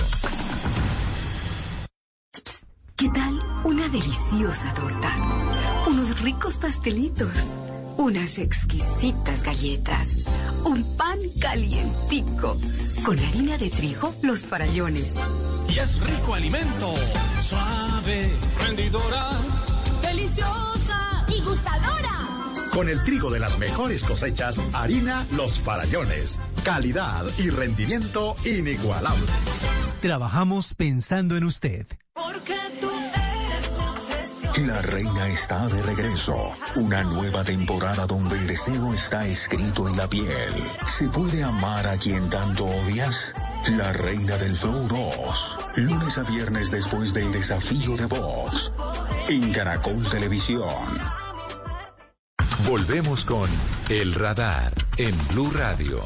¿Qué 2.96 3.10
tal 3.10 3.40
una 3.64 3.88
deliciosa 3.90 4.74
torta? 4.74 5.16
Unos 5.88 6.22
ricos 6.22 6.56
pastelitos, 6.56 7.32
unas 7.98 8.38
exquisitas 8.38 9.42
galletas, 9.44 10.26
un 10.66 10.98
pan 10.98 11.20
calientico, 11.40 12.56
con 13.06 13.20
harina 13.20 13.58
de 13.58 13.70
trigo, 13.70 14.14
los 14.24 14.46
farallones. 14.46 15.14
Y 15.70 15.80
es 15.80 16.00
rico 16.00 16.34
alimento, 16.34 16.94
suave, 17.42 18.38
rendidora, 18.60 19.30
deliciosa 20.02 21.26
y 21.30 21.42
gustadora. 21.42 22.19
Con 22.80 22.88
el 22.88 23.04
trigo 23.04 23.30
de 23.30 23.42
las 23.42 23.60
mejores 23.60 24.04
cosechas, 24.04 24.58
harina 24.72 25.28
Los 25.32 25.60
Farallones. 25.60 26.40
Calidad 26.64 27.26
y 27.38 27.50
rendimiento 27.50 28.38
inigualable. 28.46 29.26
Trabajamos 30.00 30.76
pensando 30.76 31.36
en 31.36 31.44
usted. 31.44 31.86
Porque 32.14 32.56
tú 32.80 32.90
eres 34.54 34.66
La 34.66 34.82
reina 34.82 35.28
está 35.28 35.68
de 35.68 35.84
regreso. 35.84 36.38
Una 36.78 37.04
nueva 37.04 37.44
temporada 37.44 38.08
donde 38.08 38.38
el 38.38 38.48
deseo 38.48 38.94
está 38.94 39.28
escrito 39.28 39.90
en 39.90 39.98
la 39.98 40.08
piel. 40.08 40.54
¿Se 40.86 41.10
puede 41.10 41.44
amar 41.44 41.86
a 41.86 41.98
quien 41.98 42.30
tanto 42.30 42.64
odias? 42.64 43.36
La 43.78 43.92
reina 43.92 44.38
del 44.38 44.56
Flow 44.56 44.88
2. 44.88 45.58
Lunes 45.76 46.18
a 46.18 46.24
viernes 46.24 46.72
después 46.72 47.14
del 47.14 47.30
desafío 47.34 47.98
de 47.98 48.06
voz. 48.06 48.72
En 49.28 49.52
Caracol 49.52 50.02
Televisión. 50.10 51.19
Volvemos 52.68 53.24
con 53.24 53.50
El 53.90 54.14
Radar 54.14 54.74
en 54.98 55.16
Blue 55.30 55.50
Radio. 55.52 56.02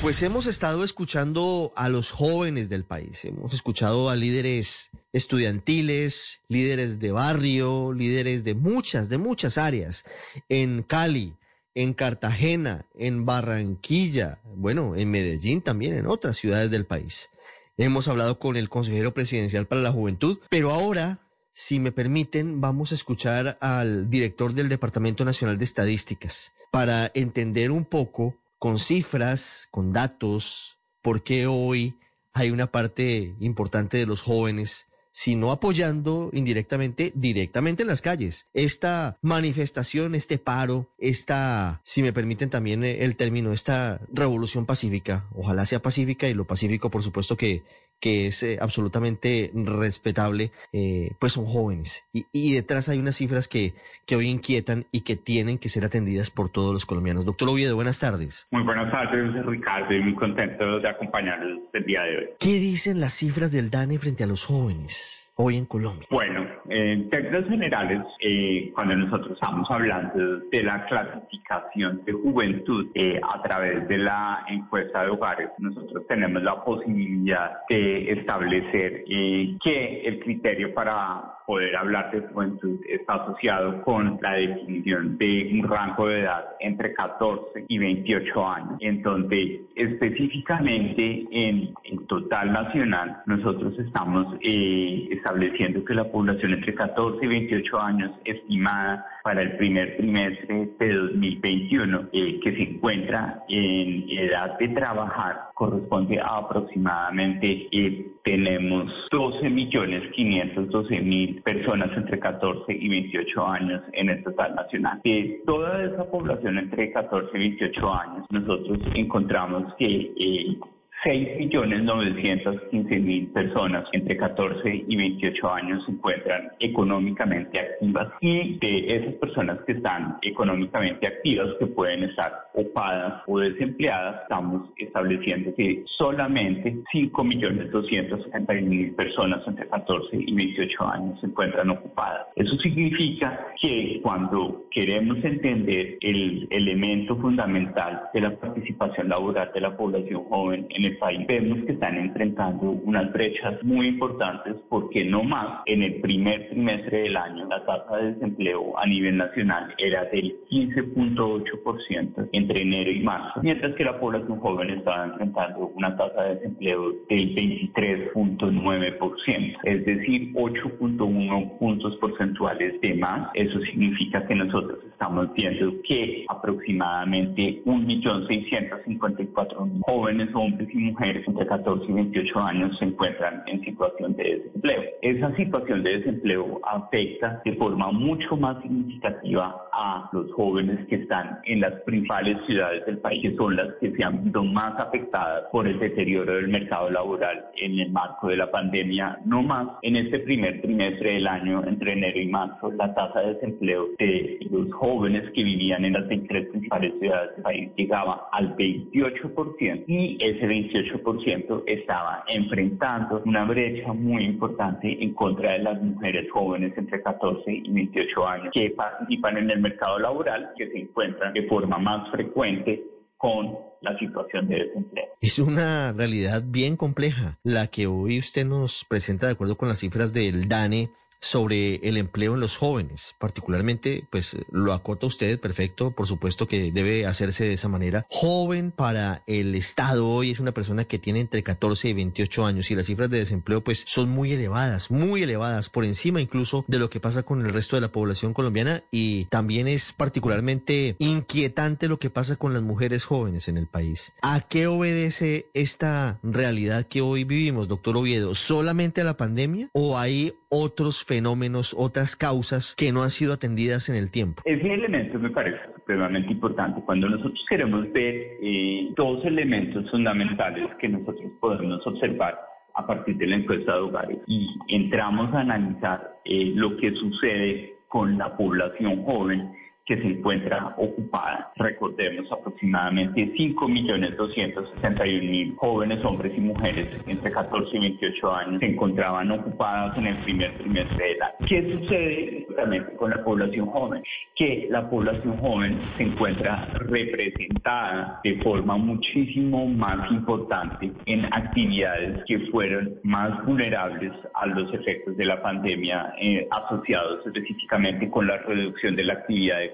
Pues 0.00 0.22
hemos 0.22 0.46
estado 0.46 0.84
escuchando 0.84 1.72
a 1.76 1.88
los 1.88 2.10
jóvenes 2.10 2.68
del 2.68 2.84
país, 2.84 3.24
hemos 3.24 3.52
escuchado 3.52 4.10
a 4.10 4.16
líderes 4.16 4.90
estudiantiles, 5.12 6.40
líderes 6.48 7.00
de 7.00 7.10
barrio, 7.10 7.92
líderes 7.92 8.44
de 8.44 8.54
muchas, 8.54 9.08
de 9.08 9.18
muchas 9.18 9.58
áreas, 9.58 10.04
en 10.48 10.82
Cali, 10.82 11.34
en 11.74 11.94
Cartagena, 11.94 12.86
en 12.96 13.26
Barranquilla, 13.26 14.40
bueno, 14.56 14.94
en 14.96 15.10
Medellín 15.10 15.62
también, 15.62 15.94
en 15.94 16.06
otras 16.06 16.36
ciudades 16.36 16.70
del 16.70 16.86
país. 16.86 17.28
Hemos 17.76 18.06
hablado 18.06 18.38
con 18.38 18.56
el 18.56 18.68
consejero 18.68 19.14
presidencial 19.14 19.66
para 19.66 19.80
la 19.80 19.92
juventud, 19.92 20.38
pero 20.48 20.70
ahora, 20.70 21.18
si 21.52 21.80
me 21.80 21.92
permiten, 21.92 22.60
vamos 22.60 22.92
a 22.92 22.94
escuchar 22.94 23.58
al 23.60 24.08
director 24.08 24.54
del 24.54 24.68
Departamento 24.68 25.24
Nacional 25.24 25.58
de 25.58 25.64
Estadísticas 25.64 26.52
para 26.70 27.10
entender 27.14 27.70
un 27.70 27.84
poco 27.84 28.36
con 28.58 28.78
cifras, 28.78 29.68
con 29.70 29.92
datos, 29.92 30.78
por 31.02 31.22
qué 31.22 31.46
hoy 31.46 31.94
hay 32.32 32.50
una 32.50 32.68
parte 32.68 33.34
importante 33.40 33.98
de 33.98 34.06
los 34.06 34.22
jóvenes 34.22 34.86
sino 35.12 35.52
apoyando 35.52 36.30
indirectamente, 36.32 37.12
directamente 37.14 37.82
en 37.82 37.88
las 37.88 38.00
calles. 38.00 38.46
Esta 38.54 39.18
manifestación, 39.20 40.14
este 40.14 40.38
paro, 40.38 40.88
esta, 40.98 41.80
si 41.84 42.02
me 42.02 42.14
permiten 42.14 42.48
también 42.48 42.82
el 42.82 43.16
término, 43.16 43.52
esta 43.52 44.00
revolución 44.10 44.64
pacífica, 44.64 45.28
ojalá 45.34 45.66
sea 45.66 45.82
pacífica 45.82 46.28
y 46.28 46.34
lo 46.34 46.46
pacífico 46.46 46.90
por 46.90 47.02
supuesto 47.02 47.36
que, 47.36 47.62
que 48.02 48.26
es 48.26 48.42
eh, 48.42 48.58
absolutamente 48.60 49.52
respetable, 49.54 50.50
eh, 50.72 51.12
pues 51.20 51.34
son 51.34 51.46
jóvenes. 51.46 52.04
Y, 52.12 52.26
y, 52.32 52.54
detrás 52.54 52.88
hay 52.88 52.98
unas 52.98 53.14
cifras 53.14 53.46
que, 53.46 53.74
que 54.06 54.16
hoy 54.16 54.28
inquietan 54.28 54.86
y 54.90 55.02
que 55.02 55.14
tienen 55.14 55.56
que 55.56 55.68
ser 55.68 55.84
atendidas 55.84 56.30
por 56.30 56.50
todos 56.50 56.74
los 56.74 56.84
colombianos. 56.84 57.24
Doctor 57.24 57.48
Oviedo, 57.48 57.76
buenas 57.76 58.00
tardes. 58.00 58.48
Muy 58.50 58.64
buenas 58.64 58.90
tardes, 58.90 59.46
Ricardo, 59.46 59.94
y 59.94 60.00
muy 60.00 60.16
contento 60.16 60.80
de 60.80 60.90
acompañarles 60.90 61.60
el 61.72 61.84
día 61.84 62.02
de 62.02 62.18
hoy. 62.18 62.24
¿Qué 62.40 62.54
dicen 62.54 62.98
las 62.98 63.12
cifras 63.12 63.52
del 63.52 63.70
DANE 63.70 64.00
frente 64.00 64.24
a 64.24 64.26
los 64.26 64.44
jóvenes? 64.44 65.21
Hoy 65.36 65.56
en 65.56 65.66
Colombia? 65.66 66.06
Bueno, 66.10 66.46
en 66.68 67.08
términos 67.08 67.48
generales, 67.48 68.02
eh, 68.20 68.70
cuando 68.74 68.96
nosotros 68.96 69.32
estamos 69.32 69.70
hablando 69.70 70.38
de 70.50 70.62
la 70.62 70.84
clasificación 70.86 72.04
de 72.04 72.12
juventud 72.12 72.88
eh, 72.94 73.20
a 73.22 73.42
través 73.42 73.88
de 73.88 73.98
la 73.98 74.44
encuesta 74.48 75.04
de 75.04 75.10
hogares, 75.10 75.48
nosotros 75.58 76.06
tenemos 76.06 76.42
la 76.42 76.62
posibilidad 76.62 77.58
de 77.68 78.12
establecer 78.12 79.04
eh, 79.08 79.56
que 79.62 80.02
el 80.02 80.20
criterio 80.20 80.74
para 80.74 81.38
poder 81.46 81.74
hablar 81.76 82.10
de 82.12 82.20
juventud 82.20 82.78
está 82.88 83.14
asociado 83.14 83.82
con 83.82 84.18
la 84.22 84.34
definición 84.34 85.18
de 85.18 85.50
un 85.52 85.68
rango 85.68 86.06
de 86.06 86.20
edad 86.20 86.44
entre 86.60 86.94
14 86.94 87.64
y 87.68 87.78
28 87.78 88.48
años, 88.48 88.76
en 88.80 89.02
donde 89.02 89.62
específicamente 89.74 91.26
en 91.32 91.74
total 92.06 92.52
nacional 92.52 93.22
nosotros 93.26 93.76
estamos 93.78 94.36
eh, 94.40 95.08
estableciendo 95.22 95.84
que 95.84 95.94
la 95.94 96.10
población 96.10 96.54
entre 96.54 96.74
14 96.74 97.24
y 97.24 97.28
28 97.28 97.80
años 97.80 98.10
estimada 98.24 99.06
para 99.22 99.42
el 99.42 99.56
primer 99.56 99.96
trimestre 99.96 100.68
de 100.80 100.94
2021 100.94 102.08
eh, 102.12 102.40
que 102.42 102.52
se 102.52 102.62
encuentra 102.62 103.44
en 103.48 104.10
edad 104.10 104.58
de 104.58 104.68
trabajar 104.68 105.52
corresponde 105.54 106.18
a 106.18 106.38
aproximadamente 106.38 107.68
eh, 107.70 108.06
tenemos 108.24 108.90
12 109.12 109.48
millones 109.48 110.10
512 110.12 111.00
mil 111.00 111.40
personas 111.42 111.96
entre 111.96 112.18
14 112.18 112.72
y 112.72 112.88
28 112.88 113.46
años 113.46 113.82
en 113.92 114.08
el 114.08 114.24
total 114.24 114.56
nacional. 114.56 115.00
De 115.04 115.42
toda 115.46 115.84
esa 115.84 116.04
población 116.10 116.58
entre 116.58 116.90
14 116.92 117.30
y 117.34 117.38
28 117.38 117.94
años, 117.94 118.26
nosotros 118.30 118.78
encontramos 118.94 119.72
que 119.74 120.12
eh, 120.16 120.58
6.915.000 121.04 123.32
personas 123.32 123.88
entre 123.92 124.16
14 124.16 124.84
y 124.86 124.96
28 124.96 125.52
años 125.52 125.84
se 125.84 125.90
encuentran 125.92 126.52
económicamente 126.60 127.58
activas 127.58 128.08
y 128.20 128.56
de 128.58 128.96
esas 128.96 129.14
personas 129.14 129.58
que 129.66 129.72
están 129.72 130.18
económicamente 130.22 131.08
activas, 131.08 131.48
que 131.58 131.66
pueden 131.66 132.04
estar 132.04 132.32
ocupadas 132.54 133.24
o 133.26 133.40
desempleadas, 133.40 134.22
estamos 134.22 134.70
estableciendo 134.76 135.52
que 135.56 135.82
solamente 135.86 136.76
5.260.000 136.94 138.94
personas 138.94 139.40
entre 139.48 139.66
14 139.68 140.08
y 140.12 140.32
28 140.34 140.88
años 140.88 141.18
se 141.20 141.26
encuentran 141.26 141.70
ocupadas. 141.70 142.28
Eso 142.36 142.56
significa 142.58 143.48
que 143.60 143.98
cuando 144.02 144.66
queremos 144.70 145.16
entender 145.24 145.98
el 146.00 146.46
elemento 146.50 147.16
fundamental 147.16 148.02
de 148.14 148.20
la 148.20 148.36
participación 148.36 149.08
laboral 149.08 149.50
de 149.52 149.60
la 149.60 149.76
población 149.76 150.22
joven 150.24 150.66
en 150.70 150.84
el 150.84 150.91
país 150.98 151.26
vemos 151.26 151.64
que 151.64 151.72
están 151.72 151.96
enfrentando 151.96 152.70
unas 152.70 153.12
brechas 153.12 153.62
muy 153.62 153.88
importantes 153.88 154.56
porque 154.68 155.04
no 155.04 155.22
más 155.22 155.62
en 155.66 155.82
el 155.82 156.00
primer 156.00 156.48
trimestre 156.48 157.02
del 157.02 157.16
año 157.16 157.46
la 157.46 157.64
tasa 157.64 157.96
de 157.96 158.14
desempleo 158.14 158.78
a 158.78 158.86
nivel 158.86 159.16
nacional 159.16 159.74
era 159.78 160.04
del 160.06 160.36
15.8% 160.50 162.28
entre 162.32 162.62
enero 162.62 162.90
y 162.90 163.00
marzo, 163.00 163.40
mientras 163.42 163.74
que 163.74 163.84
la 163.84 163.98
población 163.98 164.38
joven 164.40 164.70
estaba 164.70 165.04
enfrentando 165.04 165.72
una 165.74 165.96
tasa 165.96 166.22
de 166.22 166.34
desempleo 166.36 166.92
del 167.08 167.34
23.9%, 167.34 169.58
es 169.64 169.84
decir, 169.84 170.32
8.1 170.34 171.58
puntos 171.58 171.96
porcentuales 171.96 172.80
de 172.80 172.94
más. 172.94 173.30
Eso 173.34 173.60
significa 173.60 174.24
que 174.26 174.34
nosotros 174.34 174.78
estamos 174.90 175.32
viendo 175.34 175.74
que 175.82 176.24
aproximadamente 176.28 177.62
1.654.000 177.64 179.82
jóvenes 179.86 180.28
hombres 180.34 180.68
y 180.72 180.78
mujeres 180.82 181.26
entre 181.26 181.46
14 181.46 181.84
y 181.88 181.92
28 181.92 182.38
años 182.40 182.78
se 182.78 182.84
encuentran 182.84 183.42
en 183.46 183.60
situación 183.64 184.14
de 184.16 184.24
desempleo. 184.36 184.82
Esa 185.02 185.34
situación 185.36 185.82
de 185.82 185.98
desempleo 185.98 186.60
afecta 186.64 187.40
de 187.44 187.54
forma 187.54 187.90
mucho 187.92 188.36
más 188.36 188.60
significativa 188.62 189.68
a 189.72 190.08
los 190.12 190.32
jóvenes 190.32 190.86
que 190.88 190.96
están 190.96 191.40
en 191.44 191.60
las 191.60 191.72
principales 191.82 192.38
ciudades 192.46 192.84
del 192.86 192.98
país, 192.98 193.22
que 193.22 193.36
son 193.36 193.56
las 193.56 193.74
que 193.80 193.92
se 193.92 194.04
han 194.04 194.24
visto 194.24 194.44
más 194.44 194.78
afectadas 194.78 195.44
por 195.50 195.66
el 195.66 195.78
deterioro 195.78 196.34
del 196.34 196.48
mercado 196.48 196.90
laboral 196.90 197.46
en 197.56 197.78
el 197.78 197.90
marco 197.90 198.28
de 198.28 198.36
la 198.36 198.50
pandemia. 198.50 199.18
No 199.24 199.42
más 199.42 199.68
en 199.82 199.96
este 199.96 200.20
primer 200.20 200.60
trimestre 200.60 201.14
del 201.14 201.26
año, 201.26 201.64
entre 201.66 201.92
enero 201.92 202.20
y 202.20 202.26
marzo, 202.26 202.70
la 202.72 202.94
tasa 202.94 203.20
de 203.20 203.34
desempleo 203.34 203.88
de 203.98 204.38
los 204.50 204.72
jóvenes 204.72 205.30
que 205.34 205.44
vivían 205.44 205.84
en 205.84 205.94
las 205.94 206.06
23 206.08 206.48
principales 206.48 206.92
ciudades 206.98 207.34
del 207.34 207.42
país 207.42 207.70
llegaba 207.76 208.28
al 208.32 208.56
28% 208.56 209.84
y 209.86 210.18
ese 210.20 210.46
28 210.46 210.71
18% 210.72 211.64
estaba 211.66 212.24
enfrentando 212.26 213.22
una 213.24 213.44
brecha 213.44 213.92
muy 213.92 214.24
importante 214.24 215.02
en 215.02 215.14
contra 215.14 215.52
de 215.52 215.58
las 215.60 215.80
mujeres 215.82 216.30
jóvenes 216.32 216.72
entre 216.76 217.02
14 217.02 217.42
y 217.46 217.70
28 217.70 218.26
años 218.26 218.48
que 218.52 218.70
participan 218.70 219.36
en 219.36 219.50
el 219.50 219.60
mercado 219.60 219.98
laboral, 219.98 220.50
que 220.56 220.68
se 220.68 220.78
encuentran 220.78 221.32
de 221.32 221.46
forma 221.48 221.78
más 221.78 222.10
frecuente 222.10 222.82
con 223.16 223.56
la 223.82 223.96
situación 223.98 224.48
de 224.48 224.64
desempleo. 224.64 225.06
Es 225.20 225.38
una 225.38 225.92
realidad 225.92 226.42
bien 226.44 226.76
compleja 226.76 227.38
la 227.44 227.68
que 227.68 227.86
hoy 227.86 228.18
usted 228.18 228.44
nos 228.44 228.84
presenta 228.88 229.26
de 229.26 229.32
acuerdo 229.32 229.56
con 229.56 229.68
las 229.68 229.78
cifras 229.78 230.12
del 230.12 230.48
DANE 230.48 230.90
sobre 231.22 231.76
el 231.88 231.96
empleo 231.96 232.34
en 232.34 232.40
los 232.40 232.58
jóvenes. 232.58 233.14
Particularmente, 233.18 234.04
pues 234.10 234.36
lo 234.50 234.72
acota 234.72 235.06
usted, 235.06 235.40
perfecto, 235.40 235.92
por 235.92 236.06
supuesto 236.06 236.46
que 236.46 236.72
debe 236.72 237.06
hacerse 237.06 237.44
de 237.44 237.54
esa 237.54 237.68
manera. 237.68 238.06
Joven 238.10 238.72
para 238.72 239.22
el 239.26 239.54
Estado 239.54 240.08
hoy 240.08 240.32
es 240.32 240.40
una 240.40 240.52
persona 240.52 240.84
que 240.84 240.98
tiene 240.98 241.20
entre 241.20 241.42
14 241.42 241.88
y 241.88 241.92
28 241.94 242.44
años 242.44 242.70
y 242.70 242.74
las 242.74 242.86
cifras 242.86 243.08
de 243.08 243.18
desempleo 243.18 243.62
pues 243.62 243.84
son 243.86 244.10
muy 244.10 244.32
elevadas, 244.32 244.90
muy 244.90 245.22
elevadas, 245.22 245.70
por 245.70 245.84
encima 245.84 246.20
incluso 246.20 246.64
de 246.66 246.78
lo 246.78 246.90
que 246.90 247.00
pasa 247.00 247.22
con 247.22 247.44
el 247.44 247.52
resto 247.52 247.76
de 247.76 247.82
la 247.82 247.92
población 247.92 248.34
colombiana 248.34 248.82
y 248.90 249.26
también 249.26 249.68
es 249.68 249.92
particularmente 249.92 250.96
inquietante 250.98 251.88
lo 251.88 251.98
que 251.98 252.10
pasa 252.10 252.36
con 252.36 252.52
las 252.52 252.62
mujeres 252.62 253.04
jóvenes 253.04 253.48
en 253.48 253.56
el 253.56 253.68
país. 253.68 254.12
¿A 254.22 254.40
qué 254.40 254.66
obedece 254.66 255.46
esta 255.54 256.18
realidad 256.22 256.86
que 256.86 257.00
hoy 257.00 257.24
vivimos, 257.24 257.68
doctor 257.68 257.96
Oviedo? 257.96 258.34
¿Solamente 258.34 259.00
a 259.00 259.04
la 259.04 259.16
pandemia 259.16 259.68
o 259.72 259.98
hay 259.98 260.34
otros 260.54 261.02
fenómenos, 261.02 261.74
otras 261.76 262.14
causas 262.14 262.74
que 262.76 262.92
no 262.92 263.02
han 263.02 263.08
sido 263.08 263.32
atendidas 263.32 263.88
en 263.88 263.96
el 263.96 264.10
tiempo? 264.10 264.42
Ese 264.44 264.74
elemento 264.74 265.18
me 265.18 265.30
parece 265.30 265.58
supremamente 265.74 266.30
importante. 266.30 266.82
Cuando 266.84 267.08
nosotros 267.08 267.42
queremos 267.48 267.90
ver 267.92 268.14
eh, 268.42 268.90
dos 268.94 269.24
elementos 269.24 269.90
fundamentales 269.90 270.68
que 270.78 270.90
nosotros 270.90 271.32
podemos 271.40 271.84
observar 271.86 272.38
a 272.74 272.86
partir 272.86 273.16
de 273.16 273.26
la 273.28 273.36
encuesta 273.36 273.72
de 273.72 273.80
hogares 273.80 274.18
y 274.26 274.46
entramos 274.68 275.32
a 275.34 275.40
analizar 275.40 276.18
eh, 276.26 276.52
lo 276.54 276.76
que 276.76 276.92
sucede 276.96 277.76
con 277.88 278.18
la 278.18 278.36
población 278.36 279.04
joven 279.04 279.52
que 279.84 279.96
se 279.96 280.06
encuentra 280.06 280.74
ocupada. 280.76 281.50
Recordemos 281.56 282.30
aproximadamente 282.30 283.34
5.261.000 283.34 285.56
jóvenes, 285.56 286.04
hombres 286.04 286.32
y 286.36 286.40
mujeres 286.40 286.88
entre 287.06 287.32
14 287.32 287.76
y 287.76 287.80
28 287.80 288.32
años 288.32 288.60
se 288.60 288.66
encontraban 288.66 289.32
ocupadas 289.32 289.98
en 289.98 290.06
el 290.06 290.16
primer 290.18 290.56
trimestre 290.58 291.04
de 291.04 291.10
edad. 291.12 291.34
¿Qué 291.48 291.72
sucede 291.72 292.38
especialmente 292.38 292.94
con 292.96 293.10
la 293.10 293.24
población 293.24 293.66
joven? 293.66 294.04
Que 294.36 294.68
la 294.70 294.88
población 294.88 295.36
joven 295.38 295.80
se 295.96 296.04
encuentra 296.04 296.66
representada 296.74 298.20
de 298.22 298.40
forma 298.42 298.76
muchísimo 298.76 299.66
más 299.66 300.08
importante 300.12 300.92
en 301.06 301.24
actividades 301.26 302.22
que 302.26 302.38
fueron 302.50 303.00
más 303.02 303.44
vulnerables 303.44 304.12
a 304.34 304.46
los 304.46 304.72
efectos 304.74 305.16
de 305.16 305.24
la 305.24 305.42
pandemia 305.42 306.14
eh, 306.20 306.46
asociados 306.50 307.26
específicamente 307.26 308.08
con 308.10 308.28
la 308.28 308.36
reducción 308.38 308.94
de 308.94 309.02
la 309.04 309.14
actividad 309.14 309.60
económica 309.62 309.71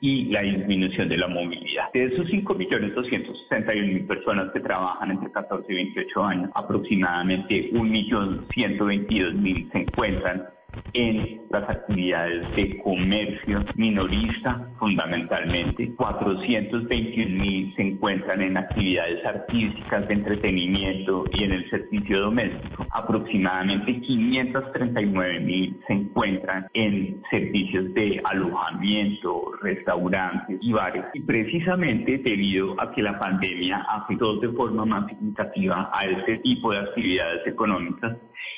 y 0.00 0.24
la 0.26 0.42
disminución 0.42 1.08
de 1.08 1.16
la 1.16 1.28
movilidad. 1.28 1.92
De 1.92 2.04
esos 2.04 2.26
5.261.000 2.26 4.06
personas 4.06 4.52
que 4.52 4.60
trabajan 4.60 5.10
entre 5.10 5.30
14 5.30 5.72
y 5.72 5.74
28 5.74 6.24
años, 6.24 6.50
aproximadamente 6.54 7.70
1.122.000 7.72 9.72
se 9.72 9.78
encuentran 9.78 10.46
en 10.92 11.42
las 11.50 11.68
actividades 11.68 12.54
de 12.56 12.78
comercio 12.78 13.64
minorista 13.76 14.68
fundamentalmente. 14.78 15.94
421 15.94 17.42
mil 17.42 17.74
se 17.74 17.82
encuentran 17.82 18.40
en 18.40 18.56
actividades 18.56 19.24
artísticas 19.24 20.06
de 20.08 20.14
entretenimiento 20.14 21.24
y 21.32 21.44
en 21.44 21.52
el 21.52 21.70
servicio 21.70 22.20
doméstico. 22.20 22.86
Aproximadamente 22.90 24.00
539 24.00 25.40
mil 25.40 25.80
se 25.86 25.92
encuentran 25.92 26.66
en 26.74 27.20
servicios 27.30 27.92
de 27.94 28.20
alojamiento, 28.24 29.52
restaurantes 29.62 30.58
y 30.60 30.72
bares. 30.72 31.04
Y 31.14 31.20
precisamente 31.20 32.18
debido 32.18 32.80
a 32.80 32.92
que 32.92 33.02
la 33.02 33.18
pandemia 33.18 33.78
afectó 33.88 34.36
de 34.36 34.48
forma 34.50 34.84
más 34.84 35.08
significativa 35.08 35.90
a 35.92 36.06
este 36.06 36.38
tipo 36.38 36.72
de 36.72 36.78
actividades 36.78 37.46
económicas, 37.46 38.16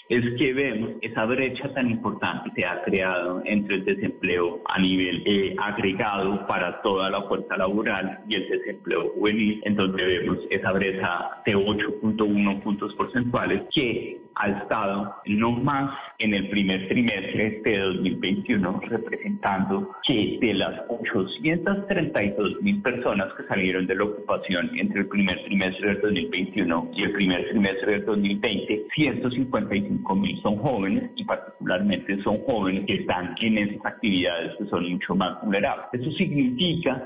es 0.09 0.25
que 0.37 0.53
vemos 0.53 0.91
esa 1.01 1.25
brecha 1.25 1.73
tan 1.75 1.91
importante 2.03 2.51
que 2.55 2.67
ha 2.67 2.83
creado 2.83 3.43
entre 3.45 3.77
el 3.77 3.85
desempleo 3.85 4.61
a 4.67 4.79
nivel 4.81 5.23
eh, 5.25 5.55
agregado 5.59 6.45
para 6.49 6.83
toda 6.83 7.09
la 7.11 7.23
fuerza 7.23 7.57
laboral 7.57 8.19
y 8.29 8.35
el 8.35 8.49
desempleo 8.49 9.11
juvenil, 9.11 9.63
en 9.65 9.77
donde 9.77 10.05
vemos 10.05 10.39
esa 10.51 10.73
brecha 10.73 11.31
de 11.47 11.55
8.1 11.55 12.63
puntos 12.63 12.93
porcentuales 12.95 13.63
que 13.73 14.21
ha 14.35 14.49
estado 14.49 15.15
no 15.27 15.53
más 15.53 15.93
en 16.19 16.35
el 16.35 16.49
primer 16.49 16.89
trimestre 16.89 17.61
de 17.65 17.79
2021, 17.79 18.81
representando 18.89 19.91
que 20.07 20.39
de 20.41 20.55
las 20.55 20.83
832 20.89 22.63
mil 22.63 22.83
personas 22.83 23.33
que 23.35 23.45
salieron 23.45 23.87
de 23.87 23.95
la 23.95 24.05
ocupación 24.05 24.71
entre 24.79 25.01
el 25.01 25.09
primer 25.09 25.43
trimestre 25.45 25.89
del 25.89 26.01
2021 26.01 26.91
y 26.95 27.03
el 27.03 27.13
primer 27.13 27.49
trimestre 27.51 27.93
del 27.93 28.05
2020, 28.05 28.87
155 28.95 30.15
mil 30.17 30.43
son 30.43 30.57
jóvenes 30.59 31.11
y 31.17 31.25
particularmente 31.25 32.23
son 32.23 32.39
jóvenes 32.45 32.85
que 32.87 32.95
están 32.95 33.35
en 33.41 33.59
esas 33.59 33.85
actividades 33.87 34.57
que 34.59 34.67
son 34.67 34.89
mucho 34.91 35.15
más 35.15 35.41
vulnerables. 35.43 35.87
Eso 35.93 36.11
significa 36.13 37.03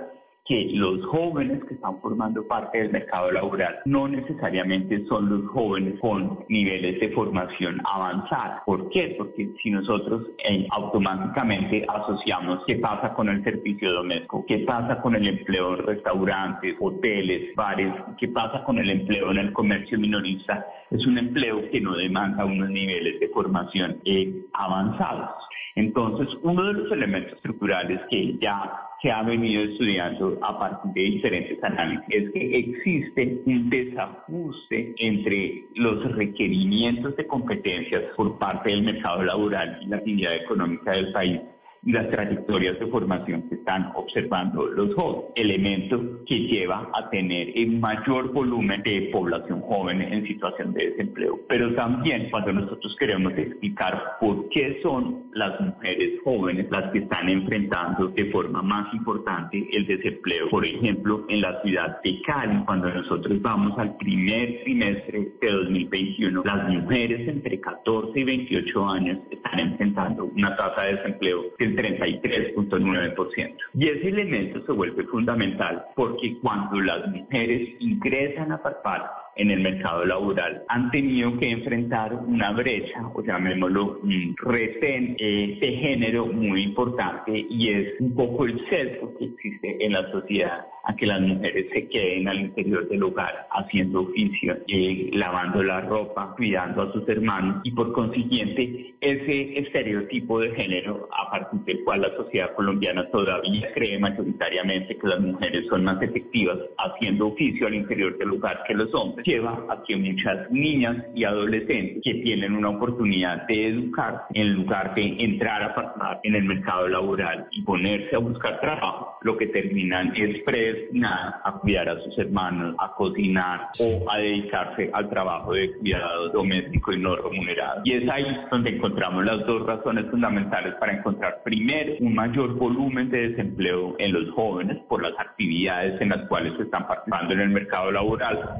que 0.46 0.70
los 0.72 1.04
jóvenes 1.06 1.64
que 1.64 1.74
están 1.74 2.00
formando 2.00 2.46
parte 2.46 2.78
del 2.78 2.92
mercado 2.92 3.32
laboral 3.32 3.80
no 3.84 4.06
necesariamente 4.06 5.04
son 5.06 5.28
los 5.28 5.50
jóvenes 5.50 5.98
con 6.00 6.44
niveles 6.48 7.00
de 7.00 7.10
formación 7.10 7.80
avanzada. 7.92 8.62
¿Por 8.64 8.88
qué? 8.90 9.14
Porque 9.18 9.50
si 9.62 9.70
nosotros 9.70 10.22
eh, 10.48 10.66
automáticamente 10.70 11.84
asociamos 11.88 12.60
qué 12.66 12.76
pasa 12.76 13.12
con 13.14 13.28
el 13.28 13.42
servicio 13.42 13.92
doméstico, 13.92 14.44
qué 14.46 14.60
pasa 14.60 15.00
con 15.00 15.16
el 15.16 15.26
empleo 15.26 15.74
en 15.74 15.86
restaurantes, 15.86 16.76
hoteles, 16.80 17.54
bares, 17.56 17.92
qué 18.18 18.28
pasa 18.28 18.62
con 18.64 18.78
el 18.78 18.88
empleo 18.90 19.32
en 19.32 19.38
el 19.38 19.52
comercio 19.52 19.98
minorista, 19.98 20.64
es 20.90 21.04
un 21.06 21.18
empleo 21.18 21.68
que 21.70 21.80
no 21.80 21.96
demanda 21.96 22.44
unos 22.44 22.70
niveles 22.70 23.18
de 23.18 23.28
formación 23.28 24.00
eh, 24.04 24.32
avanzados. 24.52 25.32
Entonces, 25.74 26.28
uno 26.42 26.64
de 26.64 26.72
los 26.72 26.92
elementos 26.92 27.34
estructurales 27.34 28.00
que 28.08 28.38
ya 28.38 28.72
se 29.02 29.10
ha 29.10 29.22
venido 29.22 29.62
estudiando 29.62 30.38
a 30.42 30.58
partir 30.58 30.92
de 30.92 31.00
diferentes 31.00 31.62
análisis 31.62 32.04
es 32.08 32.30
que 32.32 32.58
existe 32.58 33.42
un 33.46 33.68
desajuste 33.68 34.94
entre 34.98 35.64
los 35.74 36.12
requerimientos 36.12 37.14
de 37.16 37.26
competencias 37.26 38.02
por 38.16 38.38
parte 38.38 38.70
del 38.70 38.82
mercado 38.82 39.22
laboral 39.22 39.78
y 39.82 39.86
la 39.86 39.96
actividad 39.96 40.36
económica 40.36 40.92
del 40.92 41.12
país 41.12 41.40
las 41.86 42.10
trayectorias 42.10 42.78
de 42.80 42.86
formación 42.88 43.42
que 43.48 43.54
están 43.54 43.92
observando 43.94 44.66
los 44.66 44.94
jóvenes, 44.94 45.30
elemento 45.36 46.24
que 46.26 46.40
lleva 46.40 46.90
a 46.94 47.08
tener 47.10 47.52
un 47.56 47.80
mayor 47.80 48.32
volumen 48.32 48.82
de 48.82 49.08
población 49.12 49.60
joven 49.62 50.02
en 50.02 50.26
situación 50.26 50.72
de 50.72 50.90
desempleo. 50.90 51.38
Pero 51.48 51.74
también 51.74 52.28
cuando 52.30 52.52
nosotros 52.52 52.96
queremos 52.98 53.32
explicar 53.36 54.16
por 54.20 54.48
qué 54.48 54.80
son 54.82 55.26
las 55.32 55.60
mujeres 55.60 56.20
jóvenes 56.24 56.66
las 56.70 56.90
que 56.92 56.98
están 57.00 57.28
enfrentando 57.28 58.08
de 58.08 58.24
forma 58.26 58.62
más 58.62 58.92
importante 58.92 59.68
el 59.72 59.86
desempleo, 59.86 60.48
por 60.50 60.66
ejemplo, 60.66 61.24
en 61.28 61.40
la 61.40 61.60
ciudad 61.62 62.00
de 62.02 62.20
Cali, 62.22 62.64
cuando 62.64 62.90
nosotros 62.90 63.40
vamos 63.42 63.78
al 63.78 63.96
primer 63.96 64.64
trimestre 64.64 65.32
de 65.40 65.52
2021, 65.52 66.42
las 66.44 66.68
mujeres 66.68 67.28
entre 67.28 67.60
14 67.60 68.18
y 68.18 68.24
28 68.24 68.88
años 68.88 69.18
están 69.30 69.60
enfrentando 69.60 70.24
una 70.24 70.56
tasa 70.56 70.82
de 70.82 70.96
desempleo 70.96 71.44
del 71.76 72.00
33.9%. 72.00 73.56
Y 73.74 73.88
ese 73.88 74.08
elemento 74.08 74.64
se 74.64 74.72
vuelve 74.72 75.04
fundamental 75.04 75.84
porque 75.94 76.38
cuando 76.40 76.80
las 76.80 77.06
mujeres 77.08 77.68
ingresan 77.80 78.52
a 78.52 78.62
participar 78.62 79.25
en 79.36 79.50
el 79.50 79.60
mercado 79.60 80.04
laboral 80.04 80.62
han 80.68 80.90
tenido 80.90 81.38
que 81.38 81.50
enfrentar 81.50 82.14
una 82.14 82.52
brecha, 82.52 83.06
o 83.14 83.22
llamémoslo 83.22 84.00
un 84.02 84.34
retén 84.38 85.16
eh, 85.18 85.58
de 85.60 85.72
género 85.76 86.26
muy 86.26 86.62
importante 86.62 87.46
y 87.48 87.68
es 87.68 88.00
un 88.00 88.14
poco 88.14 88.46
el 88.46 88.58
sesgo 88.68 89.16
que 89.18 89.26
existe 89.26 89.84
en 89.84 89.92
la 89.92 90.10
sociedad 90.10 90.66
a 90.84 90.94
que 90.94 91.06
las 91.06 91.20
mujeres 91.20 91.66
se 91.72 91.88
queden 91.88 92.28
al 92.28 92.40
interior 92.40 92.88
del 92.88 93.02
hogar 93.02 93.48
haciendo 93.50 94.02
oficio, 94.02 94.56
eh, 94.68 95.10
lavando 95.12 95.62
la 95.62 95.80
ropa, 95.80 96.32
cuidando 96.36 96.82
a 96.82 96.92
sus 96.92 97.08
hermanos 97.08 97.60
y 97.64 97.72
por 97.72 97.92
consiguiente 97.92 98.94
ese 99.00 99.58
estereotipo 99.58 100.40
de 100.40 100.54
género 100.54 101.08
a 101.12 101.30
partir 101.30 101.60
del 101.60 101.84
cual 101.84 102.02
la 102.02 102.16
sociedad 102.16 102.54
colombiana 102.54 103.10
todavía 103.10 103.72
cree 103.74 103.98
mayoritariamente 103.98 104.96
que 104.96 105.08
las 105.08 105.20
mujeres 105.20 105.66
son 105.68 105.84
más 105.84 106.00
efectivas 106.00 106.58
haciendo 106.78 107.28
oficio 107.28 107.66
al 107.66 107.74
interior 107.74 108.16
del 108.16 108.30
hogar 108.30 108.62
que 108.66 108.74
los 108.74 108.94
hombres 108.94 109.25
lleva 109.26 109.66
a 109.68 109.82
que 109.82 109.96
muchas 109.96 110.50
niñas 110.50 110.96
y 111.14 111.24
adolescentes 111.24 112.02
que 112.02 112.14
tienen 112.22 112.54
una 112.54 112.70
oportunidad 112.70 113.46
de 113.48 113.68
educar 113.68 114.22
en 114.32 114.54
lugar 114.54 114.94
de 114.94 115.16
entrar 115.18 115.62
a 115.62 115.74
pasar 115.74 116.20
en 116.22 116.36
el 116.36 116.44
mercado 116.44 116.88
laboral 116.88 117.46
y 117.50 117.62
ponerse 117.62 118.14
a 118.14 118.20
buscar 118.20 118.60
trabajo, 118.60 119.18
lo 119.22 119.36
que 119.36 119.48
terminan 119.48 120.12
es 120.14 120.42
predestinadas 120.44 121.34
a 121.44 121.52
cuidar 121.58 121.88
a 121.88 122.00
sus 122.00 122.16
hermanos, 122.18 122.76
a 122.78 122.92
cocinar 122.94 123.68
o 123.80 124.10
a 124.10 124.18
dedicarse 124.18 124.90
al 124.92 125.10
trabajo 125.10 125.52
de 125.52 125.72
cuidado 125.78 126.28
doméstico 126.28 126.92
y 126.92 127.00
no 127.00 127.16
remunerado. 127.16 127.82
Y 127.84 127.94
es 127.94 128.08
ahí 128.08 128.26
donde 128.50 128.70
encontramos 128.70 129.24
las 129.24 129.44
dos 129.46 129.66
razones 129.66 130.06
fundamentales 130.10 130.74
para 130.74 130.96
encontrar 130.98 131.42
primero 131.44 131.94
un 132.00 132.14
mayor 132.14 132.54
volumen 132.54 133.10
de 133.10 133.30
desempleo 133.30 133.96
en 133.98 134.12
los 134.12 134.30
jóvenes 134.34 134.78
por 134.88 135.02
las 135.02 135.18
actividades 135.18 136.00
en 136.00 136.10
las 136.10 136.28
cuales 136.28 136.54
se 136.56 136.62
están 136.62 136.86
participando 136.86 137.34
en 137.34 137.40
el 137.40 137.48
mercado 137.50 137.90
laboral, 137.90 138.56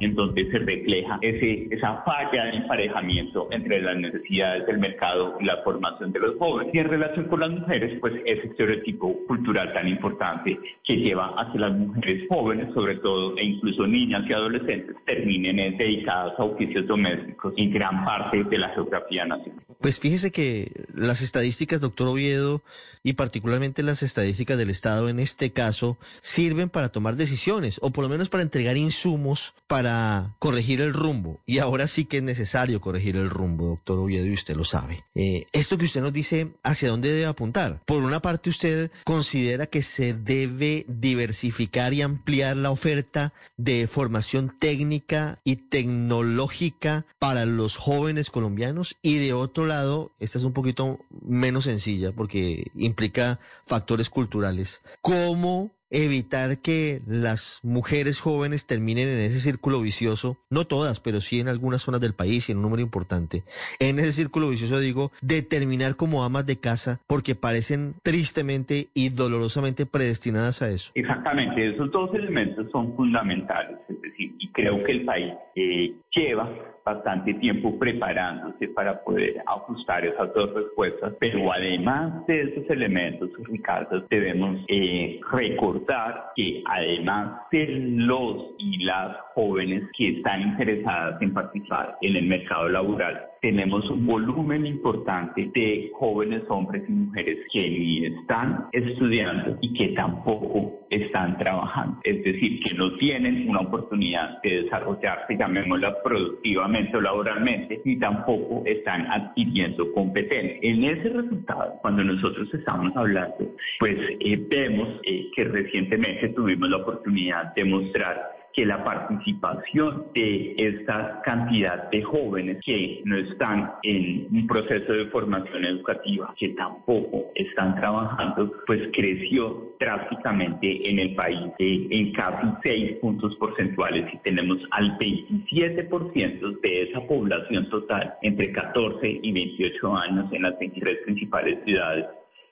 entonces 0.57 0.66
refleja 0.66 1.18
ese, 1.22 1.68
esa 1.70 2.02
falla 2.04 2.44
de 2.46 2.57
emparejamiento 2.59 3.48
entre 3.50 3.80
las 3.80 3.96
necesidades 3.96 4.66
del 4.66 4.78
mercado 4.78 5.36
y 5.40 5.44
la 5.44 5.62
formación 5.62 6.12
de 6.12 6.20
los 6.20 6.36
jóvenes. 6.38 6.74
Y 6.74 6.78
en 6.78 6.88
relación 6.88 7.26
con 7.26 7.40
las 7.40 7.50
mujeres, 7.50 7.98
pues 8.00 8.14
ese 8.24 8.48
estereotipo 8.48 9.16
cultural 9.26 9.72
tan 9.72 9.88
importante 9.88 10.59
que 10.84 10.96
lleva 10.96 11.34
a 11.40 11.52
que 11.52 11.59
las 11.59 11.72
mujeres 11.72 12.26
jóvenes, 12.28 12.72
sobre 12.74 12.96
todo, 12.96 13.36
e 13.36 13.44
incluso 13.44 13.86
niñas 13.86 14.24
y 14.28 14.32
adolescentes, 14.32 14.96
terminen 15.04 15.76
dedicadas 15.76 16.38
a 16.38 16.44
oficios 16.44 16.86
domésticos 16.86 17.52
en 17.57 17.72
gran 17.72 18.04
parte 18.04 18.44
de 18.44 18.59
la 18.59 18.68
geografía 18.70 19.24
nacional. 19.24 19.62
Pues 19.80 20.00
fíjese 20.00 20.32
que 20.32 20.70
las 20.94 21.22
estadísticas, 21.22 21.80
doctor 21.80 22.09
Oviedo, 22.09 22.62
y 23.02 23.12
particularmente 23.12 23.82
las 23.82 24.02
estadísticas 24.02 24.59
del 24.59 24.70
Estado 24.70 25.09
en 25.09 25.20
este 25.20 25.52
caso, 25.52 25.98
sirven 26.22 26.70
para 26.70 26.88
tomar 26.88 27.16
decisiones, 27.16 27.78
o 27.82 27.90
por 27.90 28.02
lo 28.02 28.09
menos 28.09 28.28
para 28.28 28.42
entregar 28.42 28.76
insumos 28.76 29.54
para 29.66 30.34
corregir 30.47 30.80
el 30.80 30.94
rumbo. 30.94 31.40
Y 31.44 31.59
ahora 31.59 31.88
sí 31.88 32.05
que 32.05 32.18
es 32.18 32.22
necesario 32.22 32.80
corregir 32.80 33.16
el 33.16 33.30
rumbo, 33.30 33.66
doctor 33.66 33.99
Oviedo, 33.99 34.26
y 34.26 34.32
usted 34.32 34.55
lo 34.55 34.64
sabe. 34.64 35.05
Eh, 35.16 35.47
esto 35.53 35.76
que 35.76 35.86
usted 35.86 36.01
nos 36.01 36.12
dice, 36.12 36.53
¿hacia 36.62 36.90
dónde 36.90 37.11
debe 37.11 37.26
apuntar? 37.26 37.82
Por 37.84 38.05
una 38.05 38.20
parte, 38.20 38.51
usted 38.51 38.92
considera 39.03 39.66
que 39.66 39.82
se 39.82 40.14
debe 40.14 40.84
diversificar 40.86 41.92
y 41.94 42.03
ampliar 42.03 42.57
la 42.57 42.70
oferta 42.70 43.32
de 43.57 43.88
formación 43.88 44.55
técnica 44.57 45.40
y 45.42 45.57
tecnológica 45.57 47.07
para 47.18 47.44
los 47.44 47.76
jóvenes 47.76 48.30
colombianos. 48.30 48.94
Y 49.03 49.16
de 49.16 49.32
otro 49.32 49.66
lado, 49.66 50.12
esta 50.20 50.38
es 50.38 50.44
un 50.44 50.53
poquito 50.53 51.01
menos 51.11 51.64
sencilla 51.64 52.12
porque 52.12 52.70
implica 52.76 53.40
factores 53.66 54.11
culturales. 54.11 54.80
¿Cómo 55.03 55.72
evitar 55.91 56.59
que 56.59 57.01
las 57.07 57.61
mujeres 57.62 58.20
jóvenes 58.20 58.66
terminen 58.66 59.09
en 59.09 59.20
ese 59.20 59.39
círculo 59.39 59.80
vicioso, 59.80 60.37
no 60.51 60.66
todas, 60.66 61.01
pero 61.01 61.20
sí 61.20 61.41
en 61.41 61.49
algunas 61.49 61.82
zonas 61.82 62.01
del 62.01 62.14
país 62.14 62.49
y 62.49 62.53
en 62.53 62.59
un 62.59 62.64
número 62.64 62.82
importante, 62.82 63.45
en 63.78 63.99
ese 63.99 64.12
círculo 64.12 64.49
vicioso 64.49 64.80
digo, 64.80 65.12
de 65.22 65.43
terminar 65.43 65.97
como 65.97 66.24
amas 66.24 66.47
de 66.47 66.59
casa 66.59 67.01
porque 67.07 67.34
parecen 67.34 67.95
tristemente 68.03 68.89
y 68.95 69.11
dolorosamente 69.11 69.87
predestinadas 69.87 70.62
a 70.62 70.70
eso. 70.70 70.93
Exactamente, 70.95 71.74
esos 71.74 71.91
dos 71.91 72.14
elementos 72.14 72.70
son 72.70 72.95
fundamentales, 72.97 73.78
es 73.89 74.01
decir, 74.01 74.34
y 74.39 74.49
creo 74.53 74.82
que 74.84 74.93
el 74.93 75.05
país 75.05 75.32
eh, 75.55 75.95
lleva 76.14 76.76
bastante 76.87 77.34
tiempo 77.34 77.76
preparándose 77.76 78.68
para 78.68 79.03
poder 79.03 79.43
ajustar 79.45 80.07
esas 80.07 80.32
dos 80.34 80.55
respuestas, 80.55 81.14
pero 81.18 81.53
además 81.53 82.24
de 82.28 82.43
esos 82.43 82.70
elementos, 82.70 83.28
Ricardo, 83.43 84.07
debemos 84.09 84.61
eh, 84.68 85.18
recordar 85.32 86.26
que 86.37 86.62
además 86.64 87.41
de 87.51 87.66
los 87.66 88.55
y 88.59 88.84
las 88.84 89.16
jóvenes 89.34 89.82
que 89.99 90.18
están 90.18 90.43
interesadas 90.43 91.20
en 91.20 91.34
participar 91.34 91.97
en 92.03 92.14
el 92.14 92.26
mercado 92.26 92.68
laboral, 92.68 93.20
tenemos 93.47 93.88
un 93.90 94.05
volumen 94.05 94.66
importante 94.66 95.49
de 95.55 95.92
jóvenes 95.94 96.42
hombres 96.49 96.82
y 96.88 96.90
mujeres 96.90 97.38
que 97.53 97.70
ni 97.70 98.05
están 98.05 98.66
estudiando 98.72 99.57
y 99.61 99.72
que 99.72 99.88
tampoco 99.90 100.80
están 100.90 101.38
trabajando. 101.38 102.01
Es 102.03 102.24
decir, 102.24 102.59
que 102.64 102.74
no 102.74 102.97
tienen 102.97 103.49
una 103.49 103.61
oportunidad 103.61 104.42
de 104.42 104.62
desarrollarse, 104.62 105.36
llamémosla 105.38 106.03
productivamente 106.03 106.97
o 106.97 107.01
laboralmente, 107.01 107.80
y 107.84 107.97
tampoco 108.01 108.64
están 108.66 109.07
adquiriendo 109.12 109.92
competencia. 109.92 110.59
En 110.62 110.82
ese 110.82 111.09
resultado, 111.11 111.78
cuando 111.82 112.03
nosotros 112.03 112.53
estamos 112.53 112.97
hablando, 112.97 113.55
pues 113.78 113.97
eh, 114.18 114.44
vemos 114.51 114.88
eh, 115.05 115.30
que 115.36 115.44
recientemente 115.44 116.30
tuvimos 116.30 116.68
la 116.68 116.78
oportunidad 116.78 117.55
de 117.55 117.64
mostrar 117.64 118.36
que 118.57 118.64
la 118.64 118.82
participación 118.82 120.07
de 120.14 120.54
esta 120.57 121.20
cantidad 121.22 121.90
de 121.90 122.02
jóvenes 122.02 122.57
que 122.64 123.02
no 123.04 123.18
están 123.18 123.74
en 123.82 124.28
un 124.32 124.46
proceso 124.46 124.94
de 124.94 125.04
formación 125.09 125.62
educativa, 125.66 126.34
que 126.38 126.48
tampoco 126.50 127.26
están 127.34 127.76
trabajando, 127.76 128.50
pues 128.66 128.80
creció 128.94 129.74
drásticamente 129.78 130.88
en 130.88 130.98
el 130.98 131.14
país 131.14 131.52
eh, 131.59 131.86
en 131.90 132.12
casi 132.12 132.46
seis 132.62 132.92
puntos 133.02 133.36
porcentuales 133.36 134.07
y 134.14 134.16
tenemos 134.18 134.59
al 134.70 134.96
27% 134.98 136.61
de 136.62 136.82
esa 136.82 137.00
población 137.07 137.68
total 137.68 138.14
entre 138.22 138.52
14 138.52 139.20
y 139.22 139.32
28 139.32 139.96
años 139.96 140.32
en 140.32 140.42
las 140.42 140.59
23 140.59 140.98
principales 141.04 141.59
ciudades. 141.66 142.07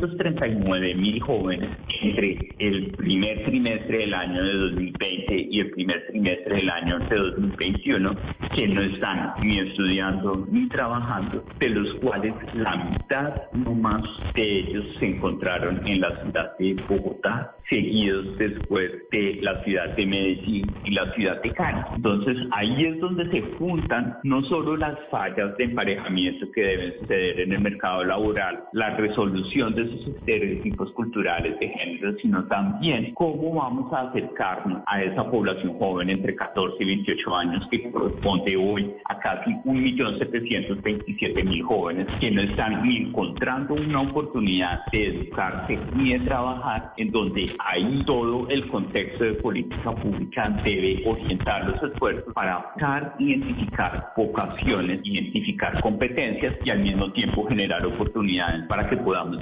339 0.00 0.94
mil 0.94 1.20
jóvenes 1.20 1.70
entre 2.02 2.48
el 2.58 2.92
primer 2.92 3.44
trimestre 3.44 3.98
del 3.98 4.14
año 4.14 4.42
de 4.42 4.52
2020 4.52 5.48
y 5.50 5.60
el 5.60 5.70
primer 5.70 6.06
trimestre 6.06 6.56
del 6.56 6.70
año 6.70 6.98
de 6.98 7.16
2021 7.16 8.16
que 8.54 8.68
no 8.68 8.82
están 8.82 9.34
ni 9.42 9.58
estudiando 9.58 10.46
ni 10.50 10.68
trabajando, 10.68 11.44
de 11.58 11.68
los 11.70 11.94
cuales 11.94 12.34
la 12.54 12.76
mitad 12.76 13.34
no 13.52 13.74
más 13.74 14.02
de 14.34 14.58
ellos 14.58 14.84
se 14.98 15.06
encontraron 15.06 15.86
en 15.86 16.00
la 16.00 16.22
ciudad 16.22 16.56
de 16.58 16.74
Bogotá, 16.88 17.54
seguidos 17.68 18.36
después 18.38 18.90
de 19.10 19.38
la 19.42 19.62
ciudad 19.64 19.96
de 19.96 20.06
Medellín 20.06 20.70
y 20.84 20.90
la 20.90 21.12
ciudad 21.14 21.42
de 21.42 21.52
Cali. 21.52 21.80
Entonces 21.96 22.36
ahí 22.52 22.84
es 22.84 23.00
donde 23.00 23.30
se 23.30 23.40
juntan 23.58 24.18
no 24.22 24.42
solo 24.42 24.76
las 24.76 24.98
fallas 25.10 25.56
de 25.56 25.64
emparejamiento 25.64 26.50
que 26.52 26.62
deben 26.62 26.94
suceder 27.00 27.40
en 27.40 27.52
el 27.52 27.60
mercado 27.60 28.04
laboral, 28.04 28.64
la 28.72 28.96
resolución 28.96 29.74
de 29.74 29.83
esos 29.84 30.06
estereotipos 30.16 30.90
culturales 30.92 31.58
de 31.60 31.68
género, 31.68 32.14
sino 32.20 32.44
también 32.46 33.12
cómo 33.14 33.54
vamos 33.54 33.92
a 33.92 34.08
acercarnos 34.08 34.82
a 34.86 35.02
esa 35.02 35.30
población 35.30 35.78
joven 35.78 36.10
entre 36.10 36.34
14 36.34 36.76
y 36.80 36.86
28 36.86 37.36
años 37.36 37.66
que 37.70 37.90
corresponde 37.90 38.56
hoy 38.56 38.94
a 39.06 39.18
casi 39.18 39.50
1.727.000 39.64 41.62
jóvenes 41.62 42.06
que 42.20 42.30
no 42.30 42.42
están 42.42 42.82
ni 42.82 42.96
encontrando 42.98 43.74
una 43.74 44.02
oportunidad 44.02 44.80
de 44.92 45.06
educarse 45.06 45.78
ni 45.96 46.12
de 46.12 46.20
trabajar 46.20 46.92
en 46.96 47.10
donde 47.10 47.54
ahí 47.58 48.02
todo 48.06 48.48
el 48.48 48.66
contexto 48.68 49.24
de 49.24 49.34
política 49.34 49.92
pública 49.92 50.48
debe 50.64 51.02
orientar 51.06 51.68
los 51.68 51.82
esfuerzos 51.82 52.32
para 52.34 52.58
buscar, 52.58 53.16
identificar 53.18 54.12
vocaciones, 54.16 55.00
identificar 55.04 55.80
competencias 55.80 56.54
y 56.64 56.70
al 56.70 56.80
mismo 56.80 57.12
tiempo 57.12 57.46
generar 57.46 57.84
oportunidades 57.86 58.66
para 58.66 58.88
que 58.88 58.96
podamos 58.96 59.38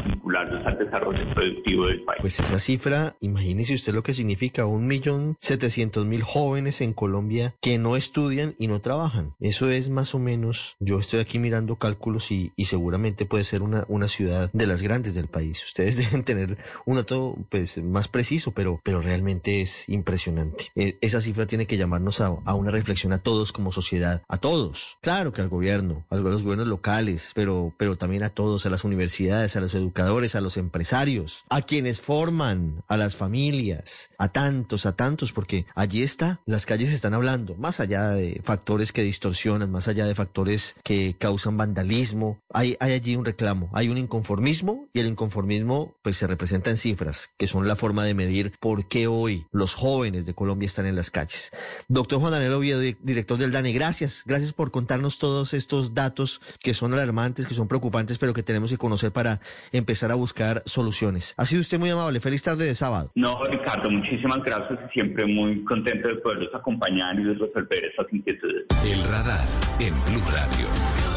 al 0.64 0.79
desarrollo 0.79 1.35
productivo 1.35 1.87
del 1.87 2.03
país. 2.03 2.18
Pues 2.20 2.41
esa 2.41 2.59
cifra, 2.59 3.16
imagínese 3.20 3.75
usted 3.75 3.93
lo 3.93 4.03
que 4.03 4.14
significa, 4.14 4.66
un 4.66 4.87
millón 4.87 5.37
setecientos 5.41 6.07
mil 6.07 6.23
jóvenes 6.23 6.81
en 6.81 6.93
Colombia 6.93 7.55
que 7.61 7.79
no 7.79 7.97
estudian 7.97 8.55
y 8.59 8.68
no 8.68 8.81
trabajan. 8.81 9.35
Eso 9.41 9.70
es 9.70 9.91
más 9.91 10.14
o 10.14 10.18
menos, 10.18 10.77
yo 10.81 10.99
estoy 10.99 11.20
aquí 11.20 11.39
mirando 11.39 11.77
cálculos 11.77 12.31
y, 12.31 12.53
y 12.57 12.66
seguramente 12.66 13.27
puede 13.27 13.45
ser 13.45 13.62
una, 13.62 13.85
una 13.89 14.09
ciudad 14.09 14.51
de 14.53 14.66
las 14.66 14.83
grandes 14.83 15.14
del 15.14 15.29
país. 15.29 15.64
Ustedes 15.64 15.97
deben 16.11 16.25
tener 16.25 16.59
un 16.87 16.97
dato 16.97 17.37
pues 17.51 17.83
más 17.83 18.09
preciso, 18.09 18.53
pero, 18.53 18.81
pero 18.83 19.01
realmente 19.01 19.61
es 19.61 19.89
impresionante. 19.89 20.66
Eh, 20.75 20.97
esa 21.01 21.20
cifra 21.20 21.47
tiene 21.47 21.66
que 21.66 21.77
llamarnos 21.77 22.20
a, 22.20 22.37
a, 22.45 22.55
una 22.55 22.70
reflexión 22.70 23.12
a 23.12 23.18
todos 23.18 23.53
como 23.53 23.73
sociedad, 23.73 24.23
a 24.29 24.39
todos. 24.39 24.99
Claro 25.01 25.33
que 25.33 25.43
al 25.43 25.49
gobierno, 25.49 26.05
a 26.11 26.16
los 26.16 26.45
gobiernos 26.45 26.68
locales, 26.68 27.33
pero, 27.35 27.73
pero 27.77 27.97
también 27.97 28.23
a 28.23 28.31
todos, 28.31 28.66
a 28.66 28.70
las 28.70 28.85
universidades, 28.85 29.57
a 29.57 29.61
los 29.61 29.75
educadores, 29.75 30.12
a 30.13 30.41
los 30.43 30.59
empresarios, 30.59 31.45
a 31.49 31.63
quienes 31.63 32.03
forman, 32.03 32.85
a 32.87 32.99
las 32.99 33.17
familias, 33.17 34.11
a 34.19 34.29
tantos, 34.29 34.85
a 34.85 34.93
tantos, 34.93 35.33
porque 35.33 35.65
allí 35.75 36.03
está, 36.03 36.39
las 36.45 36.67
calles 36.67 36.93
están 36.93 37.15
hablando, 37.15 37.55
más 37.57 37.81
allá 37.81 38.11
de 38.11 38.43
factores 38.45 38.93
que 38.93 39.03
distorsionan, 39.03 39.71
más 39.71 39.89
allá 39.89 40.05
de 40.05 40.15
factores 40.15 40.77
que 40.85 41.17
causan 41.19 41.57
vandalismo, 41.57 42.39
hay, 42.53 42.77
hay 42.79 42.93
allí 42.93 43.17
un 43.17 43.25
reclamo, 43.25 43.71
hay 43.73 43.89
un 43.89 43.97
inconformismo 43.97 44.87
y 44.93 45.01
el 45.01 45.07
inconformismo 45.07 45.95
pues 46.03 46.19
se 46.19 46.27
representa 46.27 46.69
en 46.69 46.77
cifras, 46.77 47.31
que 47.39 47.47
son 47.47 47.67
la 47.67 47.75
forma 47.75 48.05
de 48.05 48.13
medir 48.13 48.53
por 48.61 48.87
qué 48.87 49.07
hoy 49.07 49.47
los 49.51 49.75
jóvenes 49.75 50.27
de 50.27 50.35
Colombia 50.35 50.67
están 50.67 50.85
en 50.85 50.95
las 50.95 51.11
calles. 51.11 51.53
Doctor 51.89 52.21
Juan 52.21 52.33
Daniel 52.33 52.53
Oviedo, 52.53 52.81
director 52.81 53.39
del 53.39 53.51
DANE, 53.51 53.73
gracias, 53.73 54.25
gracias 54.27 54.53
por 54.53 54.71
contarnos 54.71 55.19
todos 55.19 55.55
estos 55.55 55.95
datos 55.95 56.43
que 56.61 56.75
son 56.75 56.93
alarmantes, 56.93 57.47
que 57.47 57.55
son 57.55 57.67
preocupantes, 57.67 58.19
pero 58.19 58.35
que 58.35 58.43
tenemos 58.43 58.71
que 58.71 58.79
conocer 58.79 59.11
para 59.11 59.41
empezar 59.73 60.01
a 60.11 60.14
buscar 60.14 60.62
soluciones. 60.66 61.34
Ha 61.36 61.44
sido 61.44 61.61
usted 61.61 61.78
muy 61.78 61.90
amable, 61.90 62.20
feliz 62.20 62.42
tarde 62.42 62.66
de 62.66 62.74
sábado. 62.74 63.11
No, 63.14 63.42
Ricardo, 63.44 63.90
muchísimas 63.90 64.42
gracias 64.42 64.78
y 64.88 64.92
siempre 64.92 65.26
muy 65.26 65.64
contento 65.64 66.09
de 66.09 66.16
poderlos 66.16 66.55
acompañar 66.55 67.18
y 67.18 67.24
de 67.24 67.34
resolver 67.34 67.84
esas 67.84 68.07
inquietudes. 68.12 68.64
El 68.84 69.03
radar 69.05 69.46
en 69.78 69.94
Blue 70.05 70.22
Radio. 70.32 71.12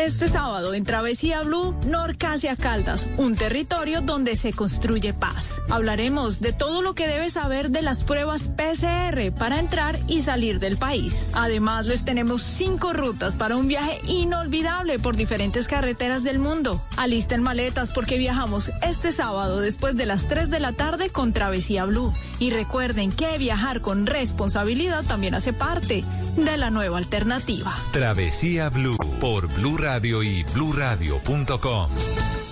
Este 0.00 0.28
sábado 0.28 0.72
en 0.72 0.84
Travesía 0.84 1.42
Blue, 1.42 1.74
Norcasia 1.84 2.56
Caldas, 2.56 3.06
un 3.18 3.36
territorio 3.36 4.00
donde 4.00 4.34
se 4.34 4.54
construye 4.54 5.12
paz. 5.12 5.60
Hablaremos 5.68 6.40
de 6.40 6.54
todo 6.54 6.80
lo 6.80 6.94
que 6.94 7.06
debes 7.06 7.34
saber 7.34 7.68
de 7.70 7.82
las 7.82 8.02
pruebas 8.02 8.48
PCR 8.48 9.30
para 9.38 9.60
entrar 9.60 9.98
y 10.08 10.22
salir 10.22 10.58
del 10.58 10.78
país. 10.78 11.28
Además, 11.34 11.84
les 11.84 12.06
tenemos 12.06 12.40
cinco 12.40 12.94
rutas 12.94 13.36
para 13.36 13.58
un 13.58 13.68
viaje 13.68 14.00
inolvidable 14.08 14.98
por 14.98 15.16
diferentes 15.16 15.68
carreteras 15.68 16.24
del 16.24 16.38
mundo. 16.38 16.82
Alisten 16.96 17.42
maletas 17.42 17.92
porque 17.92 18.16
viajamos 18.16 18.72
este 18.80 19.12
sábado 19.12 19.60
después 19.60 19.98
de 19.98 20.06
las 20.06 20.28
3 20.28 20.48
de 20.48 20.60
la 20.60 20.72
tarde 20.72 21.10
con 21.10 21.34
Travesía 21.34 21.84
Blue. 21.84 22.14
Y 22.38 22.52
recuerden 22.52 23.12
que 23.12 23.36
viajar 23.36 23.82
con 23.82 24.06
responsabilidad 24.06 25.04
también 25.04 25.34
hace 25.34 25.52
parte 25.52 26.06
de 26.36 26.56
la 26.56 26.70
nueva 26.70 26.96
alternativa. 26.96 27.76
Travesía 27.92 28.70
Blue 28.70 28.96
por 29.20 29.46
Blue 29.48 29.76
Radio 29.92 30.22
y 30.22 30.44
bluradio.com. 30.44 31.90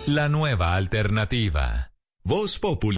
La 0.08 0.28
nueva 0.28 0.74
alternativa. 0.74 1.92
Voz 2.24 2.58
Populi. 2.58 2.96